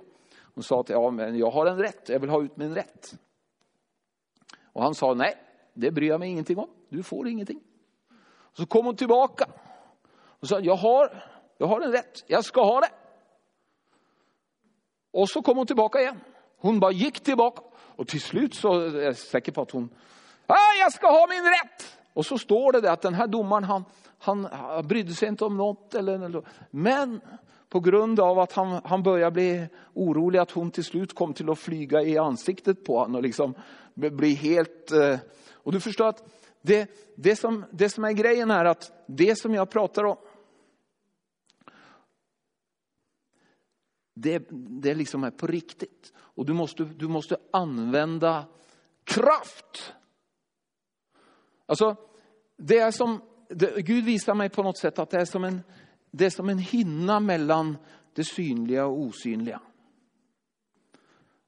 Hon 0.54 0.64
sa 0.64 0.80
att 0.80 0.90
ja, 0.90 1.12
men 1.12 1.38
jag 1.38 1.52
har 1.52 1.66
en 1.66 1.78
rätt, 1.78 2.10
jag 2.10 2.20
vill 2.20 2.30
ha 2.30 2.44
ut 2.44 2.58
min 2.58 2.76
rätt. 2.76 3.16
Och 4.74 4.84
han 4.84 4.96
sa 4.96 5.14
nej, 5.14 5.36
det 5.74 5.92
bryr 5.92 6.08
jag 6.08 6.20
mig 6.20 6.30
ingenting 6.30 6.58
om, 6.58 6.70
du 6.90 7.04
får 7.04 7.28
ingenting. 7.28 7.62
Så 8.58 8.66
kom 8.66 8.86
hon 8.86 8.96
tillbaka 8.96 9.46
och 10.40 10.48
sa 10.48 10.60
jag 10.60 10.76
har, 10.76 11.24
jag 11.58 11.68
har 11.68 11.82
en 11.82 11.92
rätt, 11.92 12.24
jag 12.28 12.46
ska 12.46 12.64
ha 12.64 12.82
det. 12.82 12.90
Och 15.12 15.30
så 15.30 15.42
kom 15.42 15.58
hon 15.58 15.68
tillbaka 15.68 16.02
igen. 16.02 16.20
Hon 16.58 16.80
bara 16.80 16.92
gick 16.92 17.20
tillbaka 17.20 17.62
och 17.78 18.08
till 18.08 18.22
slut 18.22 18.56
så 18.56 18.80
är 18.80 19.02
jag 19.02 19.18
säker 19.18 19.52
på 19.52 19.62
att 19.62 19.72
hon 19.72 19.90
Ah, 20.48 20.74
jag 20.80 20.94
ska 20.94 21.08
ha 21.08 21.28
min 21.28 21.44
rätt! 21.44 21.98
Och 22.14 22.26
så 22.26 22.38
står 22.38 22.72
det 22.72 22.82
där 22.82 22.92
att 22.92 23.02
den 23.02 23.14
här 23.14 23.28
domaren 23.28 23.64
han, 23.64 23.86
han 24.20 24.48
brydde 24.88 25.14
sig 25.14 25.28
inte 25.28 25.46
om 25.46 25.58
något. 25.58 25.96
Eller, 25.96 26.26
eller, 26.26 26.44
men 26.72 27.22
på 27.70 27.80
grund 27.80 28.20
av 28.20 28.40
att 28.40 28.54
han, 28.54 28.82
han 28.84 29.04
började 29.04 29.32
bli 29.32 29.68
orolig 29.94 30.40
att 30.40 30.52
hon 30.52 30.72
till 30.72 30.84
slut 30.84 31.16
kom 31.16 31.34
till 31.34 31.50
att 31.50 31.60
flyga 31.60 32.02
i 32.02 32.18
ansiktet 32.18 32.86
på 32.86 33.00
honom 33.00 33.16
och 33.16 33.24
liksom 33.24 33.54
bli 33.94 34.34
helt... 34.34 34.92
Eh, 34.92 35.20
och 35.54 35.72
du 35.72 35.80
förstår 35.80 36.08
att 36.08 36.24
det, 36.68 36.90
det, 37.16 37.36
som, 37.36 37.66
det 37.72 37.90
som 37.90 38.04
är 38.04 38.12
grejen 38.12 38.52
är 38.52 38.66
att 38.66 39.06
det 39.08 39.36
som 39.36 39.54
jag 39.54 39.70
pratar 39.70 40.04
om 40.04 40.18
det, 44.14 44.48
det 44.82 44.94
liksom 44.94 45.24
är 45.24 45.32
på 45.32 45.48
riktigt. 45.48 46.14
Och 46.18 46.46
du 46.46 46.54
måste, 46.54 46.84
du 46.84 47.08
måste 47.08 47.38
använda 47.52 48.46
kraft 49.04 49.94
Alltså, 51.68 51.96
det 52.58 52.78
är 52.78 52.92
som, 52.92 53.22
det, 53.50 53.82
Gud 53.82 54.06
visar 54.06 54.34
mig 54.34 54.50
på 54.50 54.64
något 54.64 54.78
sätt 54.78 55.00
att 55.00 55.10
det 55.10 55.22
är, 55.22 55.26
som 55.26 55.44
en, 55.44 55.62
det 56.12 56.26
är 56.26 56.30
som 56.30 56.50
en 56.50 56.60
hinna 56.60 57.20
mellan 57.20 57.78
det 58.14 58.24
synliga 58.24 58.86
och 58.86 59.00
osynliga. 59.00 59.62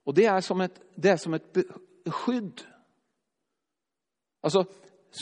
Och 0.03 0.13
det 0.13 0.25
är 0.25 0.41
som 0.41 0.61
ett, 0.61 0.81
det 0.95 1.09
är 1.09 1.17
som 1.17 1.33
ett 1.33 1.57
skydd. 2.05 2.61
Alltså, 4.41 4.65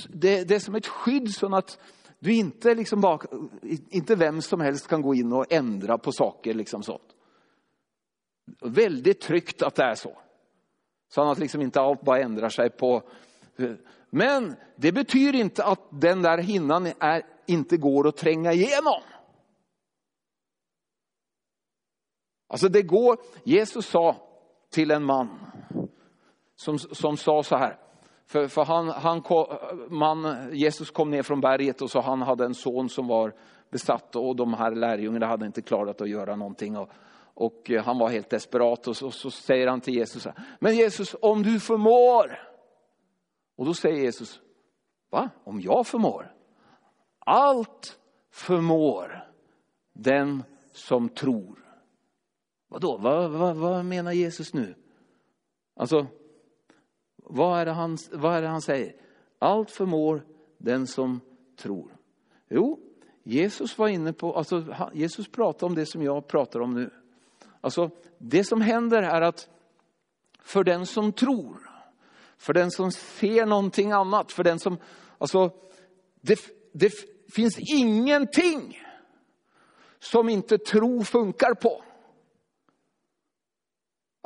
det, 0.09 0.43
det 0.43 0.55
är 0.55 0.59
som 0.59 0.75
ett 0.75 0.88
skydd 0.88 1.33
så 1.33 1.55
att 1.55 1.79
du 2.19 2.33
inte 2.33 2.75
liksom 2.75 3.01
bak, 3.01 3.23
inte 3.89 4.15
vem 4.15 4.41
som 4.41 4.61
helst 4.61 4.88
kan 4.88 5.01
gå 5.01 5.15
in 5.15 5.33
och 5.33 5.45
ändra 5.53 5.97
på 5.97 6.11
saker. 6.11 6.53
Liksom 6.53 6.83
sånt. 6.83 7.15
Väldigt 8.61 9.21
tryggt 9.21 9.61
att 9.61 9.75
det 9.75 9.83
är 9.83 9.95
så. 9.95 10.17
Så 11.09 11.31
att 11.31 11.39
liksom 11.39 11.61
inte 11.61 11.81
allt 11.81 12.01
bara 12.01 12.19
ändrar 12.19 12.49
sig 12.49 12.69
på 12.69 13.03
eh, 13.57 13.71
men 14.09 14.55
det 14.75 14.91
betyder 14.91 15.39
inte 15.39 15.63
att 15.63 15.81
den 15.91 16.21
där 16.21 16.38
hinnan 16.38 16.88
är, 16.99 17.25
inte 17.45 17.77
går 17.77 18.07
att 18.07 18.17
tränga 18.17 18.53
igenom. 18.53 19.01
Alltså 22.49 22.69
det 22.69 22.81
går, 22.81 23.17
Jesus 23.43 23.85
sa 23.85 24.15
till 24.69 24.91
en 24.91 25.03
man 25.03 25.39
som, 26.55 26.79
som 26.79 27.17
sa 27.17 27.43
så 27.43 27.55
här, 27.55 27.86
för, 28.28 28.47
för 28.47 28.65
han, 28.65 28.89
han 28.89 29.23
man, 29.89 30.49
Jesus 30.53 30.91
kom 30.91 31.11
ner 31.11 31.23
från 31.23 31.41
berget 31.41 31.82
och 31.82 31.91
så 31.91 32.01
han 32.01 32.21
hade 32.21 32.45
en 32.45 32.55
son 32.55 32.89
som 32.89 33.07
var 33.07 33.34
besatt 33.69 34.15
och 34.15 34.36
de 34.36 34.53
här 34.53 34.71
lärjungarna 34.71 35.25
hade 35.25 35.45
inte 35.45 35.61
klarat 35.61 36.01
att 36.01 36.09
göra 36.09 36.36
någonting. 36.36 36.78
Och, 36.78 36.89
och 37.34 37.71
eh, 37.71 37.84
han 37.84 37.97
var 37.97 38.09
helt 38.09 38.30
desperat 38.30 38.88
och 38.88 38.97
så, 38.97 39.11
så 39.11 39.32
säger 39.32 39.67
han 39.67 39.82
till 39.82 39.93
Jesus, 39.93 40.28
men 40.59 40.75
Jesus 40.75 41.15
om 41.21 41.43
du 41.43 41.59
förmår 41.59 42.39
och 43.55 43.65
då 43.65 43.73
säger 43.73 43.97
Jesus, 43.97 44.39
va? 45.09 45.30
Om 45.43 45.61
jag 45.61 45.88
förmår? 45.88 46.34
Allt 47.19 47.99
förmår 48.32 49.28
den 49.93 50.43
som 50.71 51.09
tror. 51.09 51.59
Vadå, 52.67 52.97
vad, 52.97 53.32
vad, 53.32 53.55
vad 53.55 53.86
menar 53.86 54.11
Jesus 54.11 54.53
nu? 54.53 54.75
Alltså, 55.75 56.07
vad 57.30 57.59
är, 57.59 57.65
det 57.65 57.71
han, 57.71 57.97
vad 58.11 58.36
är 58.36 58.41
det 58.41 58.47
han 58.47 58.61
säger? 58.61 58.93
Allt 59.39 59.71
förmår 59.71 60.25
den 60.57 60.88
som 60.88 61.21
tror. 61.55 61.97
Jo, 62.49 62.80
Jesus 63.23 63.78
var 63.78 63.88
inne 63.88 64.13
på, 64.13 64.36
alltså 64.36 64.75
Jesus 64.93 65.28
pratade 65.28 65.65
om 65.65 65.75
det 65.75 65.86
som 65.86 66.03
jag 66.03 66.28
pratar 66.28 66.59
om 66.59 66.73
nu. 66.73 66.89
Alltså 67.61 67.89
det 68.17 68.43
som 68.43 68.61
händer 68.61 69.03
är 69.03 69.21
att 69.21 69.49
för 70.43 70.63
den 70.63 70.86
som 70.86 71.11
tror 71.11 71.67
för 72.38 72.53
den 72.53 72.71
som 72.71 72.91
ser 72.91 73.45
någonting 73.45 73.91
annat, 73.91 74.32
för 74.32 74.43
den 74.43 74.59
som, 74.59 74.78
alltså, 75.17 75.51
det, 76.21 76.39
det 76.73 76.93
finns 77.34 77.59
ingenting 77.59 78.82
som 79.99 80.30
inte 80.30 80.57
tro 80.57 81.03
funkar 81.03 81.53
på. 81.53 81.84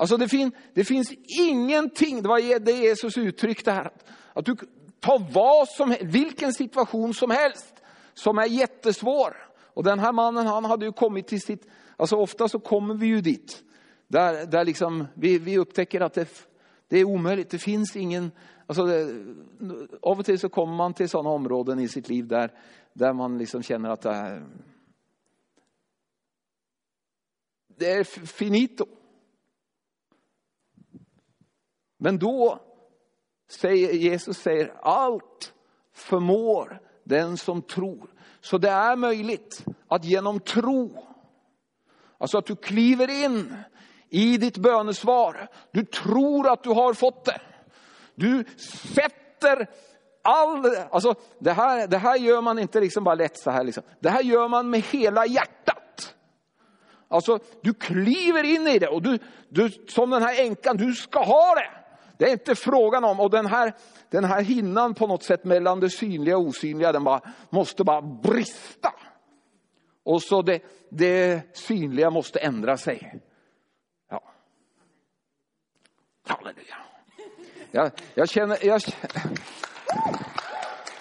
Alltså 0.02 0.18
det, 0.18 0.28
fin, 0.28 0.52
det 0.74 0.84
finns 0.84 1.14
ingenting, 1.40 2.22
det 2.22 2.30
var 2.30 2.60
det 2.60 2.72
Jesus 2.72 3.18
uttryckte 3.18 3.72
här, 3.72 3.92
att 4.34 4.46
du 4.46 4.56
tar 5.00 5.34
vad 5.34 5.68
som 5.68 5.96
vilken 6.02 6.54
situation 6.54 7.14
som 7.14 7.32
helst 7.32 7.74
som 8.14 8.38
är 8.38 8.46
jättesvår. 8.46 9.38
Och 9.74 9.84
den 9.84 10.00
här 10.00 10.12
mannen 10.12 10.48
han 10.48 10.66
hade 10.66 10.86
ju 10.86 10.92
kommit 10.92 11.28
till 11.28 11.42
sitt, 11.42 11.68
alltså 11.98 12.16
ofta 12.16 12.50
så 12.50 12.60
kommer 12.60 12.94
vi 12.94 13.06
ju 13.06 13.22
dit, 13.22 13.64
där, 14.08 14.46
där 14.46 14.66
liksom 14.66 15.08
vi, 15.14 15.38
vi 15.38 15.58
upptäcker 15.58 16.02
att 16.02 16.14
det 16.14 16.48
det 16.88 17.00
är 17.00 17.06
omöjligt, 17.06 17.50
det 17.50 17.60
finns 17.60 17.96
ingen... 17.96 18.32
Alltså 18.66 18.86
det, 18.86 19.26
av 20.02 20.20
och 20.20 20.26
till 20.26 20.40
så 20.40 20.50
kommer 20.50 20.76
man 20.76 20.94
till 20.94 21.10
sådana 21.10 21.30
områden 21.30 21.80
i 21.80 21.88
sitt 21.88 22.10
liv 22.10 22.28
där, 22.28 22.52
där 22.94 23.14
man 23.14 23.38
liksom 23.38 23.64
känner 23.64 23.90
att 23.90 24.02
det 24.02 24.10
är, 24.10 24.44
det 27.68 27.92
är 27.92 28.04
finito. 28.28 28.86
Men 32.04 32.18
då 32.18 32.60
säger 33.50 33.94
Jesus 33.94 34.38
säger 34.38 34.74
allt 34.82 35.54
förmår 35.94 36.80
den 37.04 37.38
som 37.38 37.62
tror. 37.62 38.10
Så 38.42 38.58
det 38.58 38.70
är 38.70 38.96
möjligt 38.96 39.66
att 39.88 40.06
genom 40.06 40.40
tro, 40.40 41.06
alltså 42.18 42.38
att 42.38 42.46
du 42.46 42.56
kliver 42.56 43.26
in 43.26 43.56
i 44.10 44.38
ditt 44.38 44.58
bönesvar. 44.58 45.48
Du 45.72 45.86
tror 45.86 46.50
att 46.50 46.64
du 46.64 46.70
har 46.70 46.94
fått 46.94 47.26
det. 47.26 47.42
Du 48.16 48.44
sätter 48.94 49.70
all, 50.22 50.76
alltså 50.92 51.16
det 51.40 51.52
här, 51.52 51.88
det 51.88 51.98
här 51.98 52.16
gör 52.18 52.42
man 52.42 52.60
inte 52.60 52.80
liksom 52.80 53.04
bara 53.04 53.16
lätt 53.16 53.38
så 53.38 53.52
här 53.52 53.64
liksom. 53.64 53.84
Det 54.00 54.10
här 54.10 54.24
gör 54.24 54.48
man 54.48 54.70
med 54.70 54.82
hela 54.82 55.26
hjärtat. 55.26 56.16
Alltså 57.08 57.40
du 57.62 57.74
kliver 57.74 58.44
in 58.44 58.68
i 58.68 58.80
det 58.80 58.88
och 58.88 59.02
du, 59.02 59.20
du 59.50 59.70
som 59.88 60.10
den 60.10 60.24
här 60.24 60.42
änkan, 60.42 60.78
du 60.78 60.94
ska 60.94 61.24
ha 61.24 61.56
det. 61.56 61.81
Det 62.22 62.28
är 62.28 62.32
inte 62.32 62.56
frågan 62.56 63.04
om, 63.04 63.20
och 63.20 63.30
den 63.30 63.46
här, 63.46 63.74
den 64.10 64.24
här 64.24 64.42
hinnan 64.42 64.94
på 64.94 65.08
något 65.08 65.24
sätt 65.24 65.44
mellan 65.44 65.80
det 65.80 65.90
synliga 65.90 66.38
och 66.38 66.44
osynliga, 66.44 66.92
den 66.92 67.04
bara, 67.04 67.22
måste 67.50 67.84
bara 67.84 68.02
brista. 68.02 68.94
Och 70.04 70.22
så 70.22 70.42
det, 70.42 70.62
det 70.90 71.42
synliga 71.58 72.10
måste 72.10 72.40
ändra 72.40 72.78
sig. 72.78 73.20
Halleluja. 76.28 76.76
Jag, 77.72 77.92
jag 78.14 78.30
känner, 78.30 78.66
jag, 78.66 78.82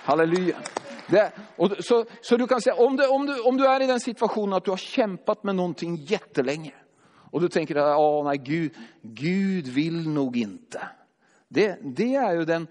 halleluja. 0.04 0.56
Det, 1.06 1.32
och 1.56 1.70
så, 1.80 2.04
så 2.20 2.36
du 2.36 2.46
kan 2.46 2.60
säga, 2.60 2.74
om 2.74 2.96
du, 2.96 3.06
om, 3.06 3.26
du, 3.26 3.40
om 3.40 3.56
du 3.56 3.66
är 3.66 3.82
i 3.82 3.86
den 3.86 4.00
situationen 4.00 4.52
att 4.52 4.64
du 4.64 4.70
har 4.70 4.78
kämpat 4.78 5.44
med 5.44 5.56
någonting 5.56 5.96
jättelänge 5.96 6.74
och 7.30 7.40
du 7.40 7.48
tänker, 7.48 7.76
ja 7.76 8.22
nej, 8.24 8.38
Gud, 8.38 8.74
Gud 9.02 9.66
vill 9.68 10.08
nog 10.08 10.36
inte. 10.36 10.80
Det, 11.52 11.78
det 11.82 12.14
är 12.14 12.32
ju 12.32 12.44
den, 12.44 12.66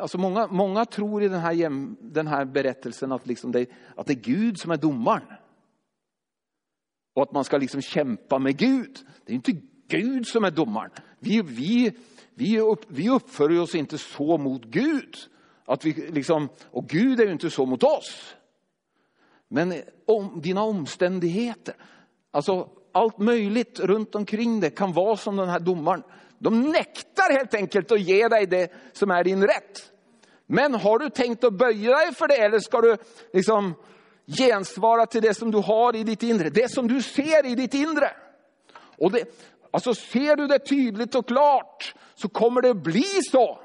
alltså 0.00 0.18
många, 0.18 0.46
många 0.46 0.84
tror 0.84 1.22
i 1.22 1.28
den 1.28 1.40
här, 1.40 1.86
den 2.12 2.26
här 2.26 2.44
berättelsen 2.44 3.12
att, 3.12 3.26
liksom 3.26 3.52
det, 3.52 3.66
att 3.96 4.06
det 4.06 4.12
är 4.12 4.34
Gud 4.34 4.60
som 4.60 4.70
är 4.70 4.76
domaren. 4.76 5.26
Och 7.14 7.22
att 7.22 7.32
man 7.32 7.44
ska 7.44 7.58
liksom 7.58 7.82
kämpa 7.82 8.38
med 8.38 8.56
Gud. 8.56 8.98
Det 9.24 9.32
är 9.32 9.34
inte 9.34 9.60
Gud 9.88 10.26
som 10.26 10.44
är 10.44 10.50
domaren. 10.50 10.90
Vi, 11.18 11.42
vi, 11.42 11.92
vi, 12.34 12.60
upp, 12.60 12.84
vi 12.88 13.10
uppför 13.10 13.60
oss 13.60 13.74
inte 13.74 13.98
så 13.98 14.38
mot 14.38 14.64
Gud. 14.64 15.16
Att 15.64 15.84
vi 15.84 15.92
liksom, 15.92 16.48
och 16.70 16.88
Gud 16.88 17.20
är 17.20 17.26
ju 17.26 17.32
inte 17.32 17.50
så 17.50 17.66
mot 17.66 17.82
oss. 17.82 18.34
Men 19.48 19.74
om, 20.04 20.40
dina 20.40 20.62
omständigheter, 20.62 21.74
alltså 22.30 22.68
allt 22.92 23.18
möjligt 23.18 23.80
runt 23.80 24.14
omkring 24.14 24.60
dig 24.60 24.70
kan 24.70 24.92
vara 24.92 25.16
som 25.16 25.36
den 25.36 25.48
här 25.48 25.60
domaren. 25.60 26.02
De 26.44 26.60
nektar 26.60 27.32
helt 27.32 27.54
enkelt 27.54 27.92
att 27.92 28.00
ge 28.00 28.28
dig 28.28 28.46
det 28.46 28.72
som 28.92 29.10
är 29.10 29.24
din 29.24 29.46
rätt. 29.46 29.92
Men 30.46 30.74
har 30.74 30.98
du 30.98 31.10
tänkt 31.10 31.44
att 31.44 31.52
böja 31.52 31.96
dig 31.96 32.14
för 32.14 32.28
det 32.28 32.36
eller 32.36 32.58
ska 32.58 32.80
du 32.80 32.96
liksom 33.32 33.74
gensvara 34.26 35.06
till 35.06 35.22
det 35.22 35.34
som 35.34 35.50
du 35.50 35.58
har 35.58 35.96
i 35.96 36.04
ditt 36.04 36.22
inre? 36.22 36.50
Det 36.50 36.70
som 36.70 36.88
du 36.88 37.02
ser 37.02 37.46
i 37.46 37.54
ditt 37.54 37.74
inre. 37.74 38.10
Och 38.98 39.12
det, 39.12 39.24
alltså 39.70 39.94
ser 39.94 40.36
du 40.36 40.46
det 40.46 40.58
tydligt 40.58 41.14
och 41.14 41.28
klart 41.28 41.94
så 42.14 42.28
kommer 42.28 42.62
det 42.62 42.74
bli 42.74 43.20
så. 43.30 43.58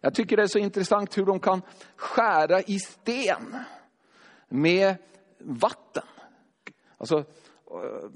Jag 0.00 0.14
tycker 0.14 0.36
det 0.36 0.42
är 0.42 0.46
så 0.46 0.58
intressant 0.58 1.18
hur 1.18 1.26
de 1.26 1.40
kan 1.40 1.62
skära 1.96 2.62
i 2.62 2.78
sten 2.78 3.56
med 4.48 4.94
vatten. 5.38 6.04
Alltså, 6.98 7.18
eh, 7.18 8.10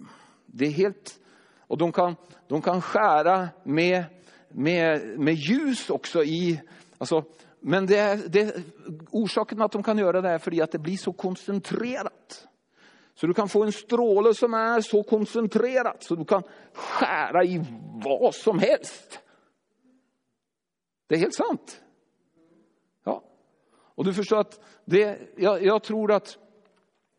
det 0.47 0.67
är 0.67 0.71
helt... 0.71 1.21
Och 1.67 1.79
de 1.79 1.93
kan, 1.93 2.17
de 2.49 2.63
kan 2.63 2.83
skära 2.83 3.49
med, 3.63 4.05
med, 4.49 5.19
med 5.19 5.35
ljus 5.35 5.91
också 5.91 6.25
i... 6.25 6.61
Alltså, 6.99 7.25
men 7.61 7.87
det, 7.87 8.33
det, 8.33 8.57
orsaken 9.11 9.63
att 9.63 9.73
de 9.73 9.83
kan 9.83 9.99
göra 9.99 10.21
det 10.21 10.29
är 10.29 10.39
för 10.39 10.63
att 10.63 10.73
det 10.73 10.79
blir 10.79 10.97
så 10.97 11.13
koncentrerat. 11.13 12.49
Så 13.15 13.27
du 13.27 13.35
kan 13.35 13.49
få 13.49 13.65
en 13.65 13.73
stråle 13.73 14.35
som 14.35 14.55
är 14.55 14.81
så 14.81 15.03
koncentrerad 15.03 15.97
så 16.01 16.15
du 16.15 16.25
kan 16.25 16.43
skära 16.73 17.45
i 17.45 17.65
vad 18.05 18.35
som 18.35 18.59
helst. 18.59 19.21
Det 21.07 21.15
är 21.15 21.19
helt 21.19 21.35
sant. 21.35 21.83
Ja. 23.05 23.23
Och 23.69 24.05
du 24.05 24.15
förstår 24.15 24.39
att 24.39 24.61
det, 24.85 25.19
jag, 25.37 25.65
jag 25.65 25.83
tror 25.83 26.13
att, 26.13 26.39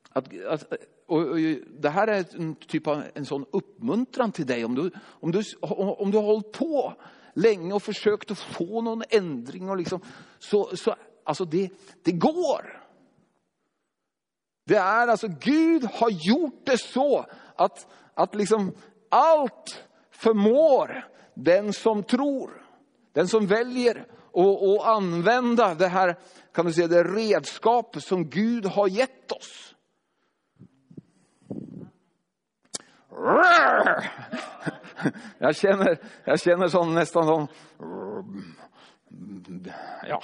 att, 0.09 0.33
att 0.45 0.73
och, 1.07 1.21
och, 1.21 1.37
det 1.79 1.89
här 1.89 2.07
är 2.07 2.25
en 2.35 2.55
typ 2.55 2.87
av 2.87 3.03
en 3.13 3.25
sån 3.25 3.45
uppmuntran 3.51 4.31
till 4.31 4.45
dig 4.45 4.65
om 4.65 4.75
du, 4.75 4.91
om 4.99 5.31
du, 5.31 5.41
om 5.61 6.11
du 6.11 6.17
har 6.17 6.25
hållit 6.25 6.51
på 6.51 6.93
länge 7.33 7.73
och 7.73 7.83
försökt 7.83 8.31
att 8.31 8.39
få 8.39 8.81
någon 8.81 9.03
ändring 9.09 9.69
och 9.69 9.77
liksom, 9.77 10.01
så, 10.39 10.75
så 10.75 10.95
alltså 11.23 11.45
det, 11.45 11.69
det 12.03 12.11
går. 12.11 12.83
Det 14.65 14.75
är 14.75 15.07
alltså, 15.07 15.27
Gud 15.27 15.83
har 15.83 16.09
gjort 16.09 16.65
det 16.65 16.77
så 16.77 17.25
att, 17.55 17.87
att 18.13 18.35
liksom 18.35 18.75
allt 19.09 19.83
förmår 20.11 21.07
den 21.33 21.73
som 21.73 22.03
tror. 22.03 22.65
Den 23.13 23.27
som 23.27 23.47
väljer 23.47 24.05
att 24.33 24.85
använda 24.85 25.73
det 25.73 25.87
här, 25.87 26.15
kan 26.53 26.65
du 26.65 26.73
säga, 26.73 26.87
det 26.87 27.03
redskap 27.03 28.01
som 28.01 28.29
Gud 28.29 28.65
har 28.65 28.87
gett 28.87 29.31
oss. 29.31 29.75
Jag 35.37 35.55
känner, 35.55 35.99
jag 36.23 36.39
känner 36.39 36.67
som, 36.67 36.95
nästan 36.95 37.25
som... 37.25 37.47
Ja. 40.07 40.23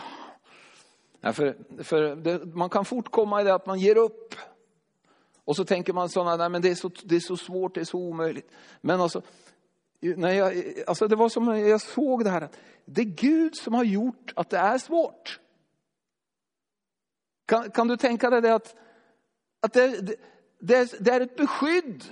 för, 1.33 1.83
för 1.83 2.15
det, 2.15 2.45
man 2.45 2.69
kan 2.69 2.85
fort 2.85 3.11
komma 3.11 3.41
i 3.41 3.43
det 3.43 3.53
att 3.53 3.65
man 3.65 3.79
ger 3.79 3.97
upp. 3.97 4.35
Och 5.45 5.55
så 5.55 5.65
tänker 5.65 5.93
man 5.93 6.09
sådana, 6.09 6.35
nej 6.35 6.49
men 6.49 6.61
det 6.61 6.69
är 6.69 6.75
så, 6.75 6.91
det 7.03 7.15
är 7.15 7.19
så 7.19 7.37
svårt, 7.37 7.75
det 7.75 7.81
är 7.81 7.85
så 7.85 7.97
omöjligt. 7.97 8.51
Men 8.81 9.01
alltså, 9.01 9.21
när 9.99 10.31
jag, 10.31 10.63
alltså 10.87 11.07
det 11.07 11.15
var 11.15 11.29
som 11.29 11.59
jag 11.59 11.81
såg 11.81 12.23
det 12.23 12.29
här, 12.29 12.41
att 12.41 12.57
det 12.85 13.01
är 13.01 13.05
Gud 13.05 13.55
som 13.55 13.73
har 13.73 13.83
gjort 13.83 14.33
att 14.35 14.49
det 14.49 14.57
är 14.57 14.77
svårt. 14.77 15.39
Kan, 17.45 17.71
kan 17.71 17.87
du 17.87 17.97
tänka 17.97 18.29
dig 18.29 18.41
det 18.41 18.55
att, 18.55 18.75
att 19.59 19.73
det, 19.73 20.01
det, 20.01 20.15
det, 20.59 20.95
det 20.99 21.11
är 21.11 21.21
ett 21.21 21.35
beskydd 21.35 22.03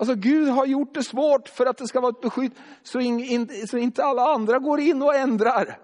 Alltså 0.00 0.14
Gud 0.14 0.48
har 0.48 0.66
gjort 0.66 0.94
det 0.94 1.02
svårt 1.02 1.48
för 1.48 1.66
att 1.66 1.78
det 1.78 1.86
ska 1.86 2.00
vara 2.00 2.10
ett 2.10 2.20
beskydd 2.20 2.52
så, 2.82 3.00
in, 3.00 3.20
in, 3.20 3.66
så 3.66 3.78
inte 3.78 4.04
alla 4.04 4.22
andra 4.22 4.58
går 4.58 4.80
in 4.80 5.02
och 5.02 5.14
ändrar. 5.14 5.78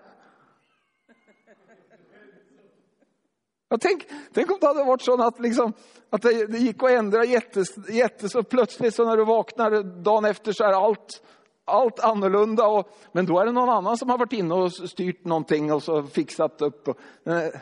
Ja, 3.68 3.78
tänk, 3.80 4.06
tänk 4.32 4.50
om 4.50 4.58
det 4.60 4.66
hade 4.66 4.84
varit 4.84 5.02
så 5.02 5.22
att, 5.22 5.40
liksom, 5.40 5.72
att 6.10 6.22
det, 6.22 6.46
det 6.46 6.58
gick 6.58 6.82
att 6.82 6.90
ändra 6.90 7.24
jättes, 7.24 7.88
jättes 7.88 8.34
och 8.34 8.48
plötsligt 8.48 8.94
så 8.94 9.04
när 9.04 9.16
du 9.16 9.24
vaknar 9.24 9.82
dagen 10.02 10.24
efter 10.24 10.52
så 10.52 10.64
är 10.64 10.72
allt, 10.72 11.22
allt 11.64 12.00
annorlunda. 12.00 12.66
Och, 12.66 12.88
men 13.12 13.26
då 13.26 13.40
är 13.40 13.46
det 13.46 13.52
någon 13.52 13.68
annan 13.68 13.96
som 13.96 14.10
har 14.10 14.18
varit 14.18 14.32
inne 14.32 14.54
och 14.54 14.72
styrt 14.72 15.24
någonting 15.24 15.72
och 15.72 15.82
så 15.82 16.02
fixat 16.02 16.62
upp. 16.62 16.88
Och, 16.88 16.96
eh, 17.26 17.60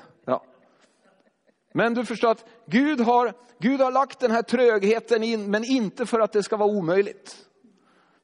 men 1.73 1.95
du 1.95 2.05
förstår 2.05 2.31
att 2.31 2.47
Gud 2.66 3.01
har, 3.01 3.35
Gud 3.59 3.81
har 3.81 3.93
lagt 3.93 4.20
den 4.20 4.31
här 4.31 4.43
trögheten 4.43 5.23
in, 5.23 5.51
men 5.51 5.64
inte 5.64 6.07
för 6.07 6.20
att 6.20 6.33
det 6.33 6.43
ska 6.43 6.57
vara 6.57 6.70
omöjligt. 6.70 7.49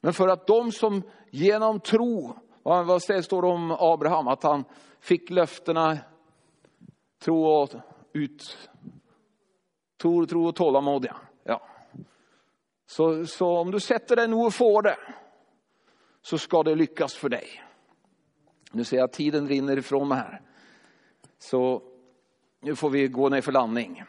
Men 0.00 0.12
för 0.12 0.28
att 0.28 0.46
de 0.46 0.72
som 0.72 1.02
genom 1.30 1.80
tro, 1.80 2.36
vad 2.62 3.02
står 3.02 3.42
det 3.42 3.48
om 3.48 3.70
Abraham? 3.70 4.28
Att 4.28 4.42
han 4.42 4.64
fick 5.00 5.30
löftena, 5.30 5.98
tro 7.22 7.44
och 7.44 7.70
ut, 8.12 8.68
tro, 10.02 10.26
tro 10.26 10.46
och 10.46 10.56
tålamod. 10.56 11.04
Ja. 11.04 11.16
ja. 11.44 11.62
Så, 12.86 13.26
så 13.26 13.58
om 13.58 13.70
du 13.70 13.80
sätter 13.80 14.16
dig 14.16 14.28
nu 14.28 14.36
och 14.36 14.54
får 14.54 14.82
det, 14.82 14.96
så 16.22 16.38
ska 16.38 16.62
det 16.62 16.74
lyckas 16.74 17.14
för 17.14 17.28
dig. 17.28 17.48
Nu 18.72 18.84
ser 18.84 18.96
jag 18.96 19.04
att 19.04 19.12
tiden 19.12 19.48
rinner 19.48 19.78
ifrån 19.78 20.08
mig 20.08 20.18
här. 20.18 20.42
Så 21.38 21.82
nu 22.60 22.76
får 22.76 22.90
vi 22.90 23.08
gå 23.08 23.28
ner 23.28 23.40
för 23.40 23.52
landning. 23.52 24.02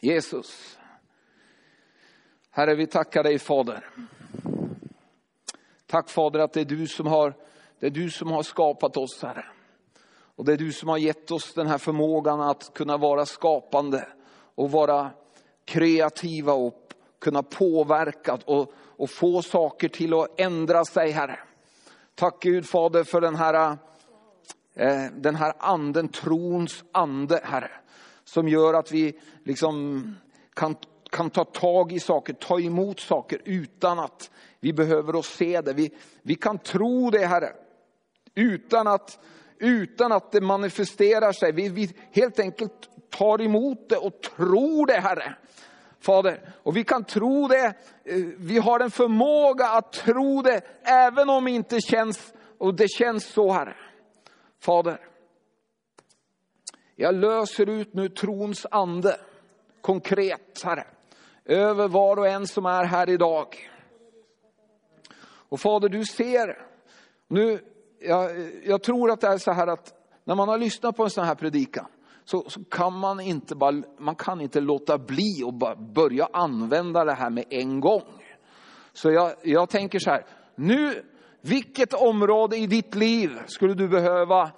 Jesus. 0.00 0.78
Herre, 2.50 2.74
vi 2.74 2.86
tackar 2.86 3.22
dig 3.22 3.38
Fader. 3.38 3.90
Tack 5.86 6.10
Fader 6.10 6.40
att 6.40 6.52
det 6.52 6.60
är 6.60 6.64
du 6.64 6.86
som 6.86 7.06
har, 7.06 7.34
det 7.80 7.86
är 7.86 7.90
du 7.90 8.10
som 8.10 8.30
har 8.30 8.42
skapat 8.42 8.96
oss 8.96 9.22
Herre. 9.22 9.44
Och 10.10 10.44
det 10.44 10.52
är 10.52 10.56
du 10.56 10.72
som 10.72 10.88
har 10.88 10.98
gett 10.98 11.30
oss 11.30 11.54
den 11.54 11.66
här 11.66 11.78
förmågan 11.78 12.40
att 12.40 12.74
kunna 12.74 12.96
vara 12.96 13.26
skapande 13.26 14.08
och 14.54 14.70
vara 14.70 15.10
kreativa 15.64 16.52
och 16.52 16.94
kunna 17.18 17.42
påverka 17.42 18.38
och, 18.44 18.72
och 18.76 19.10
få 19.10 19.42
saker 19.42 19.88
till 19.88 20.14
att 20.14 20.40
ändra 20.40 20.84
sig 20.84 21.10
Herre. 21.10 21.38
Tack 22.14 22.42
Gud 22.42 22.66
Fader 22.66 23.04
för 23.04 23.20
den 23.20 23.34
här 23.34 23.76
Eh, 24.78 25.04
den 25.12 25.34
här 25.34 25.52
anden, 25.58 26.08
trons 26.08 26.84
ande, 26.92 27.40
Herre. 27.44 27.70
Som 28.24 28.48
gör 28.48 28.74
att 28.74 28.92
vi 28.92 29.18
liksom 29.44 30.02
kan, 30.54 30.76
kan 31.10 31.30
ta 31.30 31.44
tag 31.44 31.92
i 31.92 32.00
saker, 32.00 32.32
ta 32.32 32.60
emot 32.60 33.00
saker 33.00 33.40
utan 33.44 33.98
att 33.98 34.30
vi 34.60 34.72
behöver 34.72 35.18
att 35.18 35.24
se 35.24 35.60
det. 35.60 35.72
Vi, 35.72 35.90
vi 36.22 36.34
kan 36.34 36.58
tro 36.58 37.10
det, 37.10 37.26
Herre. 37.26 37.52
Utan 38.34 38.86
att, 38.86 39.18
utan 39.58 40.12
att 40.12 40.32
det 40.32 40.40
manifesterar 40.40 41.32
sig. 41.32 41.52
Vi, 41.52 41.68
vi 41.68 41.90
helt 42.12 42.40
enkelt 42.40 42.88
tar 43.10 43.42
emot 43.42 43.88
det 43.88 43.96
och 43.96 44.20
tror 44.20 44.86
det, 44.86 45.00
Herre. 45.00 45.36
Fader, 46.00 46.54
och 46.62 46.76
vi 46.76 46.84
kan 46.84 47.04
tro 47.04 47.48
det, 47.48 47.64
eh, 48.04 48.16
vi 48.38 48.58
har 48.58 48.80
en 48.80 48.90
förmåga 48.90 49.68
att 49.68 49.92
tro 49.92 50.42
det, 50.42 50.60
även 50.82 51.30
om 51.30 51.44
det 51.44 51.50
inte 51.50 51.80
känns, 51.80 52.32
och 52.58 52.74
det 52.74 52.88
känns 52.88 53.24
så, 53.24 53.52
Herre. 53.52 53.76
Fader, 54.60 55.00
jag 56.96 57.14
löser 57.14 57.68
ut 57.68 57.94
nu 57.94 58.08
trons 58.08 58.66
ande, 58.70 59.20
konkret 59.80 60.62
Herre, 60.64 60.86
över 61.44 61.88
var 61.88 62.16
och 62.16 62.28
en 62.28 62.46
som 62.46 62.66
är 62.66 62.84
här 62.84 63.10
idag. 63.10 63.70
Och 65.20 65.60
Fader, 65.60 65.88
du 65.88 66.04
ser, 66.04 66.66
nu, 67.28 67.60
jag, 68.00 68.50
jag 68.64 68.82
tror 68.82 69.10
att 69.10 69.20
det 69.20 69.26
är 69.26 69.38
så 69.38 69.52
här 69.52 69.66
att 69.66 69.94
när 70.24 70.34
man 70.34 70.48
har 70.48 70.58
lyssnat 70.58 70.96
på 70.96 71.04
en 71.04 71.10
sån 71.10 71.24
här 71.24 71.34
predikan, 71.34 71.86
så, 72.24 72.44
så, 72.50 72.64
kan 72.64 72.98
man 72.98 73.20
inte, 73.20 73.54
bara, 73.54 73.82
man 73.98 74.14
kan 74.14 74.40
inte 74.40 74.60
låta 74.60 74.98
bli 74.98 75.42
och 75.44 75.54
bara 75.54 75.76
börja 75.76 76.28
använda 76.32 77.04
det 77.04 77.14
här 77.14 77.30
med 77.30 77.44
en 77.50 77.80
gång. 77.80 78.24
Så 78.92 79.10
jag, 79.10 79.32
jag 79.42 79.68
tänker 79.68 79.98
så 79.98 80.10
här, 80.10 80.26
nu 80.54 81.04
vilket 81.40 81.94
område 81.94 82.56
i 82.56 82.66
ditt 82.66 82.94
liv 82.94 83.38
skulle 83.46 83.74
du 83.74 83.88
behöva 83.88 84.50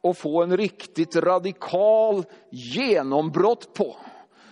och 0.00 0.16
få 0.16 0.42
en 0.42 0.56
riktigt 0.56 1.16
radikal 1.16 2.24
genombrott 2.50 3.74
på? 3.74 3.96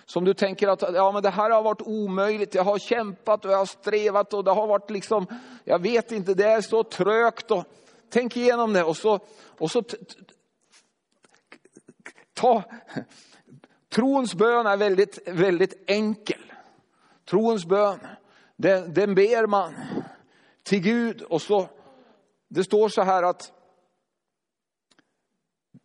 Som 0.04 0.24
du 0.24 0.34
tänker 0.34 0.68
att 0.68 0.82
ja, 0.82 1.12
men 1.12 1.22
det 1.22 1.30
här 1.30 1.50
har 1.50 1.62
varit 1.62 1.82
omöjligt, 1.82 2.54
jag 2.54 2.64
har 2.64 2.78
kämpat 2.78 3.44
och 3.44 3.52
jag 3.52 3.58
har 3.58 3.66
strävat 3.66 4.34
och 4.34 4.44
det 4.44 4.50
har 4.50 4.66
varit 4.66 4.90
liksom, 4.90 5.26
jag 5.64 5.82
vet 5.82 6.12
inte, 6.12 6.34
det 6.34 6.44
är 6.44 6.60
så 6.60 6.84
trögt. 6.84 7.50
Och, 7.50 7.64
tänk 8.10 8.36
igenom 8.36 8.72
det 8.72 8.84
och 8.84 8.96
så, 8.96 9.20
och 9.58 9.70
så 9.70 9.82
ta, 12.34 12.62
trons 13.94 14.34
bön 14.34 14.66
är 14.66 14.76
väldigt, 14.76 15.28
väldigt 15.28 15.84
enkel. 15.86 16.52
Trons 17.30 17.66
bön, 17.66 17.98
den, 18.56 18.94
den 18.94 19.14
ber 19.14 19.46
man 19.46 19.74
till 20.62 20.80
Gud 20.80 21.22
och 21.22 21.42
så, 21.42 21.68
det 22.48 22.64
står 22.64 22.88
så 22.88 23.02
här 23.02 23.22
att 23.22 23.52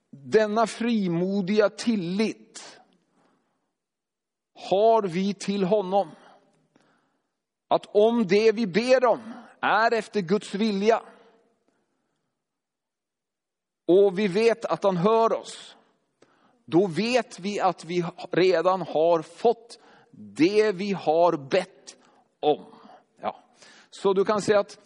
denna 0.09 0.67
frimodiga 0.67 1.69
tillit 1.69 2.80
har 4.53 5.01
vi 5.03 5.34
till 5.34 5.63
honom. 5.63 6.11
Att 7.67 7.86
om 7.86 8.28
det 8.28 8.51
vi 8.51 8.67
ber 8.67 9.05
om 9.05 9.34
är 9.61 9.93
efter 9.93 10.21
Guds 10.21 10.53
vilja. 10.53 11.01
Och 13.88 14.19
vi 14.19 14.28
vet 14.28 14.65
att 14.65 14.84
han 14.84 14.97
hör 14.97 15.34
oss. 15.34 15.75
Då 16.65 16.88
vet 16.88 17.39
vi 17.39 17.59
att 17.59 17.86
vi 17.86 18.05
redan 18.32 18.82
har 18.82 19.21
fått 19.21 19.80
det 20.11 20.71
vi 20.71 20.93
har 20.93 21.38
bett 21.38 21.97
om. 22.39 22.76
Så 24.01 24.13
du 24.13 24.25
kan 24.25 24.41
säga 24.41 24.59
att 24.59 24.77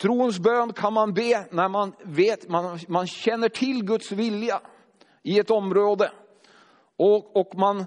trons 0.00 0.38
bön 0.38 0.72
kan 0.72 0.92
man 0.92 1.14
be 1.14 1.46
när 1.50 1.68
man 1.68 1.92
vet, 2.02 2.48
man, 2.48 2.78
man 2.88 3.06
känner 3.06 3.48
till 3.48 3.84
Guds 3.84 4.12
vilja 4.12 4.60
i 5.22 5.38
ett 5.38 5.50
område. 5.50 6.10
Och, 6.96 7.36
och 7.36 7.56
man, 7.56 7.86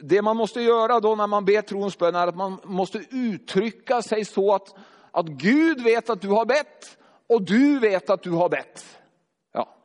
det 0.00 0.22
man 0.22 0.36
måste 0.36 0.60
göra 0.60 1.00
då 1.00 1.14
när 1.14 1.26
man 1.26 1.44
ber 1.44 1.62
trons 1.62 1.98
bön 1.98 2.14
är 2.14 2.26
att 2.26 2.36
man 2.36 2.60
måste 2.64 2.98
uttrycka 3.10 4.02
sig 4.02 4.24
så 4.24 4.54
att, 4.54 4.74
att 5.10 5.26
Gud 5.26 5.82
vet 5.82 6.10
att 6.10 6.20
du 6.20 6.28
har 6.28 6.44
bett 6.44 6.98
och 7.26 7.42
du 7.42 7.78
vet 7.78 8.10
att 8.10 8.22
du 8.22 8.30
har 8.30 8.48
bett. 8.48 8.98
Ja. 9.52 9.76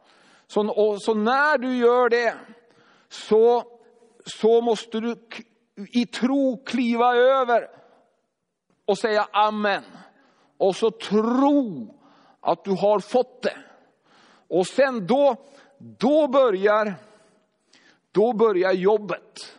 Så, 0.47 0.67
och, 0.69 1.01
så 1.01 1.13
när 1.13 1.57
du 1.57 1.77
gör 1.77 2.09
det 2.09 2.35
så, 3.09 3.63
så 4.25 4.61
måste 4.61 4.99
du 4.99 5.15
i 5.91 6.05
tro 6.05 6.63
kliva 6.65 7.15
över 7.15 7.76
och 8.88 8.97
säga 8.97 9.27
amen. 9.31 9.83
Och 10.57 10.75
så 10.75 10.91
tro 10.91 11.93
att 12.41 12.63
du 12.63 12.71
har 12.71 12.99
fått 12.99 13.41
det. 13.41 13.57
Och 14.49 14.67
sen 14.67 15.07
då, 15.07 15.35
då 15.77 16.27
börjar, 16.27 16.93
då 18.11 18.33
börjar 18.33 18.71
jobbet. 18.71 19.57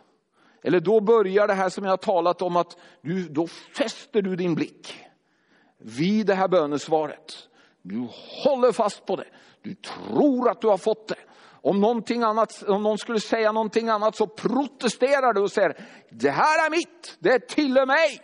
Eller 0.63 0.79
då 0.79 0.99
börjar 0.99 1.47
det 1.47 1.53
här 1.53 1.69
som 1.69 1.83
jag 1.83 1.91
har 1.91 1.97
talat 1.97 2.41
om 2.41 2.55
att 2.55 2.77
du, 3.01 3.29
då 3.29 3.47
fäster 3.47 4.21
du 4.21 4.35
din 4.35 4.55
blick 4.55 4.95
vid 5.77 6.25
det 6.25 6.35
här 6.35 6.47
bönesvaret. 6.47 7.47
Du 7.81 8.07
håller 8.43 8.71
fast 8.71 9.05
på 9.05 9.15
det. 9.15 9.27
Du 9.61 9.75
tror 9.75 10.49
att 10.49 10.61
du 10.61 10.67
har 10.67 10.77
fått 10.77 11.07
det. 11.07 11.15
Om, 11.61 11.79
någonting 11.79 12.23
annat, 12.23 12.63
om 12.67 12.83
någon 12.83 12.97
skulle 12.97 13.19
säga 13.19 13.51
någonting 13.51 13.89
annat 13.89 14.15
så 14.15 14.27
protesterar 14.27 15.33
du 15.33 15.41
och 15.41 15.51
säger, 15.51 15.85
det 16.09 16.29
här 16.29 16.65
är 16.65 16.69
mitt, 16.69 17.17
det 17.19 17.47
tillhör 17.47 17.85
mig. 17.85 18.21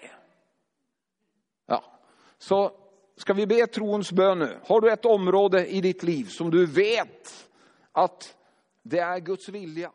Så 2.38 2.72
ska 3.18 3.34
vi 3.34 3.48
be 3.48 3.68
trons 3.68 4.12
bön 4.12 4.40
nu. 4.40 4.58
Har 4.64 4.82
du 4.82 4.92
ett 4.92 5.06
område 5.06 5.68
i 5.68 5.82
ditt 5.82 6.04
liv 6.04 6.26
som 6.26 6.52
du 6.52 6.66
vet 6.66 7.50
att 7.92 8.36
det 8.84 9.00
är 9.00 9.20
Guds 9.20 9.50
vilja. 9.50 9.92